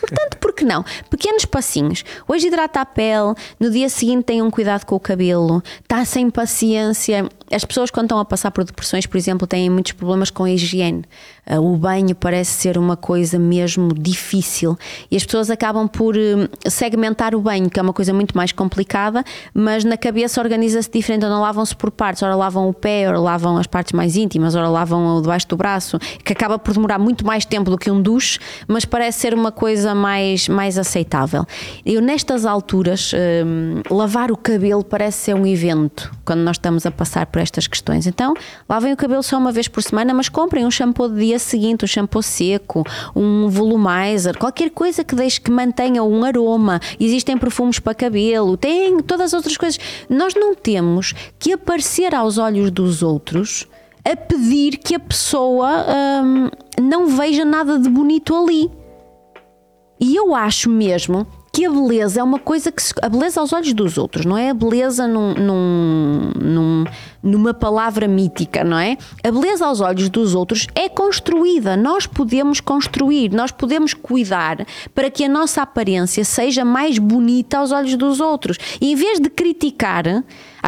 Portanto, 0.00 0.38
por 0.38 0.52
que 0.52 0.64
não? 0.64 0.84
Pequenos 1.10 1.44
passinhos. 1.44 2.04
Hoje 2.26 2.46
hidrata 2.46 2.80
a 2.80 2.86
pele, 2.86 3.34
no 3.58 3.70
dia 3.70 3.88
seguinte 3.88 4.24
tem 4.24 4.40
um 4.40 4.50
cuidado 4.50 4.86
com 4.86 4.94
o 4.94 5.00
cabelo, 5.00 5.62
está 5.82 6.04
sem 6.04 6.30
paciência 6.30 7.28
As 7.50 7.64
pessoas, 7.64 7.90
quando 7.90 8.06
estão 8.06 8.18
a 8.18 8.24
passar 8.24 8.50
por 8.50 8.62
depressões, 8.62 9.06
por 9.06 9.16
exemplo, 9.16 9.46
têm 9.46 9.70
muitos 9.70 9.92
problemas 9.92 10.30
com 10.30 10.44
a 10.44 10.50
higiene. 10.50 11.02
Uh, 11.50 11.58
o 11.60 11.76
banho 11.76 12.14
parece 12.14 12.52
ser 12.52 12.76
uma 12.76 12.96
coisa 12.96 13.38
mesmo 13.38 13.94
difícil 13.94 14.76
e 15.10 15.16
as 15.16 15.24
pessoas 15.24 15.50
acabam 15.50 15.88
por 15.88 16.14
uh, 16.14 16.48
segmentar 16.68 17.34
o 17.34 17.40
banho, 17.40 17.70
que 17.70 17.80
é 17.80 17.82
uma 17.82 17.92
coisa 17.92 18.12
muito 18.12 18.36
mais 18.36 18.52
complicada, 18.52 19.24
mas 19.54 19.82
na 19.82 19.96
cabeça 19.96 20.40
organiza-se 20.42 20.90
diferente. 20.90 21.24
Ora 21.24 21.38
lavam-se 21.38 21.74
por 21.74 21.90
partes, 21.90 22.22
ora 22.22 22.36
lavam 22.36 22.68
o 22.68 22.74
pé, 22.74 23.08
ora 23.08 23.18
lavam 23.18 23.56
as 23.56 23.66
partes 23.66 23.92
mais 23.92 24.14
íntimas, 24.14 24.54
ora 24.54 24.68
lavam 24.68 25.16
o 25.16 25.22
debaixo 25.22 25.48
do 25.48 25.56
braço, 25.56 25.98
que 26.22 26.32
acaba 26.32 26.58
por 26.58 26.74
demorar 26.74 26.98
muito 26.98 27.24
mais 27.24 27.46
tempo 27.46 27.70
do 27.70 27.78
que 27.78 27.90
um 27.90 28.02
duche, 28.02 28.38
mas 28.66 28.84
parece 28.84 29.20
ser 29.20 29.32
uma 29.32 29.50
coisa 29.50 29.94
mais, 29.94 30.48
mais 30.48 30.76
aceitável. 30.76 31.46
Eu, 31.84 32.02
nestas 32.02 32.44
alturas, 32.44 33.12
uh, 33.14 33.94
lavar 33.94 34.30
o 34.30 34.36
cabelo 34.36 34.84
parece 34.84 35.18
ser 35.18 35.34
um 35.34 35.46
evento 35.46 36.12
quando 36.26 36.40
nós 36.40 36.56
estamos 36.56 36.84
a 36.84 36.90
passar 36.90 37.24
por 37.24 37.37
estas 37.40 37.66
questões. 37.66 38.06
Então, 38.06 38.34
lavem 38.68 38.92
o 38.92 38.96
cabelo 38.96 39.22
só 39.22 39.38
uma 39.38 39.52
vez 39.52 39.68
por 39.68 39.82
semana, 39.82 40.12
mas 40.14 40.28
comprem 40.28 40.66
um 40.66 40.70
shampoo 40.70 41.08
de 41.08 41.26
dia 41.26 41.38
seguinte, 41.38 41.84
um 41.84 41.88
shampoo 41.88 42.22
seco, 42.22 42.84
um 43.14 43.48
volumizer, 43.48 44.36
qualquer 44.38 44.70
coisa 44.70 45.04
que 45.04 45.14
deixe 45.14 45.40
que 45.40 45.50
mantenha 45.50 46.02
um 46.02 46.24
aroma. 46.24 46.80
Existem 46.98 47.36
perfumes 47.38 47.78
para 47.78 47.94
cabelo, 47.94 48.56
tem 48.56 49.00
todas 49.00 49.26
as 49.26 49.34
outras 49.34 49.56
coisas. 49.56 49.78
Nós 50.08 50.34
não 50.34 50.54
temos 50.54 51.14
que 51.38 51.52
aparecer 51.52 52.14
aos 52.14 52.38
olhos 52.38 52.70
dos 52.70 53.02
outros 53.02 53.66
a 54.04 54.16
pedir 54.16 54.78
que 54.78 54.94
a 54.94 55.00
pessoa 55.00 55.84
hum, 56.24 56.48
não 56.80 57.06
veja 57.08 57.44
nada 57.44 57.78
de 57.78 57.88
bonito 57.88 58.34
ali. 58.34 58.70
E 60.00 60.14
eu 60.16 60.34
acho 60.34 60.70
mesmo 60.70 61.26
que 61.52 61.66
a 61.66 61.70
beleza 61.70 62.20
é 62.20 62.22
uma 62.22 62.38
coisa 62.38 62.70
que 62.70 62.82
se, 62.82 62.94
a 63.02 63.08
beleza 63.08 63.40
aos 63.40 63.52
olhos 63.52 63.72
dos 63.72 63.98
outros, 63.98 64.24
não 64.24 64.38
é 64.38 64.50
a 64.50 64.54
beleza 64.54 65.08
num, 65.08 65.34
num, 65.34 66.30
num, 66.40 66.84
numa 67.22 67.52
palavra 67.52 68.06
mítica, 68.06 68.62
não 68.62 68.78
é? 68.78 68.96
A 69.22 69.30
beleza 69.30 69.66
aos 69.66 69.80
olhos 69.80 70.08
dos 70.08 70.34
outros 70.34 70.66
é 70.74 70.88
construída, 70.88 71.76
nós 71.76 72.06
podemos 72.06 72.60
construir, 72.60 73.30
nós 73.30 73.50
podemos 73.50 73.94
cuidar 73.94 74.66
para 74.94 75.10
que 75.10 75.24
a 75.24 75.28
nossa 75.28 75.62
aparência 75.62 76.24
seja 76.24 76.64
mais 76.64 76.98
bonita 76.98 77.58
aos 77.58 77.72
olhos 77.72 77.96
dos 77.96 78.20
outros. 78.20 78.58
E 78.80 78.92
em 78.92 78.94
vez 78.94 79.18
de 79.18 79.28
criticar, 79.28 80.04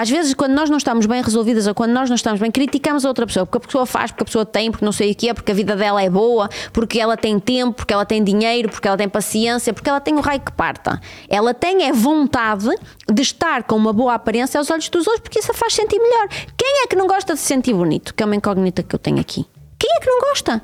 às 0.00 0.08
vezes, 0.08 0.32
quando 0.32 0.52
nós 0.52 0.70
não 0.70 0.78
estamos 0.78 1.04
bem 1.04 1.20
resolvidas 1.20 1.66
ou 1.66 1.74
quando 1.74 1.90
nós 1.90 2.08
não 2.08 2.16
estamos 2.16 2.40
bem, 2.40 2.50
criticamos 2.50 3.04
a 3.04 3.08
outra 3.08 3.26
pessoa, 3.26 3.44
porque 3.44 3.58
a 3.58 3.60
pessoa 3.60 3.84
faz, 3.84 4.10
porque 4.10 4.22
a 4.22 4.24
pessoa 4.24 4.46
tem, 4.46 4.70
porque 4.70 4.82
não 4.82 4.92
sei 4.92 5.10
o 5.10 5.14
que 5.14 5.28
é, 5.28 5.34
porque 5.34 5.52
a 5.52 5.54
vida 5.54 5.76
dela 5.76 6.02
é 6.02 6.08
boa, 6.08 6.48
porque 6.72 6.98
ela 6.98 7.18
tem 7.18 7.38
tempo, 7.38 7.74
porque 7.74 7.92
ela 7.92 8.06
tem 8.06 8.24
dinheiro, 8.24 8.70
porque 8.70 8.88
ela 8.88 8.96
tem 8.96 9.10
paciência, 9.10 9.74
porque 9.74 9.90
ela 9.90 10.00
tem 10.00 10.14
o 10.14 10.20
raio 10.20 10.40
que 10.40 10.52
parta. 10.52 10.98
Ela 11.28 11.52
tem 11.52 11.84
é 11.84 11.92
vontade 11.92 12.70
de 13.12 13.20
estar 13.20 13.62
com 13.64 13.76
uma 13.76 13.92
boa 13.92 14.14
aparência 14.14 14.56
aos 14.56 14.70
olhos 14.70 14.88
dos 14.88 15.06
outros, 15.06 15.20
porque 15.22 15.38
isso 15.38 15.50
a 15.50 15.54
faz 15.54 15.74
sentir 15.74 15.98
melhor. 15.98 16.28
Quem 16.56 16.82
é 16.82 16.86
que 16.86 16.96
não 16.96 17.06
gosta 17.06 17.34
de 17.34 17.38
se 17.38 17.44
sentir 17.44 17.74
bonito? 17.74 18.14
Que 18.14 18.22
é 18.22 18.26
uma 18.26 18.36
incógnita 18.36 18.82
que 18.82 18.94
eu 18.94 18.98
tenho 18.98 19.20
aqui. 19.20 19.44
Quem 19.78 19.96
é 19.96 20.00
que 20.00 20.06
não 20.08 20.20
gosta? 20.20 20.62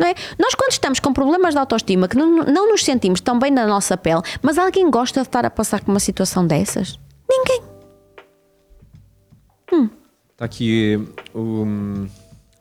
É? 0.00 0.12
Nós, 0.40 0.56
quando 0.56 0.72
estamos 0.72 0.98
com 0.98 1.12
problemas 1.12 1.54
de 1.54 1.60
autoestima, 1.60 2.08
que 2.08 2.16
não, 2.16 2.38
não 2.38 2.68
nos 2.68 2.84
sentimos 2.84 3.20
tão 3.20 3.38
bem 3.38 3.52
na 3.52 3.64
nossa 3.64 3.96
pele, 3.96 4.22
mas 4.42 4.58
alguém 4.58 4.90
gosta 4.90 5.20
de 5.20 5.28
estar 5.28 5.46
a 5.46 5.50
passar 5.50 5.84
por 5.84 5.92
uma 5.92 6.00
situação 6.00 6.44
dessas? 6.44 6.98
Ninguém. 7.28 7.69
Está 10.40 10.46
aqui 10.46 10.98
o 11.34 11.66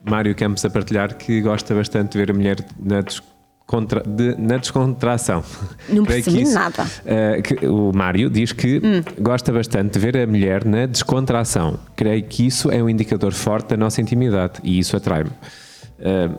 Mário 0.04 0.36
Campos 0.36 0.66
a 0.66 0.70
partilhar 0.70 1.16
que 1.16 1.40
gosta 1.40 1.74
bastante 1.74 2.12
de 2.12 2.18
ver 2.18 2.30
a 2.30 2.34
mulher 2.34 2.58
na, 2.78 3.00
descontra, 3.00 4.04
de, 4.06 4.36
na 4.38 4.58
descontração. 4.58 5.42
Não 5.88 6.04
percebi 6.04 6.42
isso, 6.42 6.56
nada. 6.56 6.84
Uh, 6.84 7.42
que, 7.42 7.66
o 7.66 7.94
Mário 7.96 8.30
diz 8.30 8.52
que 8.52 8.82
hum. 8.84 9.02
gosta 9.22 9.54
bastante 9.54 9.94
de 9.94 10.00
ver 10.00 10.18
a 10.18 10.28
mulher 10.28 10.66
na 10.66 10.88
descontração. 10.88 11.80
Creio 11.96 12.22
que 12.26 12.46
isso 12.46 12.70
é 12.70 12.84
um 12.84 12.90
indicador 12.90 13.32
forte 13.32 13.70
da 13.70 13.78
nossa 13.78 14.02
intimidade 14.02 14.60
e 14.62 14.78
isso 14.78 14.98
atrai-me. 14.98 15.30
Uh, 15.30 16.38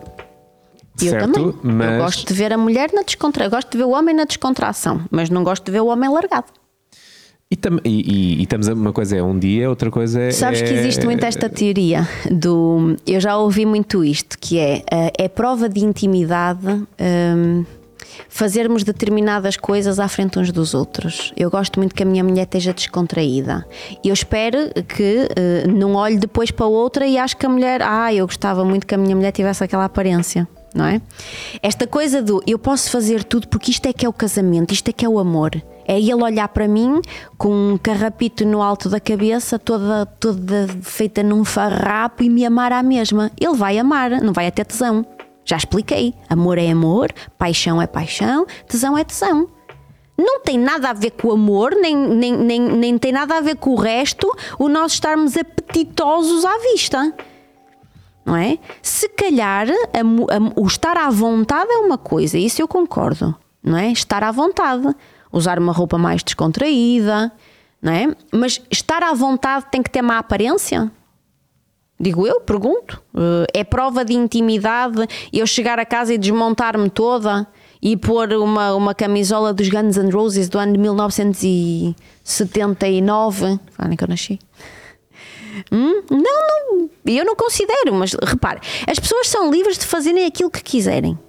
eu 1.01 1.09
certo, 1.09 1.53
também. 1.53 1.59
Mas... 1.63 1.91
Eu 1.91 1.97
gosto 2.03 2.27
de 2.27 2.33
ver 2.35 2.53
a 2.53 2.57
mulher 2.59 2.93
na 2.93 3.01
descontração. 3.01 3.49
Gosto 3.49 3.71
de 3.71 3.77
ver 3.79 3.85
o 3.85 3.89
homem 3.89 4.13
na 4.13 4.25
descontração, 4.25 5.05
mas 5.09 5.31
não 5.31 5.43
gosto 5.43 5.65
de 5.65 5.71
ver 5.71 5.81
o 5.81 5.87
homem 5.87 6.07
largado. 6.07 6.60
E, 7.51 7.55
tam, 7.57 7.79
e, 7.83 8.39
e, 8.39 8.43
estamos 8.43 8.69
a, 8.69 8.73
uma 8.73 8.93
coisa 8.93 9.17
é 9.17 9.21
um 9.21 9.37
dia, 9.37 9.69
outra 9.69 9.91
coisa 9.91 10.21
é. 10.21 10.31
Sabes 10.31 10.61
que 10.61 10.69
existe 10.69 11.05
muito 11.05 11.25
esta 11.25 11.49
teoria 11.49 12.07
do. 12.31 12.95
Eu 13.05 13.19
já 13.19 13.37
ouvi 13.37 13.65
muito 13.65 14.05
isto, 14.05 14.39
que 14.39 14.57
é, 14.57 14.81
eh, 14.89 15.11
é 15.17 15.27
prova 15.27 15.67
de 15.67 15.83
intimidade. 15.83 16.65
Um, 16.65 17.65
fazermos 18.29 18.83
determinadas 18.83 19.57
coisas 19.57 19.99
à 19.99 20.07
frente 20.07 20.39
uns 20.39 20.51
dos 20.51 20.73
outros. 20.73 21.33
Eu 21.35 21.49
gosto 21.49 21.79
muito 21.79 21.93
que 21.93 22.03
a 22.03 22.05
minha 22.05 22.23
mulher 22.23 22.43
esteja 22.43 22.73
descontraída. 22.73 23.65
E 24.03 24.09
eu 24.09 24.13
espero 24.13 24.69
que 24.87 25.27
uh, 25.27 25.71
não 25.71 25.95
olhe 25.95 26.17
depois 26.17 26.51
para 26.51 26.65
outra 26.65 27.05
e 27.05 27.17
acho 27.17 27.35
que 27.35 27.45
a 27.45 27.49
mulher, 27.49 27.81
ah, 27.81 28.13
eu 28.13 28.25
gostava 28.25 28.63
muito 28.63 28.87
que 28.87 28.95
a 28.95 28.97
minha 28.97 29.15
mulher 29.15 29.31
tivesse 29.31 29.63
aquela 29.63 29.85
aparência. 29.85 30.47
Não 30.73 30.85
é? 30.85 31.01
Esta 31.61 31.85
coisa 31.85 32.21
do 32.21 32.41
eu 32.47 32.57
posso 32.57 32.89
fazer 32.89 33.25
tudo 33.25 33.45
porque 33.49 33.71
isto 33.71 33.85
é 33.87 33.91
que 33.91 34.05
é 34.05 34.09
o 34.09 34.13
casamento, 34.13 34.73
isto 34.73 34.87
é 34.87 34.93
que 34.93 35.05
é 35.05 35.09
o 35.09 35.19
amor. 35.19 35.61
É 35.91 35.99
ele 35.99 36.23
olhar 36.23 36.47
para 36.47 36.69
mim 36.69 37.01
com 37.37 37.73
um 37.73 37.77
carrapito 37.77 38.45
no 38.45 38.61
alto 38.61 38.87
da 38.87 38.97
cabeça, 38.97 39.59
toda, 39.59 40.05
toda 40.05 40.69
feita 40.81 41.21
num 41.21 41.43
farrapo 41.43 42.23
e 42.23 42.29
me 42.29 42.45
amar 42.45 42.71
à 42.71 42.81
mesma. 42.81 43.29
Ele 43.37 43.57
vai 43.57 43.77
amar, 43.77 44.09
não 44.21 44.31
vai 44.31 44.49
ter 44.53 44.63
tesão. 44.63 45.05
Já 45.43 45.57
expliquei. 45.57 46.13
Amor 46.29 46.57
é 46.57 46.71
amor, 46.71 47.11
paixão 47.37 47.81
é 47.81 47.87
paixão, 47.87 48.47
tesão 48.69 48.97
é 48.97 49.03
tesão. 49.03 49.49
Não 50.17 50.39
tem 50.39 50.57
nada 50.57 50.91
a 50.91 50.93
ver 50.93 51.11
com 51.11 51.27
o 51.27 51.33
amor, 51.33 51.75
nem, 51.75 51.93
nem, 51.93 52.37
nem, 52.37 52.61
nem 52.61 52.97
tem 52.97 53.11
nada 53.11 53.35
a 53.35 53.41
ver 53.41 53.57
com 53.57 53.71
o 53.71 53.75
resto, 53.75 54.33
o 54.57 54.69
nós 54.69 54.93
estarmos 54.93 55.35
apetitosos 55.35 56.45
à 56.45 56.57
vista. 56.71 57.13
Não 58.25 58.37
é? 58.37 58.59
Se 58.81 59.09
calhar 59.09 59.67
a, 59.69 59.99
a, 59.99 60.61
o 60.61 60.65
estar 60.65 60.95
à 60.95 61.09
vontade 61.09 61.69
é 61.69 61.79
uma 61.79 61.97
coisa, 61.97 62.37
isso 62.37 62.61
eu 62.61 62.67
concordo, 62.67 63.35
não 63.61 63.77
é? 63.77 63.91
Estar 63.91 64.23
à 64.23 64.31
vontade 64.31 64.95
usar 65.31 65.59
uma 65.59 65.71
roupa 65.71 65.97
mais 65.97 66.23
descontraída, 66.23 67.31
não 67.81 67.91
é? 67.91 68.15
Mas 68.31 68.61
estar 68.69 69.01
à 69.03 69.13
vontade 69.13 69.65
tem 69.71 69.81
que 69.81 69.89
ter 69.89 70.01
má 70.01 70.17
aparência? 70.17 70.91
Digo 71.99 72.25
eu, 72.25 72.39
pergunto. 72.41 73.01
Eh, 73.15 73.59
é 73.59 73.63
prova 73.63 74.03
de 74.03 74.13
intimidade 74.13 75.07
eu 75.31 75.45
chegar 75.45 75.77
a 75.77 75.85
casa 75.85 76.11
e 76.13 76.17
desmontar-me 76.17 76.89
toda 76.89 77.45
e 77.79 77.95
pôr 77.95 78.33
uma, 78.33 78.73
uma 78.73 78.95
camisola 78.95 79.53
dos 79.53 79.69
Guns 79.69 79.97
N' 79.97 80.09
Roses 80.09 80.49
do 80.49 80.57
ano 80.57 80.73
de 80.73 80.79
1979? 80.79 83.59
Ah, 83.77 83.87
nem 83.87 83.95
que 83.95 84.03
eu 84.03 84.07
nasci. 84.07 84.39
Hum? 85.71 86.01
Não, 86.09 86.19
não, 86.19 86.89
eu 87.05 87.25
não 87.25 87.35
considero, 87.35 87.93
mas 87.93 88.13
repare, 88.13 88.59
as 88.87 88.99
pessoas 88.99 89.27
são 89.27 89.51
livres 89.51 89.77
de 89.77 89.85
fazerem 89.85 90.25
aquilo 90.25 90.49
que 90.49 90.63
quiserem. 90.63 91.19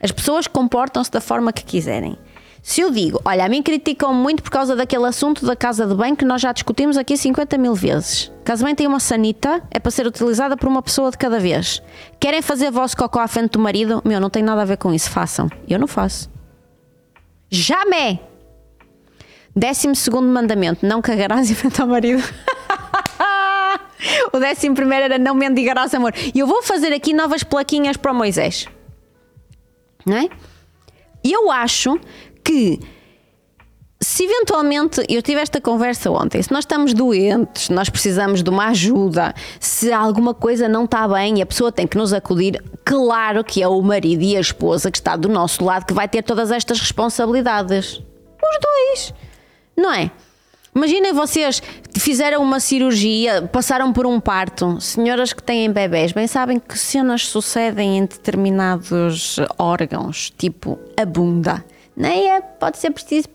As 0.00 0.10
pessoas 0.10 0.46
comportam-se 0.46 1.10
da 1.10 1.20
forma 1.20 1.52
que 1.52 1.64
quiserem. 1.64 2.16
Se 2.62 2.80
eu 2.80 2.92
digo, 2.92 3.20
olha, 3.24 3.44
a 3.44 3.48
mim 3.48 3.60
criticam 3.60 4.14
muito 4.14 4.40
por 4.40 4.50
causa 4.50 4.76
daquele 4.76 5.04
assunto 5.04 5.44
da 5.44 5.56
casa 5.56 5.84
de 5.84 5.96
banho 5.96 6.16
que 6.16 6.24
nós 6.24 6.40
já 6.40 6.52
discutimos 6.52 6.96
aqui 6.96 7.16
50 7.16 7.58
mil 7.58 7.74
vezes. 7.74 8.30
Caso 8.44 8.64
bem 8.64 8.72
tem 8.72 8.86
uma 8.86 9.00
sanita, 9.00 9.60
é 9.68 9.80
para 9.80 9.90
ser 9.90 10.06
utilizada 10.06 10.56
por 10.56 10.68
uma 10.68 10.80
pessoa 10.80 11.10
de 11.10 11.18
cada 11.18 11.40
vez. 11.40 11.82
Querem 12.20 12.40
fazer 12.40 12.70
vosso 12.70 12.96
cocó 12.96 13.18
à 13.18 13.26
frente 13.26 13.50
do 13.50 13.58
marido? 13.58 14.00
Meu, 14.04 14.20
não 14.20 14.30
tem 14.30 14.44
nada 14.44 14.62
a 14.62 14.64
ver 14.64 14.76
com 14.76 14.94
isso, 14.94 15.10
façam. 15.10 15.50
Eu 15.68 15.76
não 15.76 15.88
faço. 15.88 16.30
Jamais! 17.50 18.20
Décimo 19.54 19.96
segundo 19.96 20.28
mandamento, 20.28 20.86
não 20.86 21.02
cagarás 21.02 21.50
em 21.50 21.56
frente 21.56 21.82
ao 21.82 21.88
marido. 21.88 22.22
o 24.32 24.38
décimo 24.38 24.76
primeiro 24.76 25.06
era 25.06 25.18
não 25.18 25.34
mendigarás 25.34 25.92
amor. 25.94 26.14
E 26.32 26.38
eu 26.38 26.46
vou 26.46 26.62
fazer 26.62 26.92
aqui 26.92 27.12
novas 27.12 27.42
plaquinhas 27.42 27.96
para 27.96 28.12
o 28.12 28.14
Moisés. 28.14 28.68
Não 30.06 30.16
é? 30.16 30.28
Eu 31.24 31.50
acho 31.50 31.98
que 32.44 32.80
se 34.02 34.24
eventualmente 34.24 35.00
eu 35.08 35.22
tive 35.22 35.40
esta 35.40 35.60
conversa 35.60 36.10
ontem, 36.10 36.42
se 36.42 36.50
nós 36.50 36.64
estamos 36.64 36.92
doentes, 36.92 37.68
nós 37.68 37.88
precisamos 37.88 38.42
de 38.42 38.50
uma 38.50 38.66
ajuda, 38.66 39.32
se 39.60 39.92
alguma 39.92 40.34
coisa 40.34 40.68
não 40.68 40.84
está 40.84 41.06
bem 41.06 41.38
e 41.38 41.42
a 41.42 41.46
pessoa 41.46 41.70
tem 41.70 41.86
que 41.86 41.96
nos 41.96 42.12
acudir, 42.12 42.60
claro 42.84 43.44
que 43.44 43.62
é 43.62 43.68
o 43.68 43.80
marido 43.80 44.22
e 44.22 44.36
a 44.36 44.40
esposa 44.40 44.90
que 44.90 44.98
está 44.98 45.14
do 45.14 45.28
nosso 45.28 45.64
lado 45.64 45.86
que 45.86 45.94
vai 45.94 46.08
ter 46.08 46.22
todas 46.22 46.50
estas 46.50 46.80
responsabilidades. 46.80 48.02
Os 48.42 48.58
dois, 48.60 49.14
não 49.76 49.92
é? 49.92 50.10
Imaginem 50.74 51.12
vocês 51.12 51.62
fizeram 51.96 52.42
uma 52.42 52.58
cirurgia, 52.58 53.42
passaram 53.52 53.92
por 53.92 54.04
um 54.04 54.18
parto. 54.18 54.80
Senhoras 54.80 55.32
que 55.32 55.42
têm 55.42 55.70
bebés, 55.70 56.10
bem 56.10 56.26
sabem 56.26 56.58
que 56.58 56.76
cenas 56.76 57.26
sucedem 57.26 57.98
em 57.98 58.00
determinados 58.00 59.36
órgãos, 59.58 60.32
tipo 60.36 60.78
a 60.96 61.04
bunda 61.04 61.64
nem 61.96 62.30
é, 62.30 62.40
pode 62.40 62.78
ser 62.78 62.90
preciso 62.90 63.28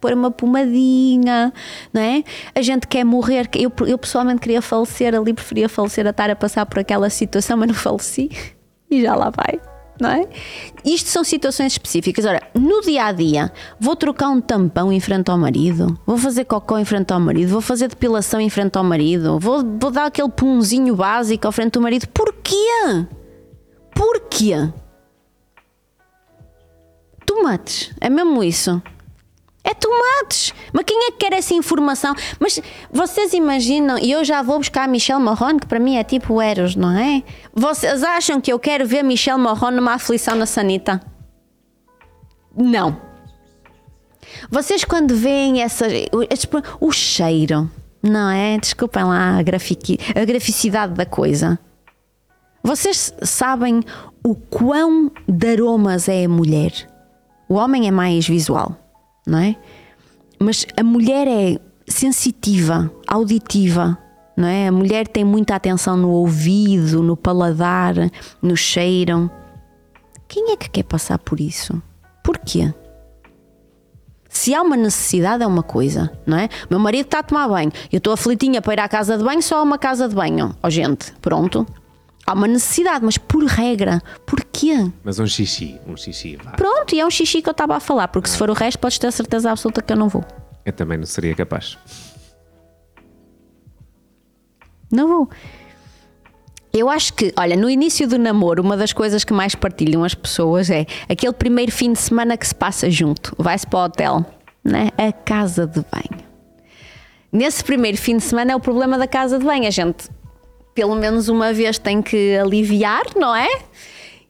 pôr 0.00 0.12
uma 0.14 0.30
pomadinha, 0.30 1.52
não 1.92 2.00
é? 2.00 2.24
A 2.54 2.62
gente 2.62 2.86
quer 2.86 3.04
morrer, 3.04 3.48
eu, 3.54 3.70
eu 3.86 3.98
pessoalmente 3.98 4.40
queria 4.40 4.62
falecer 4.62 5.14
ali, 5.14 5.34
preferia 5.34 5.68
falecer 5.68 6.06
a 6.06 6.10
estar 6.10 6.30
a 6.30 6.36
passar 6.36 6.64
por 6.66 6.78
aquela 6.78 7.10
situação, 7.10 7.56
mas 7.56 7.68
não 7.68 7.74
faleci 7.74 8.30
e 8.90 9.02
já 9.02 9.14
lá 9.14 9.30
vai. 9.30 9.60
não 10.00 10.10
é? 10.10 10.26
Isto 10.84 11.08
são 11.10 11.22
situações 11.22 11.72
específicas. 11.72 12.24
Ora, 12.24 12.42
no 12.54 12.80
dia 12.80 13.04
a 13.04 13.12
dia, 13.12 13.52
vou 13.78 13.94
trocar 13.94 14.30
um 14.30 14.40
tampão 14.40 14.90
em 14.90 14.98
frente 14.98 15.30
ao 15.30 15.38
marido, 15.38 15.98
vou 16.06 16.16
fazer 16.16 16.44
cocô 16.46 16.78
em 16.78 16.84
frente 16.84 17.12
ao 17.12 17.20
marido, 17.20 17.50
vou 17.50 17.60
fazer 17.60 17.88
depilação 17.88 18.40
em 18.40 18.48
frente 18.48 18.76
ao 18.76 18.84
marido, 18.84 19.38
vou, 19.38 19.62
vou 19.78 19.90
dar 19.90 20.06
aquele 20.06 20.30
punzinho 20.30 20.96
básico 20.96 21.46
ao 21.46 21.52
frente 21.52 21.72
do 21.72 21.82
marido. 21.82 22.06
Porquê? 22.08 23.06
Porquê? 23.94 24.54
Tomates, 27.30 27.92
é 28.00 28.10
mesmo 28.10 28.42
isso. 28.42 28.82
É 29.62 29.72
tomates. 29.72 30.52
Mas 30.72 30.84
quem 30.84 31.06
é 31.06 31.10
que 31.12 31.18
quer 31.18 31.32
essa 31.32 31.54
informação? 31.54 32.12
Mas 32.40 32.60
vocês 32.90 33.32
imaginam, 33.32 33.96
e 33.98 34.10
eu 34.10 34.24
já 34.24 34.42
vou 34.42 34.58
buscar 34.58 34.82
a 34.82 34.88
Michelle 34.88 35.22
Morron, 35.22 35.56
que 35.56 35.66
para 35.68 35.78
mim 35.78 35.94
é 35.94 36.02
tipo 36.02 36.42
Eros, 36.42 36.74
não 36.74 36.90
é? 36.90 37.22
Vocês 37.54 38.02
acham 38.02 38.40
que 38.40 38.52
eu 38.52 38.58
quero 38.58 38.84
ver 38.84 39.04
Michelle 39.04 39.40
Morron 39.40 39.70
numa 39.70 39.94
aflição 39.94 40.34
na 40.34 40.44
sanita? 40.44 41.00
Não. 42.56 43.00
Vocês 44.50 44.84
quando 44.84 45.14
veem 45.14 45.62
essa. 45.62 45.86
O 46.80 46.90
cheiro, 46.90 47.70
não 48.02 48.28
é? 48.28 48.58
Desculpem 48.58 49.04
lá 49.04 49.36
a, 49.36 49.38
a 49.38 50.24
graficidade 50.24 50.94
da 50.94 51.06
coisa. 51.06 51.60
Vocês 52.60 53.14
sabem 53.22 53.84
o 54.24 54.34
quão 54.34 55.12
de 55.28 55.52
aromas 55.52 56.08
é 56.08 56.24
a 56.24 56.28
mulher? 56.28 56.89
O 57.50 57.56
homem 57.56 57.86
é 57.86 57.90
mais 57.90 58.26
visual 58.26 58.80
não 59.26 59.38
é? 59.38 59.56
Mas 60.38 60.66
a 60.76 60.82
mulher 60.82 61.28
é 61.28 61.58
sensitiva, 61.86 62.90
auditiva, 63.06 63.98
não 64.36 64.48
é? 64.48 64.68
A 64.68 64.72
mulher 64.72 65.06
tem 65.06 65.24
muita 65.24 65.54
atenção 65.54 65.96
no 65.96 66.10
ouvido, 66.10 67.02
no 67.02 67.16
paladar, 67.16 67.94
no 68.40 68.56
cheiro. 68.56 69.30
Quem 70.26 70.52
é 70.52 70.56
que 70.56 70.70
quer 70.70 70.84
passar 70.84 71.18
por 71.18 71.40
isso? 71.40 71.80
Porquê? 72.24 72.72
Se 74.28 74.54
há 74.54 74.62
uma 74.62 74.76
necessidade, 74.76 75.42
é 75.42 75.46
uma 75.46 75.62
coisa, 75.62 76.10
não 76.24 76.38
é? 76.38 76.48
Meu 76.70 76.78
marido 76.78 77.06
está 77.06 77.18
a 77.18 77.22
tomar 77.22 77.48
banho, 77.48 77.72
eu 77.92 77.98
estou 77.98 78.12
aflitinha 78.12 78.62
para 78.62 78.74
ir 78.74 78.80
à 78.80 78.88
casa 78.88 79.18
de 79.18 79.24
banho, 79.24 79.42
só 79.42 79.58
há 79.58 79.62
uma 79.62 79.76
casa 79.76 80.08
de 80.08 80.14
banho. 80.14 80.54
Ó, 80.62 80.66
oh, 80.66 80.70
gente, 80.70 81.12
pronto, 81.20 81.66
Há 82.30 82.32
uma 82.32 82.46
necessidade, 82.46 83.04
mas 83.04 83.18
por 83.18 83.44
regra. 83.44 84.00
Porquê? 84.24 84.88
Mas 85.02 85.18
um 85.18 85.26
xixi, 85.26 85.80
um 85.84 85.96
xixi, 85.96 86.36
vá. 86.36 86.52
Pronto, 86.52 86.94
e 86.94 87.00
é 87.00 87.04
um 87.04 87.10
xixi 87.10 87.42
que 87.42 87.48
eu 87.48 87.50
estava 87.50 87.74
a 87.74 87.80
falar, 87.80 88.06
porque 88.06 88.28
se 88.28 88.38
for 88.38 88.48
o 88.48 88.52
resto, 88.52 88.78
podes 88.78 89.00
ter 89.00 89.08
a 89.08 89.10
certeza 89.10 89.50
absoluta 89.50 89.82
que 89.82 89.92
eu 89.92 89.96
não 89.96 90.08
vou. 90.08 90.24
Eu 90.64 90.72
também 90.72 90.96
não 90.96 91.06
seria 91.06 91.34
capaz. 91.34 91.76
Não 94.92 95.08
vou. 95.08 95.30
Eu 96.72 96.88
acho 96.88 97.14
que, 97.14 97.34
olha, 97.36 97.56
no 97.56 97.68
início 97.68 98.06
do 98.06 98.16
namoro, 98.16 98.62
uma 98.62 98.76
das 98.76 98.92
coisas 98.92 99.24
que 99.24 99.32
mais 99.32 99.56
partilham 99.56 100.04
as 100.04 100.14
pessoas 100.14 100.70
é 100.70 100.86
aquele 101.08 101.32
primeiro 101.32 101.72
fim 101.72 101.92
de 101.92 101.98
semana 101.98 102.36
que 102.36 102.46
se 102.46 102.54
passa 102.54 102.88
junto. 102.88 103.34
Vai-se 103.36 103.66
para 103.66 103.80
o 103.80 103.84
hotel, 103.86 104.24
né? 104.62 104.90
A 104.96 105.12
casa 105.12 105.66
de 105.66 105.80
banho. 105.80 106.22
Nesse 107.32 107.64
primeiro 107.64 107.98
fim 107.98 108.18
de 108.18 108.22
semana 108.22 108.52
é 108.52 108.56
o 108.56 108.60
problema 108.60 108.96
da 108.96 109.08
casa 109.08 109.36
de 109.36 109.44
banho. 109.44 109.66
A 109.66 109.70
gente 109.70 110.08
pelo 110.74 110.94
menos 110.94 111.28
uma 111.28 111.52
vez 111.52 111.78
tem 111.78 112.00
que 112.02 112.36
aliviar, 112.36 113.02
não 113.16 113.34
é? 113.34 113.48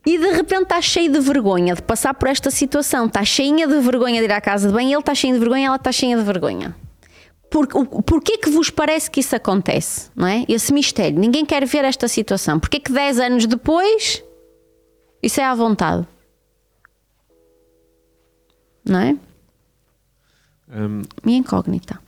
E 0.06 0.18
de 0.18 0.30
repente 0.32 0.62
está 0.62 0.80
cheio 0.80 1.12
de 1.12 1.20
vergonha 1.20 1.74
de 1.74 1.82
passar 1.82 2.14
por 2.14 2.28
esta 2.28 2.50
situação, 2.50 3.06
está 3.06 3.24
cheinha 3.24 3.66
de 3.66 3.78
vergonha 3.80 4.20
de 4.20 4.24
ir 4.26 4.32
à 4.32 4.40
casa 4.40 4.68
de 4.68 4.74
banho, 4.74 4.90
ele 4.90 4.98
está 4.98 5.14
cheio 5.14 5.34
de 5.34 5.40
vergonha, 5.40 5.66
ela 5.66 5.76
está 5.76 5.92
cheia 5.92 6.16
de 6.16 6.22
vergonha. 6.22 6.74
Por, 7.50 7.66
porquê 7.66 8.38
que 8.38 8.48
vos 8.48 8.70
parece 8.70 9.10
que 9.10 9.20
isso 9.20 9.34
acontece? 9.34 10.10
Não 10.14 10.26
é? 10.26 10.44
Esse 10.48 10.72
mistério. 10.72 11.18
Ninguém 11.18 11.44
quer 11.44 11.66
ver 11.66 11.84
esta 11.84 12.06
situação. 12.06 12.60
Porquê 12.60 12.78
que 12.78 12.92
10 12.92 13.18
anos 13.18 13.46
depois 13.46 14.22
isso 15.22 15.40
é 15.40 15.44
à 15.44 15.54
vontade? 15.54 16.06
Não 18.84 18.98
é? 18.98 19.16
Um, 20.72 21.02
Minha 21.24 21.38
incógnita. 21.38 22.00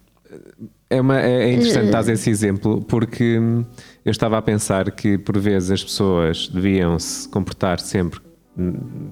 É, 0.89 1.01
uma, 1.01 1.21
é, 1.21 1.51
é 1.51 1.53
interessante 1.53 1.91
dar 1.91 2.09
esse 2.09 2.31
exemplo 2.31 2.83
porque 2.83 3.39
hum, 3.39 3.65
eu 4.05 4.11
estava 4.11 4.39
a 4.39 4.43
pensar 4.43 4.91
que 4.91 5.17
por 5.17 5.39
vezes 5.39 5.71
as 5.71 5.85
pessoas 5.85 6.49
deviam 6.49 6.99
se 6.99 7.29
comportar 7.29 7.81
sempre 7.81 8.21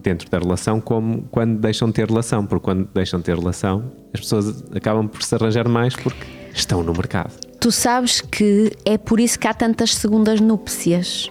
dentro 0.03 0.29
da 0.29 0.39
relação 0.39 0.81
como 0.81 1.23
quando 1.31 1.59
deixam 1.59 1.89
de 1.89 1.95
ter 1.95 2.09
relação, 2.09 2.45
porque 2.45 2.65
quando 2.65 2.89
deixam 2.93 3.19
de 3.19 3.25
ter 3.25 3.39
relação 3.39 3.91
as 4.13 4.21
pessoas 4.21 4.65
acabam 4.75 5.09
por 5.09 5.23
se 5.23 5.35
arranjar 5.35 5.69
mais 5.69 5.95
porque 5.97 6.27
estão 6.53 6.83
no 6.83 6.93
mercado. 6.93 7.33
Tu 7.61 7.71
sabes 7.71 8.21
que 8.21 8.73
é 8.85 8.99
por 8.99 9.21
isso 9.21 9.39
que 9.39 9.47
há 9.47 9.55
tantas 9.55 9.95
segundas 9.95 10.41
núpcias. 10.41 11.31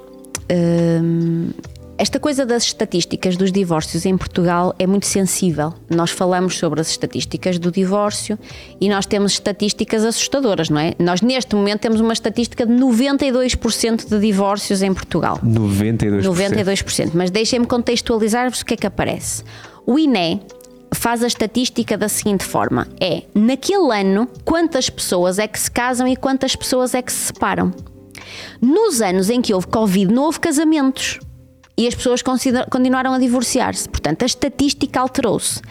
Hum, 0.51 1.49
esta 2.00 2.18
coisa 2.18 2.45
das 2.45 2.64
estatísticas 2.64 3.36
dos 3.36 3.52
divórcios 3.52 4.06
em 4.06 4.18
Portugal 4.18 4.74
é 4.80 4.88
muito 4.88 5.06
sensível. 5.06 5.74
Nós 5.89 6.12
falamos 6.12 6.58
sobre 6.58 6.80
as 6.80 6.89
estatísticas 6.89 7.60
do 7.60 7.70
divórcio 7.70 8.39
e 8.80 8.88
nós 8.88 9.06
temos 9.06 9.34
estatísticas 9.34 10.06
assustadoras, 10.06 10.70
não 10.70 10.80
é? 10.80 10.93
Nós 10.97 11.22
neste 11.22 11.54
momento 11.58 11.82
temos 11.82 12.00
uma 12.00 12.14
estatística 12.14 12.66
de 12.66 12.72
92% 12.72 14.08
de 14.08 14.18
divórcios 14.18 14.82
em 14.82 14.93
Portugal. 14.93 15.41
92%. 15.43 16.22
92%. 16.22 17.12
Mas 17.14 17.30
deixem-me 17.30 17.66
contextualizar-vos 17.66 18.62
o 18.62 18.66
que 18.66 18.76
é 18.76 18.78
que 18.78 18.88
aparece. 18.88 19.43
O 19.86 20.00
INE 20.00 20.39
faz 20.93 21.22
a 21.22 21.28
estatística 21.28 21.97
da 21.97 22.08
seguinte 22.08 22.45
forma: 22.45 22.88
é 23.02 23.24
naquele 23.36 23.93
ano 23.93 24.26
quantas 24.45 24.89
pessoas 24.89 25.38
é 25.38 25.50
que 25.50 25.60
se 25.60 25.70
casam 25.70 26.08
e 26.08 26.16
quantas 26.16 26.56
pessoas 26.56 26.93
é 26.93 27.02
que 27.02 27.12
se 27.12 27.26
separam. 27.26 27.74
Nos 28.62 29.02
anos 29.02 29.30
em 29.30 29.41
que 29.41 29.54
houve 29.54 29.68
Covid, 29.68 30.14
não 30.14 30.24
houve 30.24 30.39
casamentos 30.39 31.20
e 31.80 31.88
as 31.88 31.95
pessoas 31.95 32.21
continuaram 32.21 33.13
a 33.13 33.19
divorciar-se. 33.19 33.88
Portanto, 33.88 34.23
a 34.23 34.25
estatística 34.25 34.99
alterou-se. 34.99 35.61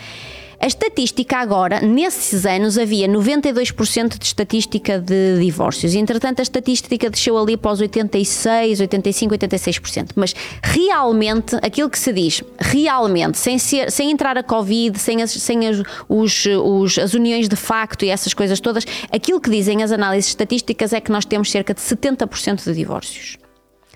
A 0.58 0.66
estatística 0.66 1.36
agora, 1.36 1.82
nesses 1.82 2.46
anos, 2.46 2.78
havia 2.78 3.06
92% 3.06 4.18
de 4.18 4.24
estatística 4.24 4.98
de 4.98 5.38
divórcios. 5.38 5.94
Entretanto, 5.94 6.40
a 6.40 6.42
estatística 6.42 7.10
desceu 7.10 7.36
ali 7.36 7.58
para 7.58 7.72
os 7.72 7.80
86, 7.80 8.80
85, 8.80 9.34
86%. 9.34 10.08
Mas 10.16 10.34
realmente, 10.62 11.56
aquilo 11.56 11.90
que 11.90 11.98
se 11.98 12.10
diz, 12.10 12.42
realmente, 12.58 13.36
sem, 13.36 13.58
ser, 13.58 13.92
sem 13.92 14.10
entrar 14.10 14.38
a 14.38 14.42
Covid, 14.42 14.98
sem, 14.98 15.22
as, 15.22 15.30
sem 15.30 15.68
as, 15.68 15.82
os, 16.08 16.46
os, 16.46 16.98
as 16.98 17.12
uniões 17.12 17.50
de 17.50 17.56
facto 17.56 18.06
e 18.06 18.08
essas 18.08 18.32
coisas 18.32 18.58
todas, 18.58 18.84
aquilo 19.12 19.40
que 19.40 19.50
dizem 19.50 19.82
as 19.82 19.92
análises 19.92 20.30
estatísticas 20.30 20.94
é 20.94 21.00
que 21.02 21.12
nós 21.12 21.26
temos 21.26 21.50
cerca 21.50 21.74
de 21.74 21.82
70% 21.82 22.64
de 22.64 22.72
divórcios. 22.72 23.36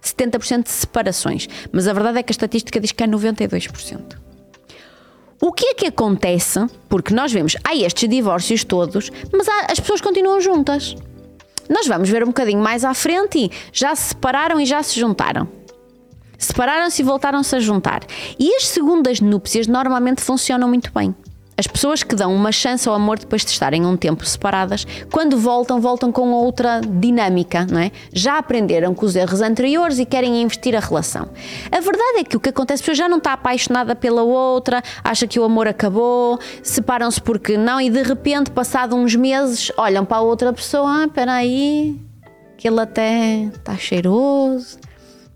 70% 0.02 0.64
de 0.64 0.70
separações. 0.70 1.48
Mas 1.70 1.86
a 1.86 1.92
verdade 1.92 2.18
é 2.18 2.22
que 2.22 2.30
a 2.30 2.34
estatística 2.34 2.80
diz 2.80 2.92
que 2.92 3.02
é 3.02 3.06
92%. 3.06 4.16
O 5.40 5.52
que 5.52 5.66
é 5.66 5.74
que 5.74 5.86
acontece? 5.86 6.64
Porque 6.88 7.12
nós 7.12 7.32
vemos, 7.32 7.56
há 7.64 7.74
estes 7.74 8.08
divórcios 8.08 8.62
todos, 8.62 9.10
mas 9.32 9.48
há, 9.48 9.72
as 9.72 9.80
pessoas 9.80 10.00
continuam 10.00 10.40
juntas. 10.40 10.94
Nós 11.68 11.86
vamos 11.86 12.08
ver 12.08 12.22
um 12.22 12.28
bocadinho 12.28 12.60
mais 12.60 12.84
à 12.84 12.94
frente 12.94 13.46
e 13.46 13.50
já 13.72 13.94
se 13.94 14.10
separaram 14.10 14.60
e 14.60 14.66
já 14.66 14.82
se 14.82 15.00
juntaram. 15.00 15.48
Separaram-se 16.38 17.02
e 17.02 17.04
voltaram-se 17.04 17.54
a 17.56 17.60
juntar. 17.60 18.02
E 18.38 18.54
as 18.56 18.68
segundas 18.68 19.20
núpcias 19.20 19.66
normalmente 19.66 20.20
funcionam 20.20 20.68
muito 20.68 20.92
bem. 20.92 21.14
As 21.56 21.66
pessoas 21.66 22.02
que 22.02 22.14
dão 22.14 22.34
uma 22.34 22.50
chance 22.50 22.88
ao 22.88 22.94
amor 22.94 23.18
depois 23.18 23.44
de 23.44 23.50
estarem 23.50 23.84
um 23.84 23.96
tempo 23.96 24.24
separadas, 24.24 24.86
quando 25.10 25.36
voltam, 25.36 25.80
voltam 25.80 26.10
com 26.10 26.32
outra 26.32 26.80
dinâmica, 26.80 27.66
não 27.70 27.78
é? 27.78 27.90
Já 28.12 28.38
aprenderam 28.38 28.94
com 28.94 29.04
os 29.04 29.14
erros 29.14 29.42
anteriores 29.42 29.98
e 29.98 30.06
querem 30.06 30.40
investir 30.40 30.74
a 30.74 30.80
relação. 30.80 31.28
A 31.70 31.80
verdade 31.80 32.18
é 32.20 32.24
que 32.24 32.36
o 32.36 32.40
que 32.40 32.48
acontece, 32.48 32.82
a 32.82 32.84
pessoa 32.84 32.94
já 32.94 33.08
não 33.08 33.18
está 33.18 33.34
apaixonada 33.34 33.94
pela 33.94 34.22
outra, 34.22 34.82
acha 35.04 35.26
que 35.26 35.38
o 35.38 35.44
amor 35.44 35.68
acabou, 35.68 36.38
separam-se 36.62 37.20
porque 37.20 37.58
não 37.58 37.80
e 37.80 37.90
de 37.90 38.02
repente, 38.02 38.50
passado 38.50 38.96
uns 38.96 39.14
meses, 39.14 39.70
olham 39.76 40.06
para 40.06 40.18
a 40.18 40.22
outra 40.22 40.52
pessoa, 40.54 41.02
ah, 41.02 41.04
espera 41.04 41.34
aí, 41.34 42.00
que 42.56 42.66
ele 42.66 42.80
até 42.80 43.44
está 43.44 43.76
cheiroso, 43.76 44.78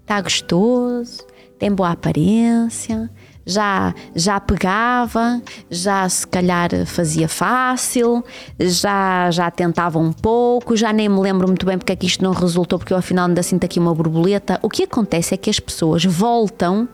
está 0.01 0.21
gostoso, 0.23 1.27
tem 1.59 1.71
boa 1.71 1.91
aparência 1.91 3.11
já, 3.47 3.95
já 4.15 4.41
pegava, 4.41 5.41
já 5.71 6.09
se 6.09 6.27
calhar 6.27 6.69
fazia 6.85 7.29
fácil, 7.29 8.25
já, 8.59 9.31
já 9.31 9.51
tentava 9.51 9.99
um 10.01 10.13
pouco, 10.13 10.77
já 10.77 10.93
nem 10.93 11.09
me 11.09 11.21
lembro 11.21 11.47
muito 11.47 11.65
bem 11.65 11.79
porque 11.79 11.93
é 11.93 11.97
que 11.97 12.07
isto 12.07 12.25
não 12.25 12.33
resultou, 12.33 12.79
porque 12.79 12.93
eu 12.93 12.97
afinal 12.97 13.29
ainda 13.29 13.43
sinto 13.43 13.65
aqui 13.65 13.79
uma 13.79 13.95
borboleta. 13.95 14.59
O 14.63 14.69
que 14.69 14.83
acontece 14.83 15.33
é 15.33 15.37
que 15.37 15.49
as 15.49 15.61
pessoas 15.61 16.05
voltam 16.05 16.89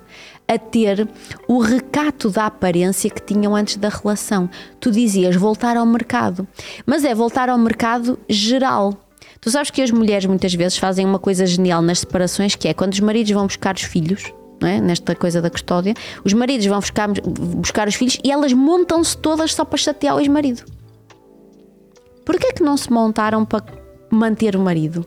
a 0.46 0.59
ter 0.59 1.09
o 1.48 1.59
recato 1.59 2.28
da 2.28 2.46
aparência 2.46 3.09
que 3.09 3.22
tinham 3.22 3.57
antes 3.57 3.76
da 3.76 3.88
relação. 3.88 4.50
Tu 4.78 4.90
dizias 4.90 5.34
voltar 5.34 5.78
ao 5.78 5.86
mercado, 5.86 6.46
mas 6.84 7.05
é 7.05 7.14
voltar 7.14 7.48
ao 7.48 7.57
mercado 7.57 8.18
geral. 8.28 8.94
Tu 9.40 9.50
sabes 9.50 9.70
que 9.70 9.80
as 9.80 9.90
mulheres 9.90 10.26
muitas 10.26 10.53
vezes 10.53 10.76
fazem 10.76 11.07
uma 11.07 11.18
coisa 11.18 11.46
genial 11.46 11.80
nas 11.80 12.00
separações 12.00 12.55
que 12.55 12.68
é 12.68 12.74
quando 12.74 12.92
os 12.92 13.00
maridos 13.00 13.32
vão 13.32 13.46
buscar 13.46 13.74
os 13.74 13.82
filhos 13.82 14.32
é? 14.66 14.80
nesta 14.80 15.14
coisa 15.14 15.40
da 15.40 15.50
custódia, 15.50 15.94
os 16.24 16.32
maridos 16.32 16.66
vão 16.66 16.80
buscar, 16.80 17.08
buscar 17.08 17.88
os 17.88 17.94
filhos 17.94 18.18
e 18.22 18.30
elas 18.30 18.52
montam-se 18.52 19.16
todas 19.16 19.54
só 19.54 19.64
para 19.64 19.78
chatear 19.78 20.16
o 20.16 20.20
ex-marido. 20.20 20.64
Porquê 22.24 22.48
é 22.48 22.52
que 22.52 22.62
não 22.62 22.76
se 22.76 22.92
montaram 22.92 23.44
para 23.44 23.64
manter 24.10 24.54
o 24.56 24.60
marido? 24.60 25.06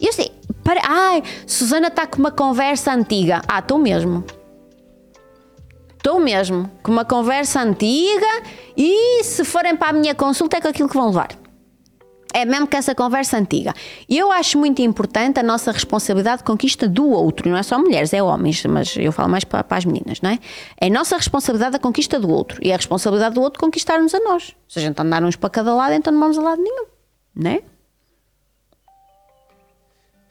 Eu 0.00 0.12
sei, 0.12 0.32
Para... 0.64 0.80
Ai, 0.84 1.22
Susana 1.46 1.88
está 1.88 2.06
com 2.06 2.18
uma 2.18 2.30
conversa 2.30 2.92
antiga. 2.92 3.42
Ah, 3.46 3.58
estou 3.58 3.78
mesmo. 3.78 4.24
Estou 5.96 6.18
mesmo 6.18 6.68
com 6.82 6.90
uma 6.90 7.04
conversa 7.04 7.62
antiga 7.62 8.42
e 8.76 9.22
se 9.22 9.44
forem 9.44 9.76
para 9.76 9.90
a 9.90 9.92
minha 9.92 10.14
consulta 10.14 10.56
é 10.56 10.60
com 10.60 10.68
aquilo 10.68 10.88
que 10.88 10.96
vão 10.96 11.06
levar. 11.08 11.41
É 12.32 12.44
mesmo 12.44 12.66
que 12.66 12.76
essa 12.76 12.94
conversa 12.94 13.36
antiga. 13.38 13.74
E 14.08 14.18
eu 14.18 14.32
acho 14.32 14.58
muito 14.58 14.80
importante 14.80 15.38
a 15.38 15.42
nossa 15.42 15.70
responsabilidade 15.70 16.38
de 16.38 16.44
conquista 16.44 16.88
do 16.88 17.06
outro. 17.06 17.48
Não 17.48 17.56
é 17.56 17.62
só 17.62 17.78
mulheres, 17.78 18.12
é 18.12 18.22
homens, 18.22 18.64
mas 18.64 18.96
eu 18.96 19.12
falo 19.12 19.28
mais 19.28 19.44
para, 19.44 19.62
para 19.62 19.78
as 19.78 19.84
meninas, 19.84 20.20
não 20.20 20.30
é? 20.30 20.38
É 20.80 20.86
a 20.86 20.90
nossa 20.90 21.16
responsabilidade 21.16 21.76
a 21.76 21.78
conquista 21.78 22.18
do 22.18 22.30
outro. 22.30 22.58
E 22.62 22.70
é 22.70 22.74
a 22.74 22.76
responsabilidade 22.76 23.34
do 23.34 23.40
outro 23.42 23.60
conquistar-nos 23.60 24.14
a 24.14 24.20
nós. 24.20 24.54
Se 24.68 24.78
a 24.78 24.82
gente 24.82 25.00
andar 25.00 25.22
uns 25.22 25.36
para 25.36 25.50
cada 25.50 25.74
lado, 25.74 25.94
então 25.94 26.12
não 26.12 26.20
vamos 26.20 26.38
a 26.38 26.42
lado 26.42 26.62
nenhum. 26.62 26.86
Não 27.34 27.50
é? 27.50 27.62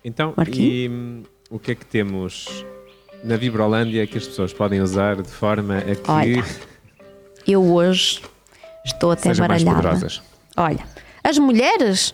Então, 0.03 0.33
e 0.51 0.89
hum, 0.89 1.23
o 1.49 1.59
que 1.59 1.71
é 1.71 1.75
que 1.75 1.85
temos 1.85 2.65
na 3.23 3.37
Vibrolândia 3.37 4.07
que 4.07 4.17
as 4.17 4.25
pessoas 4.25 4.51
podem 4.51 4.81
usar 4.81 5.21
de 5.21 5.29
forma 5.29 5.77
a 5.77 5.95
que. 5.95 6.11
Olha, 6.11 6.43
eu 7.47 7.63
hoje 7.63 8.21
estou 8.83 9.11
até 9.11 9.33
baralhada. 9.35 10.07
Olha, 10.57 10.83
as 11.23 11.37
mulheres. 11.37 12.13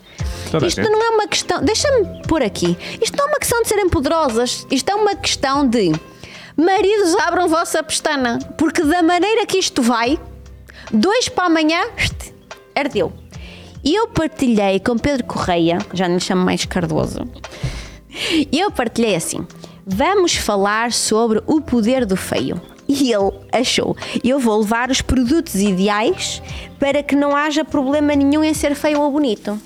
Toda 0.51 0.67
isto 0.67 0.81
não 0.81 1.03
é 1.03 1.09
uma 1.09 1.27
questão. 1.27 1.61
Deixa-me 1.63 2.21
por 2.27 2.41
aqui. 2.41 2.77
Isto 3.01 3.17
não 3.17 3.25
é 3.25 3.27
uma 3.29 3.39
questão 3.39 3.61
de 3.61 3.67
serem 3.67 3.89
poderosas. 3.89 4.65
Isto 4.71 4.89
é 4.89 4.95
uma 4.95 5.15
questão 5.15 5.67
de. 5.67 5.91
Maridos 6.55 7.15
abram 7.15 7.47
vossa 7.47 7.83
pestana. 7.83 8.39
Porque 8.57 8.83
da 8.83 9.03
maneira 9.03 9.45
que 9.45 9.57
isto 9.57 9.81
vai, 9.81 10.19
dois 10.91 11.29
para 11.29 11.45
amanhã, 11.45 11.79
ardeu. 12.75 13.13
E 13.83 13.95
eu 13.95 14.07
partilhei 14.07 14.79
com 14.79 14.97
Pedro 14.97 15.25
Correia, 15.25 15.77
já 15.93 16.07
não 16.07 16.15
lhe 16.15 16.21
chamo 16.21 16.43
mais 16.43 16.65
Cardoso, 16.65 17.21
e 18.51 18.59
eu 18.59 18.71
partilhei 18.71 19.15
assim: 19.15 19.45
vamos 19.85 20.35
falar 20.35 20.91
sobre 20.91 21.41
o 21.45 21.61
poder 21.61 22.05
do 22.05 22.17
feio. 22.17 22.59
E 22.87 23.11
ele 23.11 23.31
achou: 23.51 23.95
eu 24.23 24.39
vou 24.39 24.59
levar 24.59 24.89
os 24.89 25.01
produtos 25.01 25.55
ideais 25.55 26.41
para 26.79 27.03
que 27.03 27.15
não 27.15 27.35
haja 27.35 27.65
problema 27.65 28.15
nenhum 28.15 28.43
em 28.43 28.53
ser 28.53 28.75
feio 28.75 29.01
ou 29.01 29.11
bonito. 29.11 29.59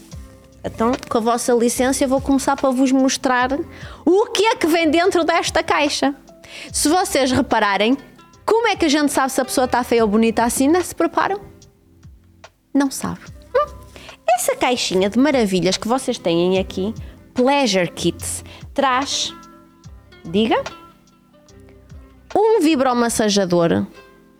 Então, 0.63 0.91
com 1.09 1.17
a 1.17 1.21
vossa 1.21 1.53
licença, 1.53 2.03
eu 2.03 2.07
vou 2.07 2.21
começar 2.21 2.55
para 2.55 2.69
vos 2.69 2.91
mostrar 2.91 3.51
o 4.05 4.25
que 4.27 4.45
é 4.45 4.55
que 4.55 4.67
vem 4.67 4.89
dentro 4.89 5.23
desta 5.23 5.63
caixa. 5.63 6.13
Se 6.71 6.87
vocês 6.87 7.31
repararem, 7.31 7.97
como 8.45 8.67
é 8.67 8.75
que 8.75 8.85
a 8.85 8.89
gente 8.89 9.11
sabe 9.11 9.31
se 9.31 9.41
a 9.41 9.45
pessoa 9.45 9.65
está 9.65 9.83
feia 9.83 10.03
ou 10.03 10.09
bonita 10.09 10.43
assim? 10.43 10.67
Não 10.67 10.83
se 10.83 10.93
preparam? 10.93 11.39
Não 12.73 12.91
sabe. 12.91 13.21
Hum? 13.55 13.73
Essa 14.37 14.55
caixinha 14.55 15.09
de 15.09 15.17
maravilhas 15.17 15.77
que 15.77 15.87
vocês 15.87 16.17
têm 16.17 16.59
aqui 16.59 16.93
Pleasure 17.33 17.89
Kits 17.89 18.43
traz, 18.73 19.33
diga, 20.25 20.61
um 22.35 22.61
vibromassajador. 22.61 23.85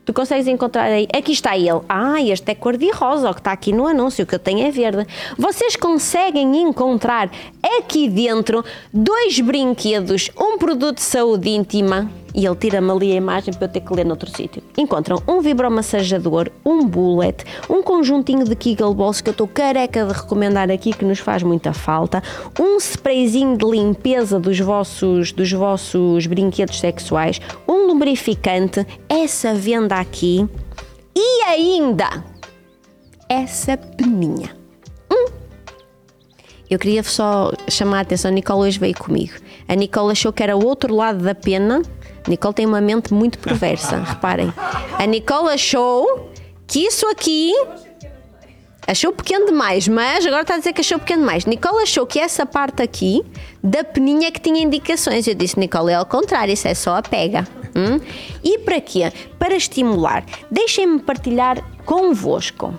Tu 0.04 0.14
consegues 0.14 0.48
encontrar 0.48 0.86
aí? 0.86 1.08
Aqui 1.14 1.32
está 1.32 1.56
ele. 1.56 1.82
Ah, 1.88 2.22
este 2.22 2.52
é 2.52 2.56
cor-de-rosa, 2.56 3.30
o 3.30 3.34
que 3.34 3.40
está 3.40 3.52
aqui 3.52 3.72
no 3.72 3.86
anúncio, 3.86 4.24
o 4.24 4.28
que 4.28 4.34
eu 4.34 4.40
tenho 4.40 4.66
é 4.66 4.72
verde. 4.72 5.06
Vocês 5.38 5.76
conseguem 5.76 6.58
encontrar 6.58 7.30
aqui 7.78 8.10
dentro 8.10 8.66
dois 8.92 9.40
brinquedos, 9.40 10.32
um 10.38 10.58
produto 10.58 10.96
de 10.96 11.04
saúde 11.04 11.50
íntima 11.50 12.10
e 12.34 12.46
ele 12.46 12.56
tira-me 12.56 12.90
ali 12.92 13.12
a 13.12 13.16
imagem 13.16 13.54
para 13.54 13.66
eu 13.66 13.72
ter 13.72 13.82
que 13.82 13.94
ler 13.94 14.06
noutro 14.06 14.30
sítio. 14.30 14.64
Encontram 14.78 15.22
um 15.28 15.42
vibromassajador, 15.42 16.50
um 16.66 16.86
bullet, 16.86 17.44
um 17.70 17.82
conjuntinho 17.84 18.46
de 18.46 18.56
Kegel 18.56 18.94
Balls 18.94 19.22
que 19.22 19.30
eu 19.30 19.34
estou 19.34 19.48
careca 19.48 20.06
de 20.06 20.14
recomendar 20.14 20.70
aqui 20.72 20.94
que 20.94 21.06
nos 21.06 21.20
faz 21.20 21.44
muita 21.44 21.74
falta, 21.74 22.24
um 22.60 22.78
sprayzinho 22.78 23.58
de 23.58 23.66
limpeza 23.66 24.40
dos 24.40 24.60
vossos, 24.60 25.32
dos 25.32 25.52
vossos 25.52 26.26
brinquedos 26.26 26.80
sexuais, 26.80 27.40
um 27.68 27.88
lubrificante, 27.88 28.86
essa 29.10 29.54
venda 29.54 29.96
aqui 29.96 30.48
e 31.16 31.44
ainda 31.44 32.24
essa 33.28 33.78
peninha. 33.78 34.56
Hum. 35.12 35.26
Eu 36.70 36.80
queria 36.80 37.04
só 37.04 37.52
chamar 37.70 38.00
a 38.00 38.02
atenção, 38.02 38.30
a 38.30 38.34
Nicole 38.34 38.62
hoje 38.62 38.80
veio 38.80 38.98
comigo. 38.98 39.34
A 39.68 39.76
Nicole 39.76 40.12
achou 40.12 40.34
que 40.34 40.44
era 40.44 40.56
o 40.56 40.66
outro 40.66 40.94
lado 40.94 41.24
da 41.24 41.36
pena 41.36 41.82
Nicole 42.28 42.54
tem 42.54 42.66
uma 42.66 42.82
mente 42.82 43.14
muito 43.14 43.40
perversa, 43.40 43.98
reparem. 44.04 44.54
A 44.98 45.06
Nicole 45.06 45.50
achou 45.50 46.32
que 46.68 46.80
isso 46.80 47.08
aqui. 47.08 47.54
Achou 48.88 49.14
pequeno 49.14 49.46
demais, 49.46 49.88
mas 49.88 50.26
agora 50.26 50.42
está 50.42 50.56
a 50.56 50.58
dizer 50.58 50.74
que 50.74 50.82
achou 50.82 50.98
pequeno 51.00 51.22
demais. 51.22 51.46
Nicole 51.46 51.84
achou 51.84 52.06
que 52.06 52.20
essa 52.20 52.46
parte 52.46 52.82
aqui 52.82 53.24
da 53.64 53.84
peninha 53.84 54.32
que 54.32 54.40
tinha 54.40 54.62
indicações. 54.62 55.28
Eu 55.28 55.36
disse, 55.36 55.58
Nicole, 55.60 55.92
é 55.92 55.96
ao 55.96 56.06
contrário, 56.06 56.52
isso 56.54 56.68
é 56.68 56.74
só 56.74 56.98
a 56.98 57.02
pega. 57.02 57.48
Hum? 57.76 58.00
E 58.44 58.58
para 58.60 58.82
quê? 58.82 59.12
Para 59.38 59.56
estimular. 59.56 60.26
Deixem-me 60.50 61.00
partilhar 61.00 61.64
convosco 61.86 62.74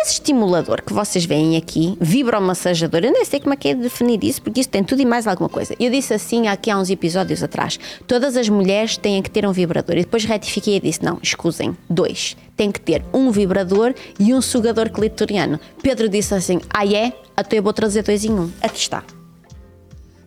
esse 0.00 0.14
estimulador 0.14 0.82
que 0.82 0.92
vocês 0.92 1.24
veem 1.24 1.56
aqui, 1.56 1.96
vibromassajador, 2.00 3.04
eu 3.04 3.12
nem 3.12 3.24
sei 3.24 3.40
como 3.40 3.54
é 3.54 3.56
que 3.56 3.68
é 3.68 3.74
definir 3.74 4.22
isso, 4.24 4.42
porque 4.42 4.60
isso 4.60 4.68
tem 4.68 4.82
tudo 4.82 5.02
e 5.02 5.04
mais 5.04 5.26
alguma 5.26 5.48
coisa. 5.48 5.74
Eu 5.78 5.90
disse 5.90 6.14
assim 6.14 6.48
aqui 6.48 6.70
há 6.70 6.78
uns 6.78 6.90
episódios 6.90 7.42
atrás: 7.42 7.78
todas 8.06 8.36
as 8.36 8.48
mulheres 8.48 8.96
têm 8.96 9.22
que 9.22 9.30
ter 9.30 9.46
um 9.46 9.52
vibrador. 9.52 9.96
E 9.96 10.00
depois 10.00 10.24
retifiquei 10.24 10.76
e 10.76 10.80
disse: 10.80 11.04
não, 11.04 11.18
escusem, 11.22 11.76
dois. 11.88 12.36
Tem 12.56 12.70
que 12.70 12.80
ter 12.80 13.04
um 13.12 13.30
vibrador 13.30 13.94
e 14.18 14.32
um 14.32 14.40
sugador 14.40 14.90
clitoriano. 14.90 15.60
Pedro 15.82 16.08
disse 16.08 16.34
assim: 16.34 16.60
ah, 16.70 16.86
é? 16.86 17.12
Até 17.36 17.58
eu 17.58 17.62
vou 17.62 17.72
trazer 17.72 18.02
dois 18.02 18.24
em 18.24 18.32
um. 18.32 18.50
Aqui 18.62 18.78
está 18.78 19.02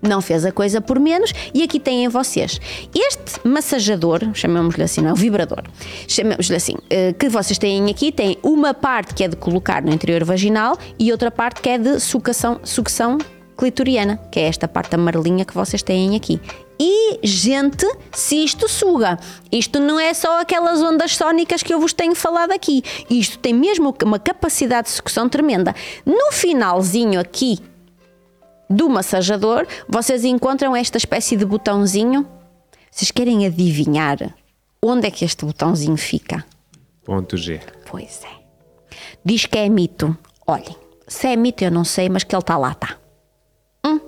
não 0.01 0.21
fez 0.21 0.45
a 0.45 0.51
coisa 0.51 0.81
por 0.81 0.99
menos 0.99 1.33
e 1.53 1.63
aqui 1.63 1.79
têm 1.79 2.07
vocês. 2.07 2.59
Este 2.93 3.47
massajador, 3.47 4.21
chamamos-lhe 4.33 4.83
assim, 4.83 5.01
não 5.01 5.09
é? 5.09 5.13
O 5.13 5.15
vibrador, 5.15 5.63
chamamos-lhe 6.07 6.55
assim, 6.55 6.75
eh, 6.89 7.13
que 7.13 7.29
vocês 7.29 7.57
têm 7.57 7.89
aqui, 7.89 8.11
tem 8.11 8.37
uma 8.43 8.73
parte 8.73 9.13
que 9.13 9.23
é 9.23 9.27
de 9.27 9.35
colocar 9.35 9.81
no 9.81 9.93
interior 9.93 10.23
vaginal 10.23 10.77
e 10.99 11.11
outra 11.11 11.31
parte 11.31 11.61
que 11.61 11.69
é 11.69 11.77
de 11.77 11.99
sucção, 11.99 12.59
sucção 12.63 13.17
clitoriana, 13.57 14.17
que 14.31 14.39
é 14.39 14.43
esta 14.43 14.67
parte 14.67 14.95
amarelinha 14.95 15.43
que 15.43 15.53
vocês 15.53 15.81
têm 15.81 16.15
aqui. 16.15 16.39
E, 16.79 17.19
gente, 17.23 17.87
se 18.11 18.43
isto 18.43 18.69
suga, 18.69 19.17
isto 19.51 19.79
não 19.79 19.99
é 19.99 20.13
só 20.13 20.41
aquelas 20.41 20.79
ondas 20.79 21.15
sónicas 21.15 21.63
que 21.63 21.73
eu 21.73 21.79
vos 21.79 21.91
tenho 21.91 22.13
falado 22.13 22.51
aqui, 22.51 22.83
isto 23.09 23.39
tem 23.39 23.53
mesmo 23.53 23.95
uma 24.05 24.19
capacidade 24.19 24.87
de 24.87 24.93
sucção 24.93 25.27
tremenda. 25.27 25.73
No 26.05 26.31
finalzinho 26.31 27.19
aqui 27.19 27.57
do 28.69 28.89
massajador, 28.89 29.65
vocês 29.87 30.23
encontram 30.23 30.75
esta 30.75 30.97
espécie 30.97 31.35
de 31.35 31.45
botãozinho. 31.45 32.27
Vocês 32.91 33.11
querem 33.11 33.45
adivinhar 33.45 34.33
onde 34.81 35.07
é 35.07 35.11
que 35.11 35.25
este 35.25 35.45
botãozinho 35.45 35.97
fica? 35.97 36.45
Ponto 37.03 37.37
G. 37.37 37.61
Pois 37.89 38.21
é. 38.23 38.37
Diz 39.23 39.45
que 39.45 39.57
é 39.57 39.69
mito. 39.69 40.17
Olhem, 40.45 40.75
se 41.07 41.27
é 41.27 41.35
mito 41.35 41.63
eu 41.63 41.71
não 41.71 41.83
sei, 41.83 42.09
mas 42.09 42.23
que 42.23 42.35
ele 42.35 42.41
está 42.41 42.57
lá, 42.57 42.71
está. 42.71 42.97
Hum? 43.85 43.99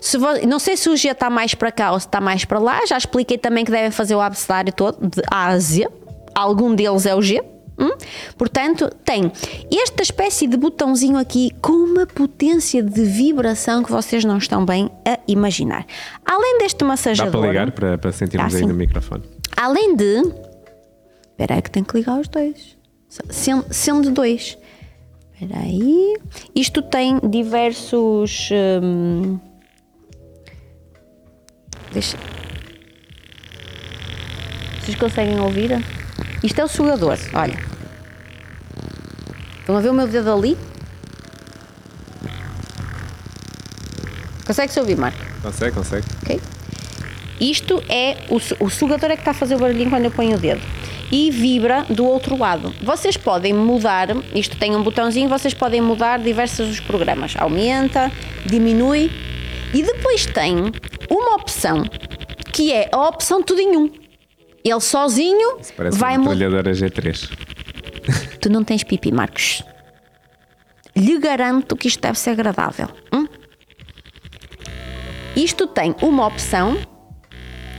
Se 0.00 0.18
não 0.46 0.58
sei 0.58 0.76
se 0.76 0.88
o 0.88 0.96
G 0.96 1.08
está 1.08 1.30
mais 1.30 1.54
para 1.54 1.72
cá 1.72 1.92
ou 1.92 2.00
se 2.00 2.06
está 2.06 2.20
mais 2.20 2.44
para 2.44 2.58
lá. 2.58 2.84
Já 2.86 2.96
expliquei 2.96 3.38
também 3.38 3.64
que 3.64 3.70
devem 3.70 3.90
fazer 3.90 4.14
o 4.14 4.20
abecedário 4.20 4.72
todo 4.72 4.98
de 5.06 5.22
A 5.30 5.48
a 5.48 5.58
Z. 5.58 5.88
Algum 6.34 6.74
deles 6.74 7.06
é 7.06 7.14
o 7.14 7.22
G. 7.22 7.42
Hum? 7.82 7.90
Portanto, 8.38 8.88
tem 9.04 9.32
esta 9.72 10.02
espécie 10.02 10.46
de 10.46 10.56
botãozinho 10.56 11.18
aqui 11.18 11.50
com 11.60 11.72
uma 11.72 12.06
potência 12.06 12.80
de 12.80 13.02
vibração 13.02 13.82
que 13.82 13.90
vocês 13.90 14.24
não 14.24 14.38
estão 14.38 14.64
bem 14.64 14.88
a 15.04 15.18
imaginar. 15.26 15.84
Além 16.24 16.58
deste 16.58 16.84
massageador. 16.84 17.32
Dá 17.32 17.38
para 17.38 17.48
ligar 17.48 17.72
para, 17.72 17.98
para 17.98 18.12
sentirmos 18.12 18.54
ah, 18.54 18.58
aí 18.58 18.64
no 18.64 18.74
microfone. 18.74 19.24
Além 19.56 19.96
de. 19.96 20.22
Espera 21.32 21.56
aí 21.56 21.62
que 21.62 21.70
tem 21.70 21.82
que 21.82 21.96
ligar 21.96 22.20
os 22.20 22.28
dois. 22.28 22.76
Sendo, 23.08 23.66
sendo 23.70 24.10
dois. 24.10 24.56
Espera 25.34 25.60
aí. 25.60 26.16
Isto 26.54 26.82
tem 26.82 27.18
diversos. 27.18 28.48
Hum... 28.80 29.40
Deixa. 31.92 32.16
Vocês 34.80 34.96
conseguem 34.96 35.40
ouvir? 35.40 35.84
Isto 36.42 36.60
é 36.60 36.64
o 36.64 36.68
sugador, 36.68 37.18
olha. 37.34 37.71
Estão 39.62 39.76
a 39.76 39.80
ver 39.80 39.90
o 39.90 39.94
meu 39.94 40.08
dedo 40.08 40.32
ali? 40.32 40.58
Consegue-se 44.44 44.80
ouvir, 44.80 44.96
Marco? 44.96 45.24
Consegue, 45.40 45.72
consegue. 45.72 46.06
Ok. 46.20 46.40
Isto 47.40 47.82
é 47.88 48.16
o, 48.28 48.40
o 48.64 48.68
sugador 48.68 49.12
é 49.12 49.14
que 49.14 49.20
está 49.20 49.30
a 49.30 49.34
fazer 49.34 49.54
o 49.54 49.58
barulhinho 49.58 49.88
quando 49.88 50.06
eu 50.06 50.10
ponho 50.10 50.36
o 50.36 50.38
dedo 50.38 50.60
e 51.12 51.30
vibra 51.30 51.86
do 51.88 52.04
outro 52.04 52.36
lado. 52.36 52.74
Vocês 52.82 53.16
podem 53.16 53.52
mudar, 53.52 54.08
isto 54.34 54.56
tem 54.56 54.74
um 54.74 54.82
botãozinho, 54.82 55.28
vocês 55.28 55.54
podem 55.54 55.80
mudar 55.80 56.18
diversos 56.18 56.68
os 56.68 56.80
programas. 56.80 57.34
Aumenta, 57.36 58.10
diminui 58.44 59.12
e 59.72 59.82
depois 59.82 60.26
tem 60.26 60.72
uma 61.08 61.36
opção 61.36 61.84
que 62.52 62.72
é 62.72 62.88
a 62.90 63.08
opção 63.08 63.42
tudo 63.44 63.60
em 63.60 63.76
um. 63.76 63.90
Ele 64.64 64.80
sozinho 64.80 65.60
Isso 65.60 65.72
parece 65.76 65.98
vai 65.98 66.16
uma 66.16 66.30
metralhadora 66.30 66.72
G3. 66.72 67.30
Tu 68.40 68.50
não 68.50 68.64
tens 68.64 68.82
pipi, 68.84 69.12
Marcos. 69.12 69.62
Lhe 70.96 71.18
garanto 71.18 71.76
que 71.76 71.88
isto 71.88 72.00
deve 72.00 72.18
ser 72.18 72.30
agradável. 72.30 72.88
Hum? 73.12 73.26
Isto 75.34 75.66
tem 75.66 75.94
uma 76.02 76.26
opção 76.26 76.76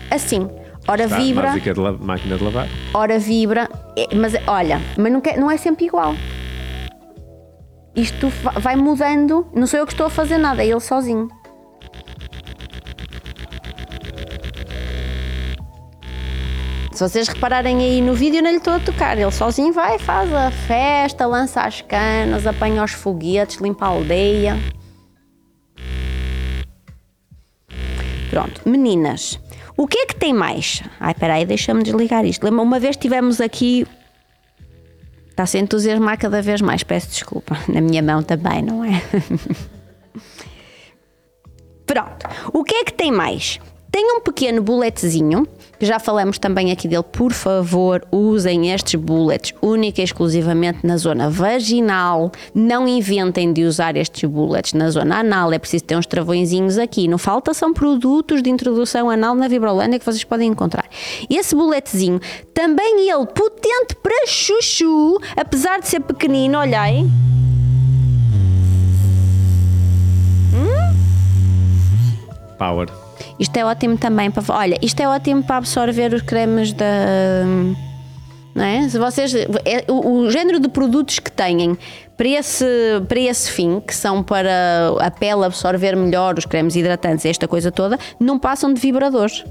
assim. 0.09 0.49
Ora 0.88 1.03
Está, 1.05 1.17
vibra, 1.17 1.51
de 1.59 1.80
la- 1.80 1.93
máquina 1.93 2.38
de 2.38 2.43
lavar. 2.43 2.67
ora 2.93 3.17
vibra, 3.17 3.69
é- 3.97 4.13
mas 4.15 4.34
olha, 4.47 4.82
mas 4.97 5.11
não, 5.13 5.21
quer- 5.21 5.38
não 5.38 5.49
é 5.49 5.55
sempre 5.55 5.86
igual. 5.86 6.13
Isto 7.95 8.28
va- 8.41 8.51
vai 8.59 8.76
mudando, 8.76 9.47
não 9.55 9.65
sou 9.67 9.80
eu 9.80 9.86
que 9.86 9.93
estou 9.93 10.07
a 10.07 10.09
fazer 10.09 10.38
nada, 10.38 10.61
é 10.63 10.67
ele 10.67 10.80
sozinho. 10.82 11.30
Se 16.94 17.00
vocês 17.00 17.28
repararem 17.28 17.80
aí 17.80 18.02
no 18.02 18.14
vídeo, 18.14 18.38
eu 18.38 18.44
não 18.44 18.52
lhe 18.52 18.58
estou 18.58 18.74
a 18.74 18.80
tocar. 18.80 19.18
Ele 19.18 19.32
sozinho 19.32 19.74
vai, 19.74 19.98
faz 19.98 20.32
a 20.32 20.52
festa, 20.52 21.26
lança 21.26 21.62
as 21.62 21.82
canas, 21.82 22.46
apanha 22.46 22.84
os 22.84 22.91
foguetes, 22.91 23.58
limpa 23.58 23.86
a 23.86 23.89
aldeia. 23.89 24.60
Pronto, 28.30 28.62
meninas, 28.70 29.39
o 29.76 29.88
que 29.88 29.98
é 29.98 30.06
que 30.06 30.16
tem 30.16 30.34
mais? 30.34 30.84
Ai, 31.00 31.16
peraí, 31.16 31.46
deixa-me 31.46 31.82
desligar 31.82 32.26
isto. 32.26 32.44
Lembra, 32.44 32.62
uma 32.62 32.80
vez 32.80 32.96
tivemos 32.96 33.41
aqui. 33.41 33.88
Está-se 35.30 35.58
a 35.58 35.62
entusiasmar 35.62 36.20
cada 36.20 36.44
vez 36.44 36.62
mais, 36.62 36.84
peço 36.84 37.10
desculpa. 37.10 37.58
Na 37.68 37.82
minha 37.82 38.04
mão 38.04 38.22
também, 38.22 38.62
não 38.62 38.86
é? 38.86 39.02
Pronto, 41.88 42.28
o 42.54 42.64
que 42.64 42.76
é 42.76 42.84
que 42.84 42.94
tem 42.94 43.12
mais? 43.12 43.60
Tem 43.91 44.16
um 44.16 44.22
pequeno 44.22 44.62
bulletzinho, 44.62 45.48
que 45.84 45.88
já 45.88 45.99
falamos 45.99 46.39
também 46.39 46.71
aqui 46.71 46.88
dele. 46.88 47.03
Por 47.03 47.34
favor, 47.34 48.07
usem 48.09 48.71
estes 48.71 48.95
bullets 48.95 49.53
única 49.61 49.99
e 49.99 50.03
exclusivamente 50.05 50.79
na 50.81 50.95
zona 50.95 51.29
vaginal. 51.29 52.31
Não 52.55 52.88
inventem 52.88 53.51
de 53.51 53.65
usar 53.65 53.97
estes 53.97 54.23
bullets 54.29 54.71
na 54.71 54.89
zona 54.89 55.19
anal. 55.19 55.51
É 55.51 55.59
preciso 55.59 55.84
ter 55.84 55.97
uns 55.97 56.05
travõezinhos 56.05 56.77
aqui. 56.77 57.05
Não 57.05 57.17
falta 57.17 57.53
são 57.53 57.73
produtos 57.73 58.41
de 58.41 58.49
introdução 58.49 59.09
anal 59.09 59.36
na 59.36 59.49
Vibrolândia 59.49 59.99
que 59.99 60.05
vocês 60.05 60.23
podem 60.23 60.51
encontrar. 60.51 60.86
Esse 61.29 61.53
bulletzinho, 61.53 62.21
também 62.53 63.09
ele 63.09 63.25
potente 63.25 63.93
para 64.01 64.25
chuchu, 64.25 65.19
apesar 65.36 65.81
de 65.81 65.89
ser 65.89 65.99
pequenino, 65.99 66.59
olhem. 66.59 67.11
Power. 72.57 72.88
Isto 73.39 73.57
é 73.57 73.65
ótimo 73.65 73.97
também 73.97 74.29
para. 74.29 74.43
Olha, 74.55 74.77
isto 74.81 74.99
é 75.01 75.07
ótimo 75.07 75.43
para 75.43 75.57
absorver 75.57 76.13
os 76.13 76.21
cremes 76.21 76.73
da. 76.73 76.86
Não 78.55 78.63
é? 78.63 78.88
Se 78.88 78.99
vocês. 78.99 79.34
é- 79.36 79.86
o, 79.88 80.19
o 80.19 80.31
género 80.31 80.59
de 80.59 80.69
produtos 80.69 81.19
que 81.19 81.31
têm 81.31 81.77
para 82.15 82.27
esse, 82.27 82.65
para 83.07 83.19
esse 83.19 83.51
fim, 83.51 83.79
que 83.79 83.95
são 83.95 84.21
para 84.21 84.95
a 84.99 85.09
pele 85.09 85.45
absorver 85.45 85.95
melhor 85.95 86.38
os 86.38 86.45
cremes 86.45 86.75
hidratantes, 86.75 87.25
esta 87.25 87.47
coisa 87.47 87.71
toda, 87.71 87.97
não 88.19 88.38
passam 88.38 88.71
de 88.73 88.79
vibradores. 88.79 89.43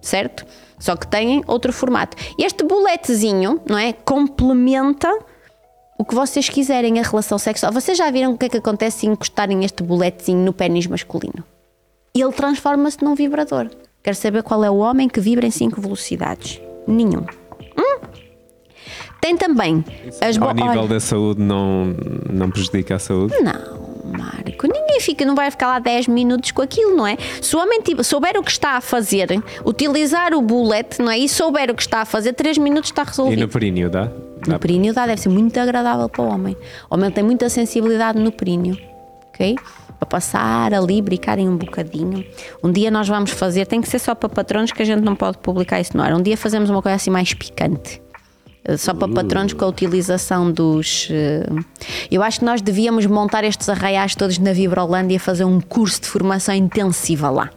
Certo? 0.00 0.44
Só 0.78 0.94
que 0.94 1.06
têm 1.06 1.42
outro 1.46 1.72
formato. 1.72 2.16
Este 2.38 2.62
boletezinho, 2.62 3.60
não 3.68 3.76
é? 3.76 3.92
Complementa 3.92 5.12
o 5.98 6.04
que 6.04 6.14
vocês 6.14 6.48
quiserem 6.48 7.00
a 7.00 7.02
relação 7.02 7.36
sexual. 7.36 7.72
Vocês 7.72 7.98
já 7.98 8.08
viram 8.10 8.32
o 8.32 8.38
que 8.38 8.46
é 8.46 8.48
que 8.48 8.58
acontece 8.58 9.00
se 9.00 9.06
encostarem 9.06 9.64
este 9.64 9.82
boletezinho 9.82 10.38
no 10.44 10.52
pênis 10.52 10.86
masculino? 10.86 11.42
Ele 12.22 12.32
transforma-se 12.32 13.02
num 13.02 13.14
vibrador. 13.14 13.68
Quero 14.02 14.16
saber 14.16 14.42
qual 14.42 14.64
é 14.64 14.70
o 14.70 14.76
homem 14.76 15.08
que 15.08 15.20
vibra 15.20 15.46
em 15.46 15.50
5 15.50 15.80
velocidades? 15.80 16.60
Nenhum. 16.86 17.24
Hum? 17.76 17.98
Tem 19.20 19.36
também 19.36 19.84
as 20.22 20.38
Ao 20.38 20.54
nível 20.54 20.70
olha, 20.82 20.88
da 20.88 21.00
saúde 21.00 21.40
não, 21.42 21.94
não 22.32 22.50
prejudica 22.50 22.94
a 22.94 22.98
saúde. 22.98 23.34
Não, 23.40 24.12
Marco, 24.16 24.66
ninguém 24.66 25.00
fica, 25.00 25.24
não 25.24 25.34
vai 25.34 25.50
ficar 25.50 25.66
lá 25.66 25.78
10 25.80 26.06
minutos 26.08 26.52
com 26.52 26.62
aquilo, 26.62 26.96
não 26.96 27.06
é? 27.06 27.16
Se 27.42 27.54
o 27.54 27.58
homem 27.58 27.80
souber 28.02 28.38
o 28.38 28.42
que 28.42 28.50
está 28.52 28.76
a 28.76 28.80
fazer, 28.80 29.28
utilizar 29.66 30.32
o 30.32 30.40
bullet, 30.40 31.02
não 31.02 31.10
é? 31.10 31.18
E 31.18 31.28
souber 31.28 31.70
o 31.70 31.74
que 31.74 31.82
está 31.82 32.00
a 32.02 32.04
fazer, 32.04 32.32
3 32.32 32.56
minutos 32.58 32.90
está 32.90 33.02
E 33.02 33.06
resolvido. 33.06 33.40
no 33.40 33.48
períneo 33.48 33.90
dá? 33.90 34.04
No 34.06 34.52
Dá. 34.52 34.58
períneo 34.58 34.94
dá, 34.94 35.04
deve 35.04 35.20
ser 35.20 35.28
muito 35.28 35.58
agradável 35.58 36.08
para 36.08 36.22
o 36.22 36.28
homem. 36.28 36.56
O 36.88 36.94
homem 36.94 37.10
tem 37.10 37.24
muita 37.24 37.48
sensibilidade 37.48 38.18
no 38.20 38.30
períneo, 38.30 38.78
ok? 39.28 39.56
Para 39.98 40.06
passar 40.08 40.72
ali, 40.72 41.02
brincarem 41.02 41.48
um 41.48 41.56
bocadinho. 41.56 42.24
Um 42.62 42.70
dia 42.70 42.90
nós 42.90 43.08
vamos 43.08 43.30
fazer, 43.30 43.66
tem 43.66 43.80
que 43.80 43.88
ser 43.88 43.98
só 43.98 44.14
para 44.14 44.28
patronos 44.28 44.70
que 44.72 44.80
a 44.80 44.84
gente 44.84 45.00
não 45.02 45.16
pode 45.16 45.38
publicar 45.38 45.80
isso 45.80 45.96
no 45.96 46.02
ar. 46.02 46.14
Um 46.14 46.22
dia 46.22 46.36
fazemos 46.36 46.70
uma 46.70 46.80
coisa 46.80 46.94
assim 46.96 47.10
mais 47.10 47.34
picante. 47.34 48.00
Eh, 48.64 48.76
Só 48.76 48.94
para 48.94 49.08
patronos 49.12 49.52
com 49.54 49.64
a 49.64 49.68
utilização 49.68 50.52
dos. 50.52 51.08
eh, 51.10 51.44
Eu 52.10 52.22
acho 52.22 52.38
que 52.38 52.44
nós 52.44 52.60
devíamos 52.62 53.06
montar 53.06 53.42
estes 53.42 53.68
arraiais 53.68 54.14
todos 54.14 54.38
na 54.38 54.52
Vibrolândia 54.52 55.18
fazer 55.18 55.44
um 55.44 55.60
curso 55.60 56.02
de 56.02 56.06
formação 56.08 56.54
intensiva 56.54 57.28
lá. 57.30 57.50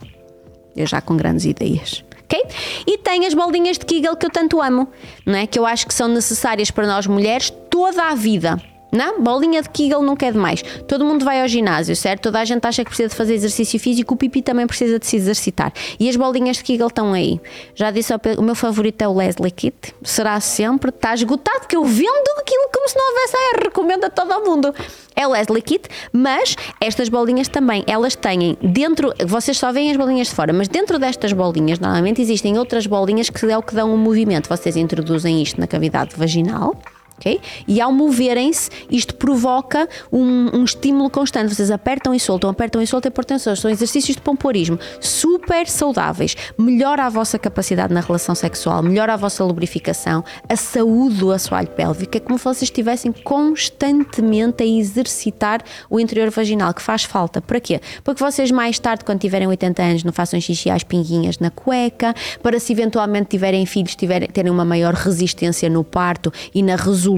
Eu 0.75 0.87
já 0.87 0.99
com 1.01 1.15
grandes 1.15 1.45
ideias. 1.45 2.03
Ok? 2.23 2.41
E 2.87 2.97
tem 2.97 3.25
as 3.27 3.33
bolinhas 3.33 3.77
de 3.77 3.85
Kegel 3.85 4.15
que 4.15 4.25
eu 4.25 4.29
tanto 4.31 4.61
amo, 4.61 4.87
não 5.25 5.35
é? 5.35 5.45
Que 5.45 5.59
eu 5.59 5.65
acho 5.65 5.85
que 5.85 5.93
são 5.93 6.07
necessárias 6.07 6.71
para 6.71 6.87
nós 6.87 7.05
mulheres 7.05 7.51
toda 7.69 8.03
a 8.03 8.15
vida. 8.15 8.57
Não? 8.91 9.21
Bolinha 9.21 9.61
de 9.61 9.69
Kegel 9.69 10.01
nunca 10.01 10.25
é 10.25 10.31
demais. 10.31 10.63
Todo 10.87 11.05
mundo 11.05 11.23
vai 11.23 11.41
ao 11.41 11.47
ginásio, 11.47 11.95
certo? 11.95 12.23
Toda 12.23 12.39
a 12.39 12.45
gente 12.45 12.65
acha 12.65 12.83
que 12.83 12.89
precisa 12.89 13.09
de 13.09 13.15
fazer 13.15 13.33
exercício 13.33 13.79
físico, 13.79 14.13
o 14.13 14.17
pipi 14.17 14.41
também 14.41 14.67
precisa 14.67 14.99
de 14.99 15.07
se 15.07 15.15
exercitar. 15.15 15.71
E 15.99 16.09
as 16.09 16.15
bolinhas 16.15 16.57
de 16.57 16.63
Kegel 16.63 16.87
estão 16.87 17.13
aí. 17.13 17.39
Já 17.73 17.91
disse 17.91 18.13
o 18.37 18.41
meu 18.41 18.55
favorito 18.55 19.01
é 19.01 19.07
o 19.07 19.13
Leslie 19.13 19.51
Kit. 19.51 19.95
Será 20.03 20.39
sempre. 20.39 20.89
Está 20.89 21.13
esgotado, 21.13 21.67
que 21.67 21.75
eu 21.75 21.83
vendo 21.83 22.29
aquilo 22.39 22.69
como 22.73 22.87
se 22.89 22.97
não 22.97 23.07
houvesse. 23.07 23.35
Ah, 23.35 23.59
recomendo 23.63 24.05
a 24.05 24.09
todo 24.09 24.31
o 24.31 24.45
mundo. 24.45 24.73
É 25.15 25.27
o 25.27 25.31
Leslie 25.31 25.61
Kit, 25.61 25.89
mas 26.11 26.55
estas 26.79 27.09
bolinhas 27.09 27.47
também, 27.47 27.83
elas 27.87 28.15
têm 28.15 28.57
dentro, 28.61 29.13
vocês 29.25 29.57
só 29.57 29.71
veem 29.71 29.91
as 29.91 29.97
bolinhas 29.97 30.27
de 30.27 30.35
fora, 30.35 30.53
mas 30.53 30.67
dentro 30.67 30.97
destas 30.97 31.33
bolinhas 31.33 31.79
normalmente 31.79 32.21
existem 32.21 32.57
outras 32.57 32.87
bolinhas 32.87 33.29
que 33.29 33.45
é 33.45 33.57
o 33.57 33.61
que 33.61 33.75
dão 33.75 33.93
um 33.93 33.97
movimento. 33.97 34.49
Vocês 34.49 34.75
introduzem 34.75 35.41
isto 35.41 35.59
na 35.59 35.67
cavidade 35.67 36.15
vaginal. 36.15 36.75
Ok? 37.21 37.39
E 37.67 37.79
ao 37.79 37.93
moverem-se, 37.93 38.69
isto 38.89 39.13
provoca 39.15 39.87
um, 40.11 40.57
um 40.57 40.63
estímulo 40.63 41.09
constante. 41.09 41.53
Vocês 41.53 41.69
apertam 41.69 42.13
e 42.13 42.19
soltam, 42.19 42.49
apertam 42.49 42.81
e 42.81 42.87
soltam 42.87 43.09
e 43.09 43.13
portam 43.13 43.37
São 43.37 43.69
exercícios 43.69 44.15
de 44.15 44.21
pompoarismo 44.21 44.79
super 44.99 45.67
saudáveis. 45.67 46.35
Melhora 46.57 47.05
a 47.05 47.09
vossa 47.09 47.37
capacidade 47.37 47.93
na 47.93 47.99
relação 47.99 48.33
sexual, 48.33 48.81
melhora 48.81 49.13
a 49.13 49.17
vossa 49.17 49.43
lubrificação, 49.43 50.23
a 50.49 50.55
saúde 50.55 51.17
do 51.17 51.31
assoalho 51.31 51.67
pélvico. 51.69 52.17
É 52.17 52.19
como 52.19 52.37
se 52.37 52.43
vocês 52.43 52.63
estivessem 52.63 53.11
constantemente 53.11 54.63
a 54.63 54.65
exercitar 54.65 55.61
o 55.89 55.99
interior 55.99 56.29
vaginal, 56.31 56.73
que 56.73 56.81
faz 56.81 57.03
falta. 57.03 57.39
Para 57.39 57.59
quê? 57.59 57.79
Para 58.03 58.15
que 58.15 58.19
vocês 58.19 58.49
mais 58.49 58.79
tarde, 58.79 59.05
quando 59.05 59.19
tiverem 59.19 59.47
80 59.47 59.83
anos, 59.83 60.03
não 60.03 60.11
façam 60.11 60.41
xixi 60.41 60.69
às 60.69 60.83
pinguinhas 60.83 61.37
na 61.37 61.51
cueca, 61.51 62.15
para 62.41 62.59
se 62.59 62.73
eventualmente 62.73 63.29
tiverem 63.29 63.65
filhos, 63.65 63.95
tiverem, 63.95 64.27
terem 64.27 64.51
uma 64.51 64.65
maior 64.65 64.93
resistência 64.93 65.69
no 65.69 65.83
parto 65.83 66.31
e 66.53 66.63
na 66.63 66.75
resolução 66.75 67.10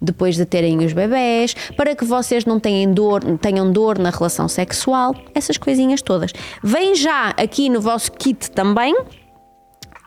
depois 0.00 0.36
de 0.36 0.44
terem 0.44 0.84
os 0.84 0.92
bebés, 0.92 1.54
para 1.76 1.94
que 1.94 2.04
vocês 2.04 2.44
não 2.44 2.58
tenham 2.58 2.92
dor, 2.92 3.22
tenham 3.38 3.70
dor 3.70 3.98
na 3.98 4.10
relação 4.10 4.48
sexual, 4.48 5.14
essas 5.34 5.56
coisinhas 5.56 6.02
todas. 6.02 6.32
Vem 6.62 6.94
já 6.94 7.30
aqui 7.30 7.68
no 7.68 7.80
vosso 7.80 8.12
kit 8.12 8.50
também 8.50 8.96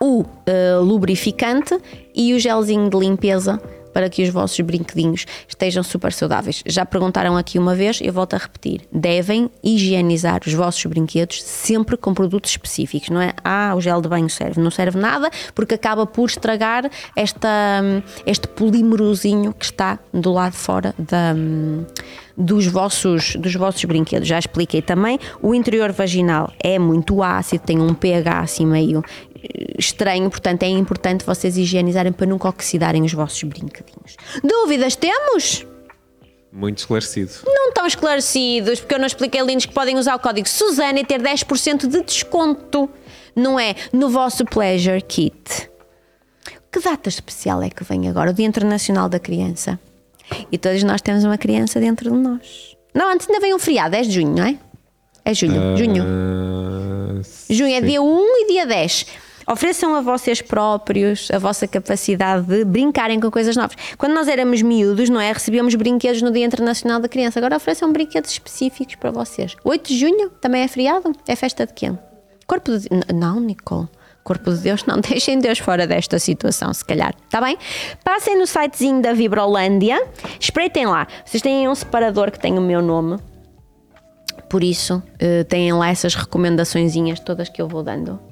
o 0.00 0.24
eh, 0.46 0.78
lubrificante 0.78 1.78
e 2.14 2.32
o 2.32 2.38
gelzinho 2.38 2.88
de 2.88 2.98
limpeza 2.98 3.60
para 3.92 4.08
que 4.08 4.22
os 4.22 4.30
vossos 4.30 4.58
brinquedinhos 4.60 5.26
estejam 5.48 5.82
super 5.82 6.12
saudáveis. 6.12 6.62
Já 6.66 6.84
perguntaram 6.84 7.36
aqui 7.36 7.58
uma 7.58 7.74
vez, 7.74 8.00
eu 8.02 8.12
volto 8.12 8.34
a 8.34 8.38
repetir: 8.38 8.82
devem 8.92 9.50
higienizar 9.62 10.40
os 10.46 10.52
vossos 10.52 10.84
brinquedos 10.86 11.42
sempre 11.42 11.96
com 11.96 12.14
produtos 12.14 12.50
específicos, 12.50 13.10
não 13.10 13.20
é? 13.20 13.32
Ah, 13.44 13.74
o 13.76 13.80
gel 13.80 14.00
de 14.00 14.08
banho 14.08 14.30
serve. 14.30 14.60
Não 14.60 14.70
serve 14.70 14.98
nada 14.98 15.30
porque 15.54 15.74
acaba 15.74 16.06
por 16.06 16.28
estragar 16.28 16.90
esta, 17.14 17.82
este 18.26 18.48
polímerozinho 18.48 19.52
que 19.52 19.64
está 19.64 19.98
do 20.12 20.32
lado 20.32 20.52
de 20.52 20.58
fora 20.58 20.94
da, 20.98 21.34
dos, 22.36 22.66
vossos, 22.66 23.36
dos 23.36 23.54
vossos 23.54 23.84
brinquedos. 23.84 24.26
Já 24.26 24.38
expliquei 24.38 24.82
também. 24.82 25.18
O 25.42 25.54
interior 25.54 25.92
vaginal 25.92 26.52
é 26.58 26.78
muito 26.78 27.22
ácido, 27.22 27.64
tem 27.64 27.80
um 27.80 27.94
pH 27.94 28.40
assim 28.40 28.66
meio 28.66 29.02
estranho, 29.78 30.28
portanto 30.30 30.62
é 30.62 30.68
importante 30.68 31.24
vocês 31.24 31.56
higienizarem 31.56 32.12
para 32.12 32.26
nunca 32.26 32.48
oxidarem 32.48 33.02
os 33.02 33.12
vossos 33.12 33.42
brinquedinhos. 33.42 34.16
Dúvidas 34.42 34.96
temos? 34.96 35.66
Muito 36.52 36.78
esclarecido. 36.78 37.32
Não 37.46 37.68
estão 37.68 37.86
esclarecidos, 37.86 38.80
porque 38.80 38.94
eu 38.94 38.98
não 38.98 39.06
expliquei 39.06 39.40
lindos 39.42 39.66
que 39.66 39.72
podem 39.74 39.96
usar 39.96 40.16
o 40.16 40.18
código 40.18 40.48
Suzana 40.48 40.98
e 41.00 41.04
ter 41.04 41.20
10% 41.22 41.86
de 41.86 42.02
desconto, 42.02 42.90
não 43.36 43.58
é? 43.58 43.74
No 43.92 44.08
vosso 44.10 44.44
Pleasure 44.44 45.00
Kit. 45.00 45.70
Que 46.72 46.80
data 46.80 47.08
especial 47.08 47.62
é 47.62 47.70
que 47.70 47.84
vem 47.84 48.08
agora? 48.08 48.30
O 48.30 48.34
Dia 48.34 48.46
Internacional 48.46 49.08
da 49.08 49.18
Criança. 49.18 49.78
E 50.50 50.58
todos 50.58 50.82
nós 50.82 51.00
temos 51.00 51.24
uma 51.24 51.38
criança 51.38 51.80
dentro 51.80 52.10
de 52.10 52.16
nós. 52.16 52.76
Não, 52.94 53.12
antes 53.12 53.28
ainda 53.28 53.40
vem 53.40 53.54
um 53.54 53.58
feriado, 53.58 53.94
é 53.96 54.02
de 54.02 54.10
junho, 54.10 54.34
não 54.34 54.44
é? 54.44 54.56
É 55.24 55.34
junho, 55.34 55.76
junho. 55.76 56.04
Ah, 56.04 57.20
Junho 57.48 57.74
é 57.74 57.80
sim. 57.80 57.86
dia 57.86 58.02
1 58.02 58.24
e 58.38 58.46
dia 58.48 58.66
10. 58.66 59.06
Ofereçam 59.46 59.94
a 59.94 60.00
vocês 60.00 60.40
próprios 60.40 61.30
a 61.30 61.38
vossa 61.38 61.66
capacidade 61.66 62.46
de 62.46 62.64
brincarem 62.64 63.18
com 63.18 63.30
coisas 63.30 63.56
novas. 63.56 63.76
Quando 63.96 64.14
nós 64.14 64.28
éramos 64.28 64.62
miúdos, 64.62 65.08
não 65.08 65.20
é? 65.20 65.32
Recebíamos 65.32 65.74
brinquedos 65.74 66.22
no 66.22 66.30
Dia 66.30 66.44
Internacional 66.44 67.00
da 67.00 67.08
Criança. 67.08 67.38
Agora 67.38 67.56
ofereçam 67.56 67.92
brinquedos 67.92 68.30
específicos 68.30 68.94
para 68.96 69.10
vocês. 69.10 69.56
8 69.64 69.88
de 69.88 69.98
junho 69.98 70.30
também 70.40 70.62
é 70.62 70.68
feriado? 70.68 71.12
É 71.26 71.34
festa 71.34 71.66
de 71.66 71.72
quê? 71.72 71.92
Corpo 72.46 72.76
de. 72.76 72.88
Não, 73.14 73.40
Nicole. 73.40 73.88
Corpo 74.22 74.52
de 74.52 74.58
Deus, 74.58 74.84
não 74.84 75.00
deixem 75.00 75.38
Deus 75.38 75.58
fora 75.58 75.86
desta 75.86 76.18
situação, 76.18 76.72
se 76.72 76.84
calhar. 76.84 77.14
Está 77.24 77.40
bem? 77.40 77.56
Passem 78.04 78.38
no 78.38 78.46
sitezinho 78.46 79.00
da 79.00 79.12
Vibrolândia, 79.12 80.06
espreitem 80.38 80.86
lá. 80.86 81.06
Vocês 81.24 81.42
têm 81.42 81.68
um 81.68 81.74
separador 81.74 82.30
que 82.30 82.38
tem 82.38 82.58
o 82.58 82.60
meu 82.60 82.82
nome. 82.82 83.18
Por 84.48 84.62
isso, 84.62 84.96
uh, 84.96 85.44
têm 85.44 85.72
lá 85.72 85.88
essas 85.88 86.14
recomendaçõezinhas 86.14 87.20
todas 87.20 87.48
que 87.48 87.62
eu 87.62 87.68
vou 87.68 87.82
dando. 87.82 88.29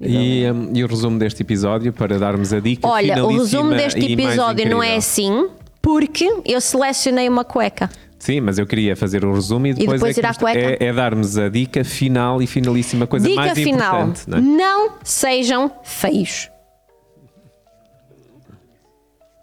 E, 0.00 0.44
um, 0.50 0.76
e, 0.76 0.84
o 0.84 0.86
resumo 0.86 1.18
deste 1.18 1.42
episódio 1.42 1.92
para 1.92 2.18
darmos 2.18 2.52
a 2.52 2.60
dica 2.60 2.86
Olha, 2.86 3.24
o 3.24 3.38
resumo 3.38 3.70
deste 3.70 4.12
episódio 4.12 4.68
não 4.68 4.82
é 4.82 4.96
assim 4.96 5.48
porque 5.80 6.42
eu 6.44 6.60
selecionei 6.60 7.28
uma 7.28 7.44
cueca. 7.44 7.88
Sim, 8.18 8.40
mas 8.40 8.58
eu 8.58 8.66
queria 8.66 8.96
fazer 8.96 9.24
o 9.24 9.32
resumo 9.32 9.68
e 9.68 9.74
depois, 9.74 10.02
e 10.02 10.04
depois 10.04 10.18
é, 10.18 10.20
ir 10.20 10.26
à 10.26 10.34
cueca. 10.34 10.58
É, 10.58 10.76
é, 10.80 10.92
darmos 10.92 11.38
a 11.38 11.48
dica 11.48 11.84
final 11.84 12.42
e 12.42 12.46
finalíssima 12.46 13.06
coisa 13.06 13.28
dica 13.28 13.40
mais 13.40 13.52
final, 13.52 14.08
importante. 14.08 14.28
Não, 14.28 14.38
é? 14.38 14.40
não 14.40 14.92
sejam 15.04 15.70
feios. 15.84 16.50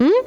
Hum? 0.01 0.25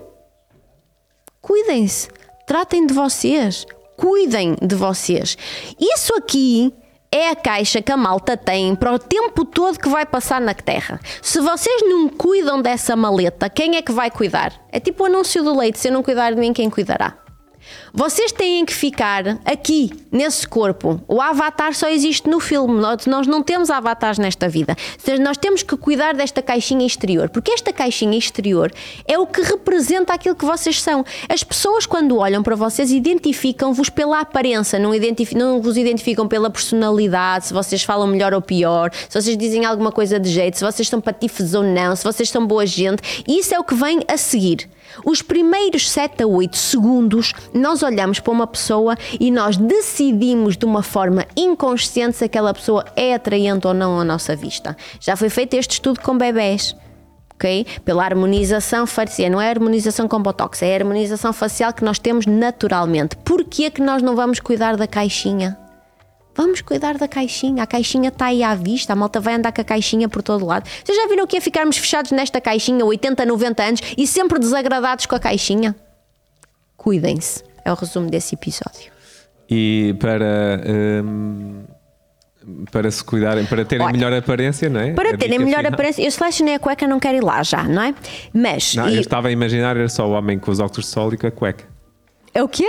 Cuidem-se, 1.40 2.08
tratem 2.46 2.86
de 2.86 2.94
vocês, 2.94 3.66
cuidem 3.96 4.56
de 4.60 4.74
vocês. 4.74 5.36
Isso 5.78 6.14
aqui 6.14 6.72
é 7.10 7.30
a 7.30 7.36
caixa 7.36 7.80
que 7.80 7.92
a 7.92 7.96
malta 7.96 8.36
tem 8.36 8.74
para 8.74 8.92
o 8.92 8.98
tempo 8.98 9.44
todo 9.44 9.78
que 9.78 9.88
vai 9.88 10.04
passar 10.04 10.40
na 10.40 10.54
Terra. 10.54 11.00
Se 11.22 11.40
vocês 11.40 11.82
não 11.82 12.08
cuidam 12.08 12.60
dessa 12.60 12.94
maleta, 12.96 13.48
quem 13.48 13.76
é 13.76 13.82
que 13.82 13.92
vai 13.92 14.10
cuidar? 14.10 14.52
É 14.70 14.80
tipo 14.80 15.02
o 15.02 15.06
anúncio 15.06 15.42
do 15.42 15.56
leite: 15.56 15.78
se 15.78 15.88
eu 15.88 15.92
não 15.92 16.02
cuidar 16.02 16.30
de 16.32 16.40
mim, 16.40 16.52
quem 16.52 16.70
cuidará? 16.70 17.25
Vocês 17.92 18.32
têm 18.32 18.64
que 18.64 18.74
ficar 18.74 19.38
aqui, 19.44 19.90
nesse 20.12 20.46
corpo. 20.46 21.00
O 21.08 21.20
avatar 21.20 21.74
só 21.74 21.88
existe 21.88 22.28
no 22.28 22.40
filme. 22.40 22.80
Nós 23.06 23.26
não 23.26 23.42
temos 23.42 23.70
avatares 23.70 24.18
nesta 24.18 24.48
vida. 24.48 24.76
Nós 25.20 25.36
temos 25.36 25.62
que 25.62 25.76
cuidar 25.76 26.14
desta 26.14 26.42
caixinha 26.42 26.86
exterior, 26.86 27.28
porque 27.28 27.52
esta 27.52 27.72
caixinha 27.72 28.18
exterior 28.18 28.72
é 29.06 29.18
o 29.18 29.26
que 29.26 29.42
representa 29.42 30.12
aquilo 30.12 30.34
que 30.34 30.44
vocês 30.44 30.80
são. 30.80 31.04
As 31.28 31.42
pessoas, 31.42 31.86
quando 31.86 32.18
olham 32.18 32.42
para 32.42 32.54
vocês, 32.54 32.90
identificam-vos 32.90 33.88
pela 33.88 34.20
aparência, 34.20 34.78
não, 34.78 34.92
não 35.34 35.60
vos 35.62 35.76
identificam 35.76 36.28
pela 36.28 36.50
personalidade, 36.50 37.46
se 37.46 37.54
vocês 37.54 37.82
falam 37.82 38.06
melhor 38.06 38.34
ou 38.34 38.42
pior, 38.42 38.90
se 39.08 39.20
vocês 39.20 39.36
dizem 39.36 39.64
alguma 39.64 39.92
coisa 39.92 40.18
de 40.18 40.28
jeito, 40.28 40.58
se 40.58 40.64
vocês 40.64 40.88
são 40.88 41.00
patifes 41.00 41.54
ou 41.54 41.62
não, 41.62 41.94
se 41.96 42.04
vocês 42.04 42.28
são 42.28 42.46
boa 42.46 42.66
gente. 42.66 43.24
Isso 43.26 43.54
é 43.54 43.58
o 43.58 43.64
que 43.64 43.74
vem 43.74 44.00
a 44.08 44.16
seguir. 44.16 44.68
Os 45.04 45.22
primeiros 45.22 45.90
7 45.90 46.22
a 46.22 46.26
8 46.26 46.56
segundos, 46.56 47.32
nós 47.52 47.82
olhamos 47.82 48.20
para 48.20 48.32
uma 48.32 48.46
pessoa 48.46 48.96
e 49.18 49.30
nós 49.30 49.56
decidimos 49.56 50.56
de 50.56 50.64
uma 50.64 50.82
forma 50.82 51.26
inconsciente 51.36 52.16
se 52.16 52.24
aquela 52.24 52.54
pessoa 52.54 52.84
é 52.94 53.14
atraente 53.14 53.66
ou 53.66 53.74
não 53.74 54.00
à 54.00 54.04
nossa 54.04 54.34
vista. 54.34 54.76
Já 55.00 55.16
foi 55.16 55.28
feito 55.28 55.54
este 55.54 55.72
estudo 55.72 56.00
com 56.00 56.16
bebés. 56.16 56.74
Okay? 57.34 57.66
Pela 57.84 58.02
harmonização 58.02 58.86
facial, 58.86 59.30
não 59.30 59.40
é 59.40 59.50
harmonização 59.50 60.08
com 60.08 60.22
botox, 60.22 60.62
é 60.62 60.72
a 60.72 60.76
harmonização 60.76 61.34
facial 61.34 61.72
que 61.72 61.84
nós 61.84 61.98
temos 61.98 62.24
naturalmente. 62.24 63.14
Por 63.16 63.44
que 63.44 63.66
é 63.66 63.70
que 63.70 63.82
nós 63.82 64.02
não 64.02 64.16
vamos 64.16 64.40
cuidar 64.40 64.76
da 64.76 64.86
caixinha? 64.86 65.65
Vamos 66.36 66.60
cuidar 66.60 66.98
da 66.98 67.08
caixinha. 67.08 67.62
A 67.62 67.66
caixinha 67.66 68.08
está 68.08 68.26
aí 68.26 68.42
à 68.42 68.54
vista. 68.54 68.92
A 68.92 68.96
malta 68.96 69.18
vai 69.20 69.34
andar 69.34 69.52
com 69.52 69.60
a 69.60 69.64
caixinha 69.64 70.08
por 70.08 70.22
todo 70.22 70.44
lado. 70.44 70.68
Vocês 70.84 70.96
já 70.96 71.08
viram 71.08 71.24
o 71.24 71.26
que 71.26 71.38
é 71.38 71.40
ficarmos 71.40 71.78
fechados 71.78 72.12
nesta 72.12 72.40
caixinha 72.40 72.84
80, 72.84 73.24
90 73.24 73.62
anos 73.62 73.80
e 73.96 74.06
sempre 74.06 74.38
desagradados 74.38 75.06
com 75.06 75.14
a 75.14 75.20
caixinha? 75.20 75.74
Cuidem-se. 76.76 77.42
É 77.64 77.72
o 77.72 77.74
resumo 77.74 78.10
desse 78.10 78.34
episódio. 78.34 78.92
E 79.48 79.94
para. 79.98 80.60
Hum, 81.04 81.64
para 82.70 82.88
se 82.90 83.02
cuidarem, 83.02 83.44
para 83.44 83.64
terem 83.64 83.84
Olha, 83.84 83.92
melhor 83.92 84.12
aparência, 84.12 84.68
não 84.68 84.78
é? 84.78 84.92
Para 84.92 85.14
a 85.14 85.16
terem 85.16 85.38
melhor 85.38 85.58
final. 85.58 85.72
aparência, 85.72 86.02
eu 86.02 86.10
selecionei 86.12 86.54
a 86.54 86.58
cueca, 86.60 86.86
não 86.86 87.00
quero 87.00 87.16
ir 87.16 87.24
lá 87.24 87.42
já, 87.42 87.64
não 87.64 87.82
é? 87.82 87.94
Mas. 88.32 88.74
Não, 88.76 88.88
e... 88.88 88.94
Eu 88.94 89.00
estava 89.00 89.28
a 89.28 89.32
imaginar, 89.32 89.76
era 89.76 89.88
só 89.88 90.06
o 90.06 90.12
homem 90.12 90.38
com 90.38 90.50
os 90.50 90.60
óculos 90.60 90.86
de 90.86 90.92
sol 90.92 91.12
e 91.12 91.16
com 91.16 91.26
a 91.26 91.30
cueca. 91.30 91.64
É 92.36 92.42
o 92.42 92.48
quê? 92.48 92.68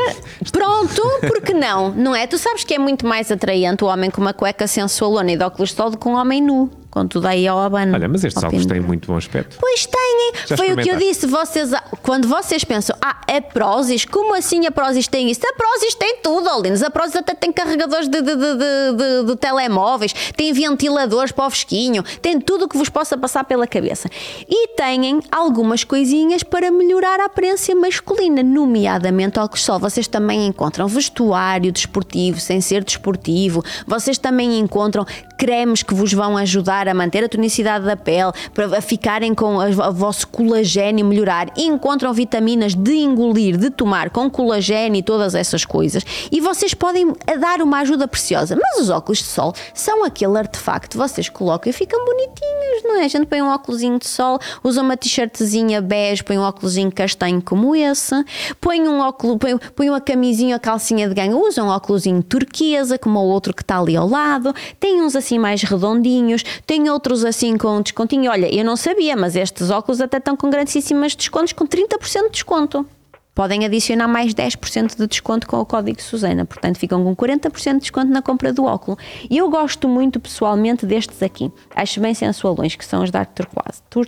Pronto, 0.49 1.01
porque 1.28 1.53
não? 1.53 1.91
Não 1.91 2.15
é? 2.15 2.26
Tu 2.26 2.38
sabes 2.38 2.63
que 2.63 2.74
é 2.74 2.80
muito 2.80 3.05
mais 3.05 3.30
atraente 3.30 3.84
o 3.84 3.88
homem 3.88 4.09
com 4.09 4.22
uma 4.22 4.34
cueca 4.34 4.65
sensualona 4.65 5.34
e 5.34 5.36
de 5.36 5.43
óculos 5.43 5.72
de 5.72 5.76
sol 5.76 5.89
do 5.89 5.97
que 5.97 6.07
um 6.07 6.13
homem 6.13 6.41
nu 6.41 6.72
com 6.90 7.08
tudo 7.08 7.28
aí 7.28 7.48
ao 7.48 7.60
abano. 7.60 7.94
Olha, 7.94 8.08
mas 8.08 8.24
estes 8.24 8.44
óculos 8.44 8.66
têm 8.66 8.80
muito 8.80 9.08
bom 9.08 9.18
aspecto. 9.18 9.58
Pois 9.60 9.86
têm. 9.86 10.32
Já 10.46 10.58
Foi 10.58 10.72
o 10.74 10.78
que 10.78 10.90
eu 10.90 10.98
disse. 10.98 11.28
Vocês, 11.28 11.72
quando 12.02 12.28
vocês 12.28 12.64
pensam, 12.64 12.96
ah, 13.02 13.22
é 13.28 13.40
Prozis, 13.40 14.06
como 14.06 14.34
assim 14.36 14.66
a 14.66 14.72
Prozis 14.72 15.08
tem 15.08 15.30
isso? 15.30 15.42
A 15.46 15.54
Prozis 15.54 15.96
tem 15.96 16.18
tudo, 16.22 16.50
Olinos. 16.50 16.82
A 16.82 16.90
Prozis 16.90 17.16
até 17.16 17.34
tem 17.34 17.52
carregadores 17.52 18.08
de, 18.08 18.22
de, 18.22 18.36
de, 18.36 19.26
de, 19.26 19.36
telemóveis, 19.36 20.14
tem 20.36 20.52
ventiladores 20.54 21.32
para 21.32 21.46
o 21.46 21.50
fresquinho, 21.50 22.04
tem 22.22 22.40
tudo 22.40 22.66
o 22.66 22.68
que 22.68 22.78
vos 22.78 22.90
possa 22.90 23.18
passar 23.18 23.44
pela 23.44 23.68
cabeça. 23.68 24.10
E 24.50 24.70
têm 24.70 25.20
algumas 25.32 25.84
coisinhas 25.84 26.44
para 26.44 26.72
melhorar 26.72 27.20
a 27.20 27.26
aparência 27.26 27.76
masculina, 27.76 28.42
nomeadamente 28.42 29.40
óculos 29.40 29.64
sol. 29.64 29.80
Vocês 29.80 30.08
também 30.08 30.48
encontram 30.48 30.88
vestuário 30.88 31.72
desportivo, 31.72 32.40
sem 32.40 32.62
ser 32.62 32.84
desportivo. 32.84 33.64
Vocês 33.86 34.18
também 34.18 34.58
encontram 34.60 35.06
cremes 35.38 35.84
que 35.84 35.94
vos 35.94 36.12
vão 36.12 36.36
ajudar 36.38 36.88
a 36.88 36.94
manter 36.94 37.24
a 37.24 37.30
tonicidade 37.30 37.86
da 37.86 37.96
pele, 37.96 38.32
para 38.54 38.82
ficarem 38.82 39.34
com 39.34 39.58
o 39.58 39.94
vosso 39.94 40.28
colagênio 40.28 41.06
melhorar. 41.06 41.48
Encontram 41.56 42.14
vitaminas 42.14 42.74
de 42.74 42.96
engolir, 42.96 43.58
de 43.58 43.70
tomar 43.70 44.10
com 44.10 44.30
colagênio 44.30 45.00
e 45.00 45.04
todas 45.04 45.36
essas 45.36 45.64
coisas. 45.64 46.04
E 46.32 46.42
vocês 46.42 46.74
podem 46.74 47.14
dar 47.40 47.62
uma 47.62 47.80
ajuda 47.80 48.08
preciosa. 48.08 48.56
Mas 48.56 48.82
os 48.82 48.90
óculos 48.90 49.20
de 49.20 49.26
sol 49.26 49.54
são 49.74 50.04
aquele 50.04 50.38
artefacto 50.38 50.98
vocês 50.98 51.30
colocam 51.30 51.70
e 51.70 51.74
ficam 51.74 52.04
bonitinhos, 52.04 52.84
não 52.84 53.00
é? 53.00 53.06
A 53.06 53.08
gente 53.08 53.28
põe 53.28 53.42
um 53.42 53.50
óculos 53.50 53.82
de 53.82 54.08
sol, 54.08 54.40
usa 54.64 54.82
uma 54.82 54.98
t-shirtzinha 54.98 55.82
bege, 55.82 56.24
põe 56.24 56.38
um 56.38 56.42
óculos 56.42 56.76
castanho 56.94 57.42
como 57.42 57.76
esse, 57.76 58.16
põe 58.60 58.88
um 58.88 59.00
óculos, 59.00 59.38
põe, 59.38 59.58
põe 59.76 59.90
uma 59.90 60.02
camisinha, 60.02 60.58
calcinha 60.58 61.08
de 61.08 61.14
ganho, 61.14 61.40
usa 61.40 61.64
um 61.64 61.68
óculos 61.68 62.04
turquesa, 62.28 62.98
como 62.98 63.20
o 63.20 63.24
outro 63.24 63.54
que 63.54 63.62
está 63.62 63.80
ali 63.80 63.96
ao 63.96 64.08
lado, 64.08 64.54
tem 64.80 65.02
uns 65.02 65.16
assim 65.16 65.27
mais 65.36 65.64
redondinhos, 65.64 66.44
tem 66.66 66.88
outros 66.90 67.26
assim 67.26 67.58
com 67.58 67.82
descontinho. 67.82 68.30
Olha, 68.30 68.54
eu 68.54 68.64
não 68.64 68.76
sabia, 68.76 69.16
mas 69.16 69.36
estes 69.36 69.72
óculos 69.72 70.00
até 70.00 70.18
estão 70.18 70.38
com 70.38 70.50
grandíssimas 70.50 71.16
descontos, 71.16 71.54
com 71.54 71.66
30% 71.66 72.26
de 72.26 72.30
desconto. 72.30 72.86
Podem 73.34 73.66
adicionar 73.66 74.08
mais 74.08 74.34
10% 74.34 74.98
de 74.98 75.06
desconto 75.08 75.48
com 75.48 75.60
o 75.60 75.66
código 75.66 76.02
Susana, 76.02 76.44
portanto 76.44 76.80
ficam 76.80 77.04
com 77.04 77.16
40% 77.16 77.74
de 77.74 77.80
desconto 77.82 78.08
na 78.12 78.20
compra 78.20 78.52
do 78.52 78.64
óculo. 78.64 78.98
E 79.30 79.38
eu 79.38 79.48
gosto 79.48 79.88
muito 79.88 80.20
pessoalmente 80.20 80.88
destes 80.88 81.22
aqui. 81.22 81.52
Acho 81.76 82.00
bem 82.00 82.16
sensualões, 82.16 82.76
que 82.76 82.84
são 82.84 83.04
os 83.04 83.12
Dark 83.12 83.34
Turquoise. 83.34 83.84
Tur 83.92 84.08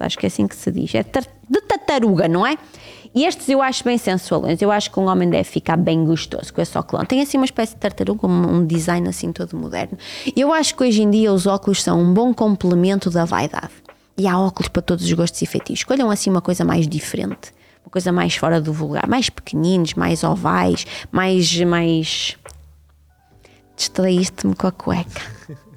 acho 0.00 0.18
que 0.18 0.24
é 0.24 0.28
assim 0.28 0.46
que 0.46 0.56
se 0.56 0.72
diz. 0.72 0.94
É 0.94 1.02
de 1.02 1.60
tartaruga, 1.62 2.28
não 2.28 2.46
é? 2.46 2.56
E 3.14 3.24
estes 3.24 3.48
eu 3.48 3.60
acho 3.60 3.82
bem 3.82 3.98
sensualões. 3.98 4.62
Eu 4.62 4.70
acho 4.70 4.90
que 4.90 5.00
um 5.00 5.06
homem 5.06 5.28
deve 5.28 5.44
ficar 5.44 5.76
bem 5.76 6.04
gostoso 6.04 6.52
com 6.54 6.60
esse 6.60 6.76
óculos. 6.78 7.06
Tem 7.08 7.20
assim 7.20 7.36
uma 7.36 7.44
espécie 7.44 7.74
de 7.74 7.80
tartaruga, 7.80 8.26
um 8.26 8.64
design 8.64 9.08
assim 9.08 9.32
todo 9.32 9.56
moderno. 9.56 9.98
Eu 10.36 10.52
acho 10.52 10.76
que 10.76 10.84
hoje 10.84 11.02
em 11.02 11.10
dia 11.10 11.32
os 11.32 11.46
óculos 11.46 11.82
são 11.82 12.00
um 12.00 12.14
bom 12.14 12.32
complemento 12.32 13.10
da 13.10 13.24
vaidade. 13.24 13.72
E 14.16 14.28
há 14.28 14.38
óculos 14.38 14.68
para 14.68 14.82
todos 14.82 15.04
os 15.04 15.12
gostos 15.12 15.42
e 15.42 15.46
feitiços. 15.46 15.80
Escolham 15.80 16.10
assim 16.10 16.30
uma 16.30 16.40
coisa 16.40 16.64
mais 16.64 16.86
diferente. 16.86 17.52
Uma 17.84 17.90
coisa 17.90 18.12
mais 18.12 18.36
fora 18.36 18.60
do 18.60 18.72
vulgar. 18.72 19.08
Mais 19.08 19.28
pequeninos, 19.28 19.94
mais 19.94 20.22
ovais, 20.22 20.86
mais. 21.10 21.60
mais... 21.62 22.36
Distraíste-me 23.76 24.54
com 24.54 24.66
a 24.66 24.72
cueca. 24.72 25.22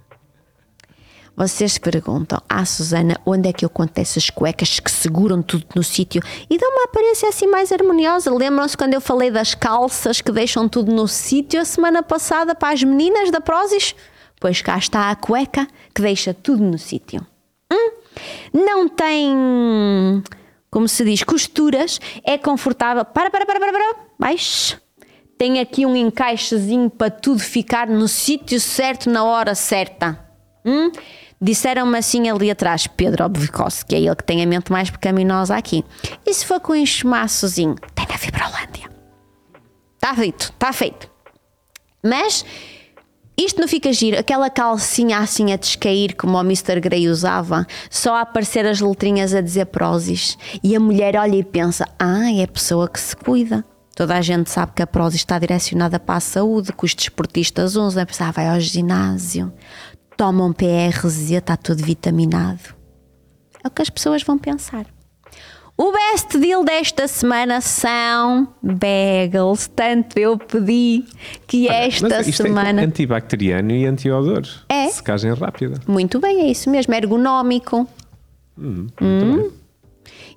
Vocês 1.35 1.79
perguntam 1.79 2.39
à 2.47 2.59
ah, 2.59 2.65
Susana 2.65 3.19
onde 3.25 3.49
é 3.49 3.53
que 3.53 3.65
eu 3.65 3.69
conto 3.69 3.97
essas 3.97 4.29
cuecas 4.29 4.79
que 4.79 4.91
seguram 4.91 5.41
tudo 5.41 5.65
no 5.75 5.83
sítio 5.83 6.21
e 6.47 6.57
dão 6.59 6.69
uma 6.69 6.83
aparência 6.83 7.27
assim 7.27 7.47
mais 7.47 7.71
harmoniosa. 7.71 8.31
Lembram-se 8.31 8.77
quando 8.77 8.93
eu 8.93 9.01
falei 9.01 9.31
das 9.31 9.55
calças 9.55 10.21
que 10.21 10.31
deixam 10.31 10.69
tudo 10.69 10.93
no 10.93 11.07
sítio 11.07 11.59
a 11.59 11.65
semana 11.65 12.03
passada 12.03 12.53
para 12.53 12.73
as 12.73 12.83
meninas 12.83 13.31
da 13.31 13.41
Prozis? 13.41 13.95
Pois 14.39 14.61
cá 14.61 14.77
está 14.77 15.09
a 15.09 15.15
cueca 15.15 15.67
que 15.93 16.03
deixa 16.03 16.35
tudo 16.35 16.63
no 16.63 16.77
sítio. 16.77 17.25
Hum? 17.71 17.91
Não 18.53 18.87
tem, 18.87 19.33
como 20.69 20.87
se 20.87 21.03
diz, 21.03 21.23
costuras, 21.23 21.99
é 22.23 22.37
confortável. 22.37 23.03
Para, 23.05 23.31
para, 23.31 23.43
para, 23.45 23.59
para, 23.59 23.71
para. 23.71 23.95
Baixe. 24.19 24.77
Tem 25.35 25.59
aqui 25.59 25.83
um 25.83 25.95
encaixezinho 25.95 26.91
para 26.91 27.09
tudo 27.09 27.39
ficar 27.39 27.87
no 27.87 28.07
sítio 28.07 28.59
certo 28.59 29.09
na 29.09 29.23
hora 29.23 29.55
certa. 29.55 30.19
Hum? 30.63 30.91
Disseram-me 31.43 31.97
assim 31.97 32.29
ali 32.29 32.49
atrás, 32.49 32.87
Pedro 32.87 33.25
Obvicosse, 33.25 33.85
que 33.85 33.93
é 33.93 33.99
ele 33.99 34.15
que 34.15 34.23
tem 34.23 34.41
a 34.41 34.47
mente 34.47 34.71
mais 34.71 34.89
pecaminosa 34.89 35.57
aqui. 35.57 35.83
E 36.25 36.33
se 36.33 36.45
for 36.45 36.61
com 36.61 36.71
um 36.71 36.75
enxumaçozinho? 36.77 37.75
Tem 37.93 38.07
na 38.07 38.17
Fibrolândia. 38.17 38.89
Está 39.95 40.15
feito, 40.15 40.43
está 40.43 40.71
feito. 40.71 41.11
Mas 42.01 42.45
Isto 43.37 43.59
não 43.59 43.67
fica 43.67 43.91
giro, 43.91 44.17
aquela 44.17 44.49
calcinha 44.49 45.17
assim 45.17 45.51
a 45.51 45.57
descair 45.57 46.15
como 46.15 46.37
o 46.37 46.41
Mr. 46.41 46.79
Grey 46.79 47.09
usava, 47.09 47.65
só 47.89 48.15
a 48.15 48.21
aparecer 48.21 48.65
as 48.65 48.79
letrinhas 48.79 49.33
a 49.33 49.41
dizer 49.41 49.65
prósis. 49.65 50.37
E 50.63 50.75
a 50.75 50.79
mulher 50.79 51.17
olha 51.17 51.35
e 51.35 51.43
pensa: 51.43 51.85
ah, 51.97 52.31
é 52.31 52.43
a 52.43 52.47
pessoa 52.47 52.87
que 52.87 52.99
se 52.99 53.15
cuida. 53.15 53.65
Toda 53.95 54.15
a 54.15 54.21
gente 54.21 54.49
sabe 54.49 54.71
que 54.75 54.81
a 54.81 54.87
prósis 54.87 55.19
está 55.21 55.37
direcionada 55.37 55.99
para 55.99 56.15
a 56.15 56.19
saúde, 56.19 56.73
que 56.73 56.85
os 56.85 56.95
desportistas 56.95 57.75
usam. 57.75 58.01
É 58.01 58.05
pensar, 58.05 58.29
ah, 58.29 58.31
vai 58.31 58.47
ao 58.47 58.59
ginásio, 58.59 59.51
toma 60.17 60.45
um 60.45 60.53
PRZ, 60.53 61.31
está 61.31 61.57
tudo 61.57 61.83
vitaminado. 61.83 62.75
É 63.63 63.67
o 63.67 63.71
que 63.71 63.81
as 63.81 63.89
pessoas 63.89 64.23
vão 64.23 64.37
pensar. 64.37 64.85
O 65.75 65.91
best 65.91 66.37
deal 66.37 66.63
desta 66.63 67.07
semana 67.07 67.59
são 67.59 68.47
bagels. 68.61 69.67
Tanto 69.67 70.19
eu 70.19 70.37
pedi 70.37 71.03
que 71.47 71.67
esta 71.67 72.07
Mas 72.09 72.27
isto 72.27 72.43
semana. 72.43 72.81
É 72.81 72.85
antibacteriano 72.85 73.71
e 73.71 73.85
antiodor. 73.87 74.43
É. 74.69 74.87
Secagem 74.89 75.33
rápida. 75.33 75.79
Muito 75.87 76.19
bem, 76.19 76.41
é 76.41 76.51
isso 76.51 76.69
mesmo, 76.69 76.93
ergonómico. 76.93 77.87
Hum, 78.57 78.87
Hum. 79.01 79.49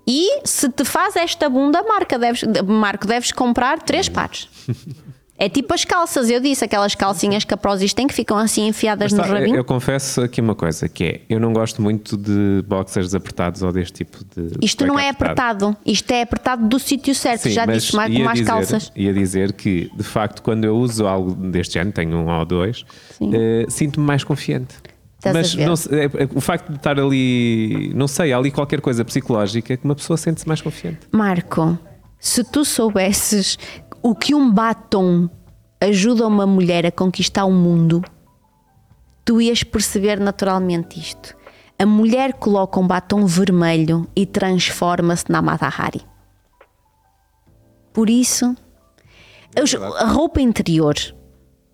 E 0.08 0.40
se 0.46 0.68
te 0.70 0.84
faz 0.84 1.16
esta 1.16 1.48
bunda, 1.50 1.82
marca, 1.82 2.16
deves, 2.16 2.44
Marco, 2.64 3.06
deves 3.08 3.32
comprar 3.32 3.82
três 3.82 4.08
pares. 4.08 4.48
É 5.38 5.48
tipo 5.50 5.74
as 5.74 5.84
calças, 5.84 6.30
eu 6.30 6.40
disse, 6.40 6.64
aquelas 6.64 6.94
calcinhas 6.94 7.44
que 7.44 7.52
a 7.52 7.56
Prozis 7.58 7.92
tem 7.92 8.06
que 8.06 8.14
ficam 8.14 8.38
assim 8.38 8.66
enfiadas 8.68 9.12
Mas 9.12 9.18
no 9.18 9.22
tá, 9.24 9.28
eu, 9.28 9.34
rabinho. 9.40 9.56
eu 9.56 9.64
confesso 9.64 10.22
aqui 10.22 10.40
uma 10.40 10.54
coisa, 10.54 10.88
que 10.88 11.04
é, 11.04 11.20
eu 11.28 11.38
não 11.38 11.52
gosto 11.52 11.82
muito 11.82 12.16
de 12.16 12.62
boxers 12.66 13.14
apertados 13.14 13.62
ou 13.62 13.70
deste 13.70 14.04
tipo 14.04 14.18
de... 14.34 14.56
Isto 14.62 14.86
não 14.86 14.98
é 14.98 15.10
apertado, 15.10 15.76
isto 15.84 16.10
é 16.10 16.22
apertado 16.22 16.66
do 16.66 16.78
sítio 16.78 17.14
certo, 17.14 17.42
Sim, 17.42 17.50
já 17.50 17.66
disse, 17.66 17.94
ia 17.94 18.02
como 18.02 18.28
as 18.30 18.34
dizer- 18.38 18.46
calças. 18.46 18.92
Ia 18.96 19.12
dizer 19.12 19.52
que, 19.52 19.90
de 19.94 20.02
facto, 20.04 20.42
quando 20.42 20.64
eu 20.64 20.74
uso 20.76 21.06
algo 21.06 21.34
deste 21.34 21.74
género, 21.74 21.92
tenho 21.94 22.16
um 22.16 22.30
ou 22.30 22.44
dois, 22.46 22.84
eh, 23.20 23.66
sinto-me 23.68 24.06
mais 24.06 24.24
confiante. 24.24 24.74
Estás 25.18 25.34
Mas 25.36 25.80
sei, 25.80 25.98
é- 25.98 26.04
é- 26.04 26.28
o 26.34 26.40
facto 26.40 26.70
de 26.70 26.76
estar 26.76 26.98
ali, 26.98 27.92
não 27.94 28.08
sei, 28.08 28.32
há 28.32 28.38
ali 28.38 28.50
qualquer 28.50 28.80
coisa 28.80 29.04
psicológica 29.04 29.76
que 29.76 29.84
uma 29.84 29.94
pessoa 29.94 30.16
sente-se 30.16 30.46
mais 30.48 30.62
confiante. 30.62 31.00
Marco, 31.10 31.78
se 32.18 32.42
tu 32.44 32.64
soubesses 32.64 33.58
o 34.06 34.14
que 34.14 34.36
um 34.36 34.48
batom 34.48 35.28
ajuda 35.80 36.28
uma 36.28 36.46
mulher 36.46 36.86
a 36.86 36.92
conquistar 36.92 37.44
o 37.44 37.50
mundo, 37.50 38.04
tu 39.24 39.40
ias 39.40 39.64
perceber 39.64 40.20
naturalmente 40.20 41.00
isto. 41.00 41.36
A 41.76 41.84
mulher 41.84 42.34
coloca 42.34 42.78
um 42.78 42.86
batom 42.86 43.26
vermelho 43.26 44.06
e 44.14 44.24
transforma-se 44.24 45.24
na 45.28 45.42
Mata 45.42 45.66
Hari. 45.66 46.02
Por 47.92 48.08
isso, 48.08 48.54
a 49.98 50.04
roupa 50.04 50.40
interior, 50.40 50.94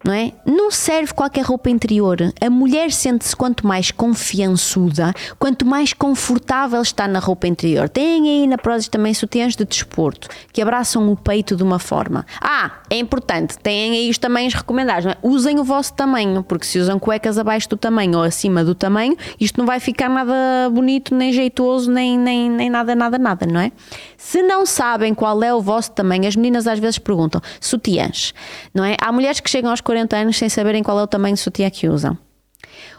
não 0.05 0.13
é? 0.13 0.33
Não 0.45 0.71
serve 0.71 1.13
qualquer 1.13 1.45
roupa 1.45 1.71
interior. 1.71 2.19
A 2.41 2.51
mulher 2.51 2.91
sente-se 2.91 3.35
quanto 3.35 3.67
mais 3.67 3.91
confiançuda, 3.91 5.13
quanto 5.39 5.65
mais 5.65 5.93
confortável 5.93 6.83
está 6.83 7.07
na 7.07 7.19
roupa 7.19 7.47
interior. 7.47 7.89
Tem 7.89 8.29
aí 8.29 8.47
na 8.47 8.59
Prozis 8.59 8.89
também 8.89 9.15
sutiãs 9.15 9.55
de 9.55 9.65
desporto 9.65 10.29
que 10.53 10.61
abraçam 10.61 11.11
o 11.11 11.17
peito 11.17 11.55
de 11.57 11.63
uma 11.63 11.79
forma. 11.79 12.27
Ah, 12.41 12.73
é 12.91 12.99
importante, 12.99 13.59
têm 13.59 13.93
aí 13.93 14.11
os 14.11 14.19
tamanhos 14.19 14.55
recomendados. 14.55 15.07
é? 15.07 15.17
Usem 15.23 15.59
o 15.59 15.65
vosso 15.65 15.95
tamanho, 15.95 16.43
porque 16.43 16.67
se 16.67 16.79
usam 16.79 16.99
cuecas 16.99 17.39
abaixo 17.39 17.69
do 17.69 17.77
tamanho 17.77 18.19
ou 18.19 18.25
acima 18.25 18.65
do 18.65 18.75
tamanho, 18.75 19.17
isto 19.39 19.59
não 19.59 19.67
vai 19.67 19.81
ficar 19.81 20.09
nada 20.09 20.33
bonito, 20.71 21.15
nem 21.15 21.33
jeitoso, 21.33 21.91
nem, 21.91 22.19
nem, 22.19 22.51
nem 22.51 22.69
nada, 22.69 22.95
nada, 22.95 23.19
nada, 23.19 23.47
não 23.47 23.61
é? 23.61 23.71
Se 24.17 24.43
não 24.43 24.67
sabem 24.67 25.15
qual 25.15 25.43
é 25.43 25.55
o 25.55 25.61
vosso 25.61 25.93
tamanho, 25.93 26.27
as 26.27 26.37
meninas 26.37 26.67
às 26.67 26.79
vezes 26.79 26.99
perguntam: 26.99 27.41
sutiãs, 27.61 28.35
não 28.75 28.85
é? 28.85 28.97
Há 29.01 29.13
mulheres 29.13 29.41
que 29.41 29.51
chegam 29.51 29.71
aos 29.71 29.81
40 29.81 29.92
anos 29.97 30.37
sem 30.37 30.49
saberem 30.49 30.83
qual 30.83 30.99
é 30.99 31.03
o 31.03 31.07
tamanho 31.07 31.35
de 31.35 31.41
sutiã 31.41 31.71
que 31.71 31.89
usam. 31.89 32.17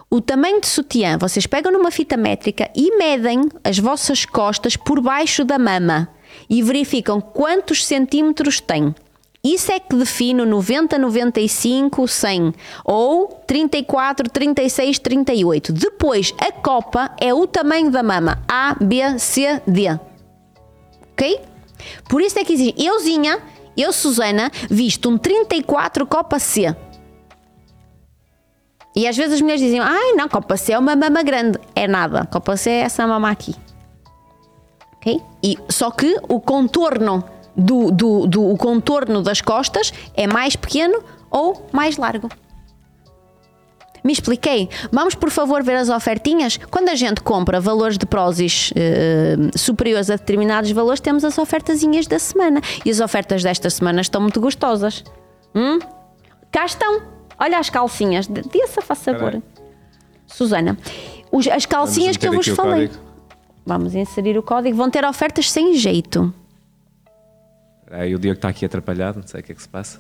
O 0.09 0.21
tamanho 0.21 0.61
de 0.61 0.67
sutiã, 0.67 1.17
vocês 1.17 1.47
pegam 1.47 1.71
numa 1.71 1.89
fita 1.89 2.15
métrica 2.15 2.69
e 2.75 2.95
medem 2.97 3.49
as 3.63 3.79
vossas 3.79 4.25
costas 4.25 4.75
por 4.75 5.01
baixo 5.01 5.43
da 5.43 5.57
mama 5.57 6.07
e 6.49 6.61
verificam 6.61 7.19
quantos 7.19 7.85
centímetros 7.85 8.59
tem. 8.59 8.93
Isso 9.43 9.71
é 9.71 9.79
que 9.79 9.95
define 9.95 10.41
o 10.41 10.45
90, 10.45 10.97
95, 10.97 12.07
100 12.07 12.53
ou 12.85 13.27
34, 13.45 14.29
36, 14.29 14.99
38. 14.99 15.73
Depois, 15.73 16.33
a 16.37 16.49
copa 16.49 17.11
é 17.19 17.33
o 17.33 17.45
tamanho 17.45 17.91
da 17.91 18.01
mama 18.01 18.41
A, 18.47 18.73
B, 18.79 19.19
C, 19.19 19.61
D. 19.67 19.99
Ok? 21.11 21.41
Por 22.07 22.21
isso 22.21 22.39
é 22.39 22.45
que 22.45 22.53
existe. 22.53 22.85
Euzinha, 22.85 23.39
eu, 23.81 23.91
Susana, 23.91 24.51
visto 24.69 25.09
um 25.09 25.17
34 25.17 26.05
Copa 26.05 26.39
C. 26.39 26.75
E 28.95 29.07
às 29.07 29.17
vezes 29.17 29.33
as 29.33 29.41
mulheres 29.41 29.61
dizem: 29.61 29.79
Ai, 29.79 30.13
não, 30.13 30.29
Copa 30.29 30.55
C 30.55 30.73
é 30.73 30.79
uma 30.79 30.95
mama 30.95 31.23
grande. 31.23 31.59
É 31.75 31.87
nada. 31.87 32.25
Copa 32.25 32.55
C 32.55 32.69
é 32.69 32.79
essa 32.81 33.05
mama 33.07 33.29
aqui. 33.29 33.55
Ok? 34.97 35.21
E, 35.43 35.57
só 35.69 35.89
que 35.91 36.17
o 36.29 36.39
contorno 36.39 37.23
do, 37.55 37.91
do, 37.91 38.27
do 38.27 38.49
o 38.51 38.57
contorno 38.57 39.21
das 39.21 39.41
costas 39.41 39.91
é 40.13 40.27
mais 40.27 40.55
pequeno 40.55 41.03
ou 41.29 41.67
mais 41.71 41.97
largo. 41.97 42.29
Me 44.03 44.11
expliquei? 44.11 44.69
Vamos, 44.91 45.15
por 45.15 45.29
favor, 45.29 45.63
ver 45.63 45.75
as 45.77 45.87
ofertinhas? 45.89 46.57
Quando 46.69 46.89
a 46.89 46.95
gente 46.95 47.21
compra 47.21 47.59
valores 47.61 47.97
de 47.97 48.05
Prozis 48.05 48.71
eh, 48.75 49.35
superiores 49.55 50.09
a 50.09 50.15
determinados 50.17 50.69
valores, 50.71 50.99
temos 50.99 51.23
as 51.23 51.37
ofertazinhas 51.37 52.05
da 52.05 52.19
semana. 52.19 52.59
E 52.85 52.89
as 52.89 52.99
ofertas 52.99 53.41
desta 53.43 53.69
semana 53.69 54.01
estão 54.01 54.19
muito 54.21 54.41
gostosas. 54.41 55.03
Hum? 55.55 55.79
Cá 56.51 56.65
estão. 56.65 57.01
Olha 57.39 57.57
as 57.57 57.69
calcinhas. 57.69 58.27
Dê-se, 58.27 58.81
faz 58.81 58.99
favor. 59.03 59.41
Susana, 60.27 60.77
os- 61.31 61.47
as 61.47 61.65
calcinhas 61.65 62.17
que 62.17 62.27
eu 62.27 62.33
vos 62.33 62.45
falei. 62.55 62.89
Vamos 63.65 63.95
inserir 63.95 64.37
o 64.37 64.43
código. 64.43 64.75
Vão 64.75 64.89
ter 64.89 65.05
ofertas 65.05 65.49
sem 65.49 65.75
jeito. 65.75 66.33
Aí 67.89 68.13
o 68.15 68.19
Diogo 68.19 68.35
está 68.37 68.49
aqui 68.49 68.65
atrapalhado, 68.65 69.19
não 69.19 69.27
sei 69.27 69.39
o 69.39 69.43
que 69.43 69.51
é 69.51 69.55
que 69.55 69.61
se 69.61 69.69
passa. 69.69 69.99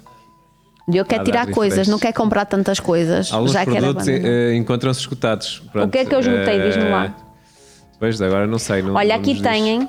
Eu 0.87 1.05
quero 1.05 1.23
tirar 1.23 1.47
coisas, 1.47 1.87
não 1.87 1.97
quer 1.97 2.11
comprar 2.11 2.45
tantas 2.45 2.79
coisas. 2.79 3.31
Alguns 3.31 3.51
já 3.53 3.63
produtos 3.63 4.07
eh, 4.07 4.53
encontram-se 4.55 4.99
esgotados. 5.01 5.61
Pronto, 5.71 5.87
O 5.87 5.91
que 5.91 5.99
é 5.99 6.05
que 6.05 6.13
eu 6.13 6.19
esgotei? 6.19 6.59
eh, 6.59 6.67
Diz-me 6.67 6.89
lá. 6.89 7.15
Pois, 7.99 8.21
agora 8.21 8.45
não 8.45 8.59
sei. 8.59 8.81
Não, 8.81 8.93
Olha, 8.93 9.15
aqui 9.15 9.33
nos 9.33 9.41
têm. 9.41 9.87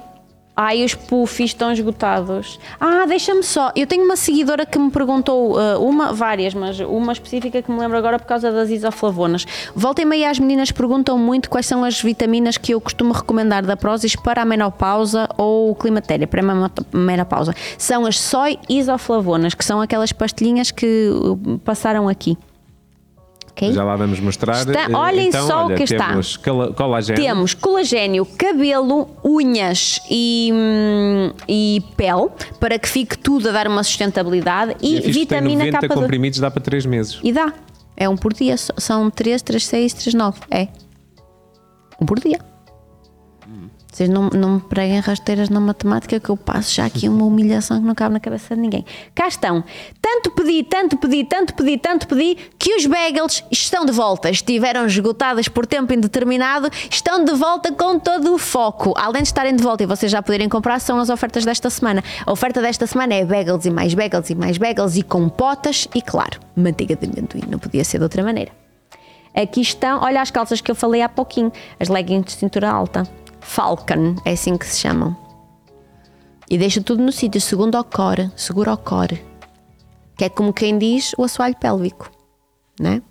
Ai, 0.57 0.85
os 0.85 0.95
puffs 0.95 1.51
estão 1.51 1.73
esgotados. 1.73 2.61
Ah, 2.79 3.05
deixa-me 3.07 3.43
só. 3.43 3.73
Eu 3.75 3.89
tenho 3.89 4.05
uma 4.05 4.15
seguidora 4.15 4.65
que 4.65 4.79
me 4.79 4.89
perguntou, 4.89 5.59
uh, 5.59 5.85
uma, 5.85 6.13
várias, 6.13 6.55
mas 6.55 6.79
uma 6.79 7.13
específica 7.13 7.61
que 7.61 7.73
me 7.73 7.81
lembro 7.81 7.99
agora 7.99 8.21
por 8.21 8.27
causa 8.27 8.53
das 8.53 8.71
isoflavonas. 8.71 9.45
Voltem 9.75 10.05
meia 10.05 10.31
as 10.31 10.39
meninas 10.39 10.71
perguntam 10.71 11.19
muito 11.19 11.51
quais 11.51 11.67
são 11.67 11.83
as 11.83 12.01
vitaminas 12.01 12.57
que 12.57 12.73
eu 12.73 12.81
costumo 12.81 13.13
recomendar 13.13 13.67
da 13.67 13.77
Prozis 13.77 14.15
para 14.15 14.43
a 14.43 14.45
menopausa 14.45 15.29
ou 15.37 15.73
o 15.73 15.75
climatério, 15.75 16.29
para 16.29 16.41
a 16.41 16.97
menopausa. 16.97 17.53
São 17.77 18.07
as 18.07 18.21
soy 18.21 18.57
isoflavonas, 18.69 19.55
que 19.55 19.65
são 19.65 19.81
aquelas 19.81 20.13
pastilhinhas 20.13 20.71
que 20.71 21.11
uh, 21.11 21.59
passaram 21.65 22.09
aqui. 22.09 22.39
Ok? 23.57 23.73
Já 23.73 23.85
lá 23.85 23.95
vamos 23.95 24.19
mostrar. 24.19 24.67
Está- 24.67 24.91
Eh, 24.91 24.97
olhem 24.97 25.29
então, 25.29 25.47
só 25.47 25.63
o 25.63 25.67
olha, 25.67 25.77
que 25.77 25.85
está. 25.85 26.09
temos 26.09 26.37
cola- 26.37 26.73
colagênio. 26.73 27.23
Temos 27.23 27.55
colagênio, 27.55 28.27
cabelo, 28.27 29.09
unhas 29.25 30.01
e, 30.11 30.51
hum, 30.53 31.33
e 31.49 31.81
pele 31.97 32.31
para 32.59 32.79
que 32.81 32.89
fique 32.89 33.17
tudo 33.17 33.49
a 33.49 33.53
dar 33.53 33.69
uma 33.69 33.85
sustentabilidade 33.85 34.75
e, 34.83 34.97
E 34.97 34.97
que 34.97 35.03
tem 35.03 35.13
vitamina 35.13 35.65
90 35.67 35.89
K. 35.89 35.95
comprimidos, 35.95 36.41
dá 36.41 36.51
para 36.51 36.61
3 36.61 36.85
meses. 36.85 37.21
E 37.23 37.31
dá. 37.33 37.53
É 37.97 38.09
um 38.09 38.17
por 38.17 38.33
dia. 38.33 38.57
São 38.57 39.09
3, 39.09 39.41
3, 39.41 39.65
6, 39.65 39.93
3, 39.95 40.15
9. 40.15 40.41
É. 40.51 40.67
Um 42.01 42.07
por 42.07 42.19
dia. 42.19 42.41
Vocês 43.95 44.09
não, 44.09 44.28
não 44.28 44.55
me 44.55 44.61
preguem 44.61 44.99
rasteiras 44.99 45.49
na 45.49 45.61
matemática 45.61 46.18
que 46.18 46.28
eu 46.28 46.36
passo 46.36 46.74
já 46.74 46.84
aqui 46.84 47.09
uma 47.09 47.24
humilhação 47.24 47.80
que 47.80 47.86
não 47.86 47.95
cabe 47.95 48.14
na 48.14 48.18
cabeça 48.18 48.57
de 48.57 48.61
ninguém. 48.61 48.84
Cá 49.14 49.28
estão. 49.28 49.62
Tanto 50.03 50.32
pedi, 50.32 50.64
tanto 50.64 50.97
pedi, 50.97 51.22
tanto 51.22 51.55
pedi, 51.55 51.78
tanto 51.78 52.09
pedi 52.09 52.36
que 52.59 52.74
os 52.74 52.86
bagels 52.86 53.45
estão 53.53 53.86
de 53.86 53.92
volta. 53.92 54.28
Estiveram 54.28 54.84
esgotadas 54.86 55.47
por 55.47 55.64
tempo 55.64 55.92
indeterminado, 55.92 56.68
estão 56.90 57.24
de 57.24 57.34
volta 57.34 57.70
com 57.70 57.97
todo 57.97 58.34
o 58.34 58.38
foco. 58.38 58.95
Além 58.97 59.22
de 59.22 59.28
estarem 59.28 59.55
de 59.55 59.62
volta 59.62 59.84
e 59.84 59.86
vocês 59.86 60.11
já 60.11 60.20
poderem 60.20 60.49
comprar, 60.49 60.80
são 60.80 60.99
as 60.99 61.09
ofertas 61.09 61.45
desta 61.45 61.70
semana. 61.70 62.03
A 62.26 62.32
oferta 62.32 62.61
desta 62.61 62.88
semana 62.88 63.14
é 63.14 63.24
bagels 63.24 63.64
e 63.64 63.70
mais 63.70 63.95
bagels 63.95 64.28
e 64.28 64.34
mais 64.34 64.59
bagels 64.59 64.97
e 64.97 65.05
compotas 65.05 65.86
e, 65.95 66.03
claro, 66.03 66.40
manteiga 66.57 66.97
de 66.97 67.07
amendoim. 67.07 67.45
Não 67.49 67.61
podia 67.61 67.84
ser 67.84 67.99
de 67.99 68.03
outra 68.03 68.24
maneira. 68.24 68.51
Aqui 69.32 69.61
estão, 69.61 70.01
olha 70.03 70.20
as 70.20 70.32
calças 70.32 70.61
que 70.61 70.68
eu 70.68 70.74
falei 70.74 71.01
há 71.01 71.09
pouquinho, 71.09 71.53
as 71.78 71.88
leggings 71.88 72.24
de 72.24 72.32
cintura 72.32 72.68
alta. 72.68 73.05
Falcon, 73.45 74.16
é 74.24 74.32
assim 74.32 74.57
que 74.57 74.66
se 74.66 74.80
chamam. 74.80 75.16
E 76.51 76.59
deixa 76.59 76.82
tudo 76.82 77.03
no 77.03 77.12
sítio, 77.12 77.40
segundo 77.40 77.76
ao 77.76 77.84
core, 77.84 78.30
segura 78.36 78.70
ao 78.70 78.76
core. 78.76 79.24
Que 80.16 80.24
é 80.24 80.28
como 80.28 80.53
quem 80.53 80.78
diz 80.78 81.12
o 81.16 81.24
assoalho 81.24 81.57
pélvico, 81.57 82.11
né? 82.80 83.03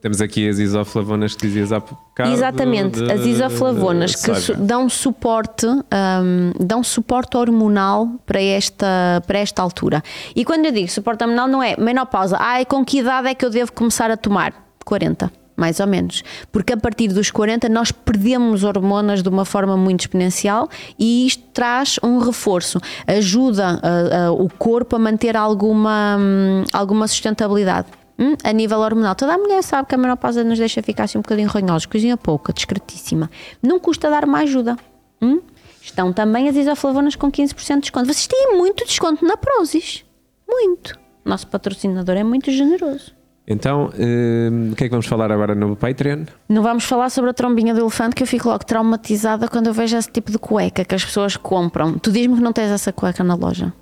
Temos 0.00 0.20
aqui 0.20 0.46
as 0.46 0.58
isoflavonas 0.58 1.34
que 1.34 1.46
dizias 1.46 1.72
há 1.72 1.80
bocado. 1.80 2.30
Exatamente, 2.30 3.00
de, 3.00 3.10
as 3.10 3.20
isoflavonas 3.24 4.14
que 4.14 4.34
su 4.34 4.54
dão 4.54 4.86
suporte, 4.88 5.66
um, 5.66 6.52
dão 6.60 6.82
suporte 6.84 7.36
hormonal 7.38 8.08
para 8.26 8.42
esta, 8.42 9.22
para 9.26 9.38
esta 9.38 9.62
altura. 9.62 10.02
E 10.36 10.44
quando 10.44 10.66
eu 10.66 10.72
digo 10.72 10.90
suporte 10.90 11.24
hormonal, 11.24 11.48
não 11.48 11.62
é 11.62 11.76
menopausa. 11.78 12.36
Ah, 12.38 12.62
com 12.66 12.84
que 12.84 12.98
idade 12.98 13.28
é 13.28 13.34
que 13.34 13.46
eu 13.46 13.50
devo 13.50 13.72
começar 13.72 14.10
a 14.10 14.16
tomar? 14.16 14.52
40 14.84 15.43
mais 15.56 15.80
ou 15.80 15.86
menos. 15.86 16.22
Porque 16.50 16.72
a 16.72 16.76
partir 16.76 17.08
dos 17.08 17.30
40 17.30 17.68
nós 17.68 17.92
perdemos 17.92 18.64
hormonas 18.64 19.22
de 19.22 19.28
uma 19.28 19.44
forma 19.44 19.76
muito 19.76 20.00
exponencial 20.00 20.68
e 20.98 21.26
isto 21.26 21.42
traz 21.52 21.98
um 22.02 22.18
reforço, 22.18 22.80
ajuda 23.06 23.80
uh, 23.80 24.32
uh, 24.32 24.44
o 24.44 24.48
corpo 24.50 24.96
a 24.96 24.98
manter 24.98 25.36
alguma, 25.36 26.16
um, 26.18 26.64
alguma 26.72 27.06
sustentabilidade. 27.06 27.88
Hum? 28.18 28.34
A 28.44 28.52
nível 28.52 28.78
hormonal, 28.78 29.14
toda 29.14 29.34
a 29.34 29.38
mulher 29.38 29.62
sabe 29.62 29.88
que 29.88 29.94
a 29.94 29.98
menopausa 29.98 30.44
nos 30.44 30.58
deixa 30.58 30.82
ficar 30.82 31.04
assim 31.04 31.18
um 31.18 31.22
bocadinho 31.22 31.48
ranhosos, 31.48 31.86
coisinha 31.86 32.16
pouca, 32.16 32.52
discretíssima. 32.52 33.30
Não 33.62 33.80
custa 33.80 34.08
dar 34.08 34.24
uma 34.24 34.38
ajuda. 34.40 34.76
Hum? 35.20 35.40
Estão 35.82 36.12
também 36.12 36.48
as 36.48 36.56
isoflavonas 36.56 37.16
com 37.16 37.30
15% 37.30 37.74
de 37.74 37.80
desconto. 37.82 38.06
Vocês 38.06 38.26
têm 38.26 38.56
muito 38.56 38.84
desconto 38.84 39.24
na 39.24 39.36
Prozis. 39.36 40.04
Muito. 40.48 40.98
Nosso 41.24 41.46
patrocinador 41.46 42.16
é 42.16 42.24
muito 42.24 42.50
generoso. 42.50 43.12
Então, 43.46 43.86
uh, 43.86 44.72
o 44.72 44.74
que 44.74 44.84
é 44.84 44.86
que 44.86 44.90
vamos 44.90 45.06
falar 45.06 45.30
agora 45.30 45.54
no 45.54 45.76
Patreon? 45.76 46.24
Não 46.48 46.62
vamos 46.62 46.84
falar 46.84 47.10
sobre 47.10 47.30
a 47.30 47.34
trombinha 47.34 47.74
do 47.74 47.80
elefante, 47.80 48.14
que 48.16 48.22
eu 48.22 48.26
fico 48.26 48.48
logo 48.48 48.64
traumatizada 48.64 49.48
quando 49.48 49.66
eu 49.66 49.74
vejo 49.74 49.96
esse 49.96 50.10
tipo 50.10 50.32
de 50.32 50.38
cueca 50.38 50.84
que 50.84 50.94
as 50.94 51.04
pessoas 51.04 51.36
compram. 51.36 51.98
Tu 51.98 52.10
diz-me 52.10 52.36
que 52.36 52.42
não 52.42 52.52
tens 52.52 52.70
essa 52.70 52.92
cueca 52.92 53.22
na 53.22 53.34
loja. 53.34 53.72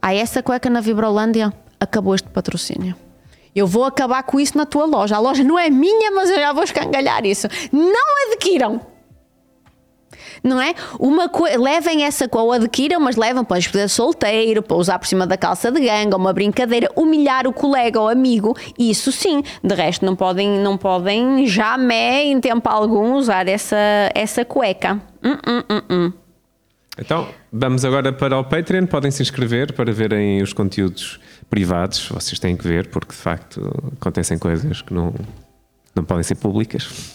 Há 0.00 0.12
essa 0.12 0.42
cueca 0.42 0.68
na 0.68 0.80
Vibrolândia? 0.80 1.52
Acabou 1.78 2.14
este 2.14 2.28
patrocínio. 2.28 2.96
Eu 3.54 3.66
vou 3.66 3.84
acabar 3.84 4.22
com 4.24 4.40
isso 4.40 4.58
na 4.58 4.66
tua 4.66 4.86
loja. 4.86 5.14
A 5.14 5.20
loja 5.20 5.44
não 5.44 5.58
é 5.58 5.70
minha, 5.70 6.10
mas 6.10 6.28
eu 6.30 6.36
já 6.36 6.52
vou 6.52 6.64
escangalhar 6.64 7.24
isso. 7.24 7.46
Não 7.70 8.32
adquiram! 8.32 8.91
Não 10.42 10.60
é? 10.60 10.74
Uma 10.98 11.30
levem 11.58 12.04
essa 12.04 12.28
ou 12.32 12.52
adquiram, 12.52 13.00
mas 13.00 13.16
levam 13.16 13.44
para 13.44 13.62
poder 13.62 13.88
solteiro, 13.88 14.62
para 14.62 14.76
usar 14.76 14.98
por 14.98 15.06
cima 15.06 15.26
da 15.26 15.36
calça 15.36 15.70
de 15.70 15.80
ganga, 15.80 16.16
uma 16.16 16.32
brincadeira, 16.32 16.90
humilhar 16.96 17.46
o 17.46 17.52
colega 17.52 18.00
ou 18.00 18.08
amigo, 18.08 18.56
isso 18.78 19.12
sim. 19.12 19.42
De 19.62 19.74
resto, 19.74 20.04
não 20.04 20.16
podem, 20.16 20.58
não 20.60 20.76
podem 20.76 21.46
jamais, 21.46 22.26
em 22.26 22.40
tempo 22.40 22.68
algum, 22.68 23.14
usar 23.14 23.46
essa, 23.46 23.76
essa 24.14 24.44
cueca. 24.44 25.00
Hum, 25.22 25.38
hum, 25.46 25.62
hum, 25.70 25.82
hum. 25.90 26.12
então, 26.98 27.28
vamos 27.52 27.84
agora 27.84 28.12
para 28.12 28.38
o 28.38 28.44
Patreon. 28.44 28.86
Podem 28.86 29.10
se 29.10 29.22
inscrever 29.22 29.72
para 29.72 29.92
verem 29.92 30.42
os 30.42 30.52
conteúdos 30.52 31.20
privados. 31.48 32.08
Vocês 32.08 32.38
têm 32.38 32.56
que 32.56 32.66
ver, 32.66 32.88
porque 32.88 33.12
de 33.12 33.18
facto 33.18 33.92
acontecem 34.00 34.38
coisas 34.38 34.82
que 34.82 34.92
não, 34.92 35.14
não 35.94 36.04
podem 36.04 36.24
ser 36.24 36.34
públicas. 36.34 37.11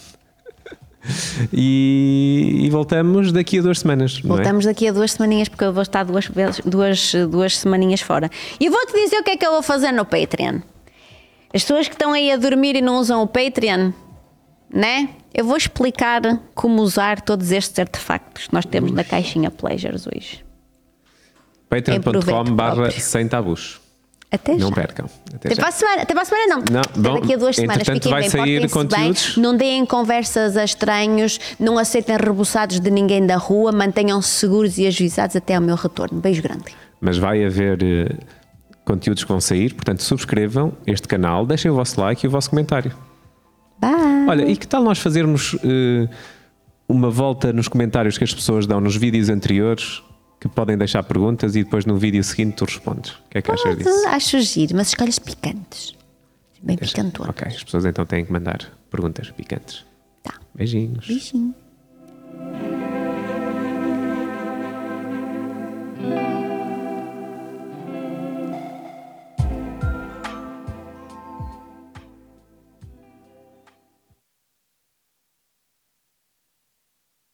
E, 1.52 2.60
e, 2.64 2.70
voltamos 2.70 3.32
daqui 3.32 3.58
a 3.58 3.62
duas 3.62 3.78
semanas. 3.80 4.20
É? 4.22 4.26
Voltamos 4.26 4.66
é? 4.66 4.70
daqui 4.70 4.88
a 4.88 4.92
duas 4.92 5.12
semaninhas, 5.12 5.48
porque 5.48 5.64
eu 5.64 5.72
vou 5.72 5.82
estar 5.82 6.04
duas, 6.04 6.28
duas, 6.64 7.12
duas 7.30 7.56
semaninhas 7.56 8.00
fora. 8.00 8.30
E 8.60 8.68
vou-te 8.68 8.92
dizer 8.92 9.18
o 9.18 9.22
que 9.22 9.30
é 9.30 9.36
que 9.36 9.46
eu 9.46 9.52
vou 9.52 9.62
fazer 9.62 9.92
no 9.92 10.04
Patreon. 10.04 10.60
As 11.54 11.62
pessoas 11.62 11.88
que 11.88 11.94
estão 11.94 12.12
aí 12.12 12.30
a 12.30 12.36
dormir 12.36 12.76
e 12.76 12.82
não 12.82 12.98
usam 12.98 13.22
o 13.22 13.26
Patreon, 13.26 13.92
né? 14.72 15.08
Eu 15.32 15.44
vou 15.44 15.56
explicar 15.56 16.20
como 16.54 16.82
usar 16.82 17.20
todos 17.20 17.52
estes 17.52 17.78
artefactos 17.78 18.48
que 18.48 18.54
nós 18.54 18.66
temos 18.66 18.92
na 18.92 19.04
caixinha 19.04 19.50
Pleasures 19.50 20.06
hoje. 20.06 20.44
Patreon.com 21.68 22.44
barra 22.54 22.90
sem 22.90 23.28
tabus. 23.28 23.80
Até 24.30 24.56
não 24.56 24.68
já. 24.68 24.74
percam. 24.74 25.06
Até, 25.34 25.48
até 25.48 25.56
para 25.56 25.68
a 25.68 25.72
semana, 25.72 26.02
até 26.02 26.14
para 26.14 26.22
a 26.22 26.24
semana 26.26 26.46
não. 26.48 26.64
não 26.70 26.80
até 26.80 27.00
bom, 27.00 27.20
daqui 27.20 27.34
a 27.34 27.36
duas 27.38 27.56
semanas. 27.56 27.88
Fiquem 27.88 28.10
vai 28.10 28.20
bem, 28.20 28.30
sair 28.30 28.70
conteúdos. 28.70 29.34
Bem, 29.34 29.42
não 29.42 29.56
deem 29.56 29.86
conversas 29.86 30.56
a 30.56 30.64
estranhos, 30.64 31.40
não 31.58 31.78
aceitem 31.78 32.16
rebuçados 32.16 32.78
de 32.78 32.90
ninguém 32.90 33.26
da 33.26 33.36
rua, 33.36 33.72
mantenham-se 33.72 34.28
seguros 34.28 34.76
e 34.76 34.86
ajuizados 34.86 35.34
até 35.34 35.54
ao 35.54 35.62
meu 35.62 35.76
retorno. 35.76 36.20
Beijo 36.20 36.42
grande. 36.42 36.64
Mas 37.00 37.16
vai 37.16 37.42
haver 37.42 37.78
uh, 37.82 38.18
conteúdos 38.84 39.24
que 39.24 39.28
vão 39.28 39.40
sair, 39.40 39.72
portanto 39.72 40.02
subscrevam 40.02 40.74
este 40.86 41.08
canal, 41.08 41.46
deixem 41.46 41.70
o 41.70 41.74
vosso 41.74 41.98
like 41.98 42.26
e 42.26 42.28
o 42.28 42.30
vosso 42.30 42.50
comentário. 42.50 42.92
Bye. 43.80 44.28
Olha, 44.28 44.50
e 44.50 44.56
que 44.56 44.66
tal 44.66 44.82
nós 44.82 44.98
fazermos 44.98 45.54
uh, 45.54 46.08
uma 46.86 47.08
volta 47.08 47.50
nos 47.50 47.66
comentários 47.66 48.18
que 48.18 48.24
as 48.24 48.34
pessoas 48.34 48.66
dão 48.66 48.78
nos 48.78 48.94
vídeos 48.94 49.30
anteriores 49.30 50.02
que 50.40 50.48
podem 50.48 50.76
deixar 50.76 51.02
perguntas 51.02 51.56
e 51.56 51.64
depois 51.64 51.84
no 51.84 51.96
vídeo 51.96 52.22
seguinte 52.22 52.56
tu 52.56 52.64
respondes. 52.64 53.12
O 53.12 53.28
que 53.30 53.38
é 53.38 53.42
que 53.42 53.50
achas 53.50 53.76
disso? 53.76 54.08
Acho 54.08 54.40
giro, 54.40 54.76
mas 54.76 54.88
escolhas 54.88 55.18
picantes. 55.18 55.96
Bem 56.62 56.76
picantonas. 56.76 57.30
Ok, 57.30 57.46
as 57.46 57.62
pessoas 57.62 57.84
então 57.84 58.04
têm 58.04 58.24
que 58.24 58.32
mandar 58.32 58.58
perguntas 58.90 59.30
picantes. 59.30 59.84
Tá. 60.22 60.34
Beijinhos. 60.54 61.06
Beijinho. 61.06 61.54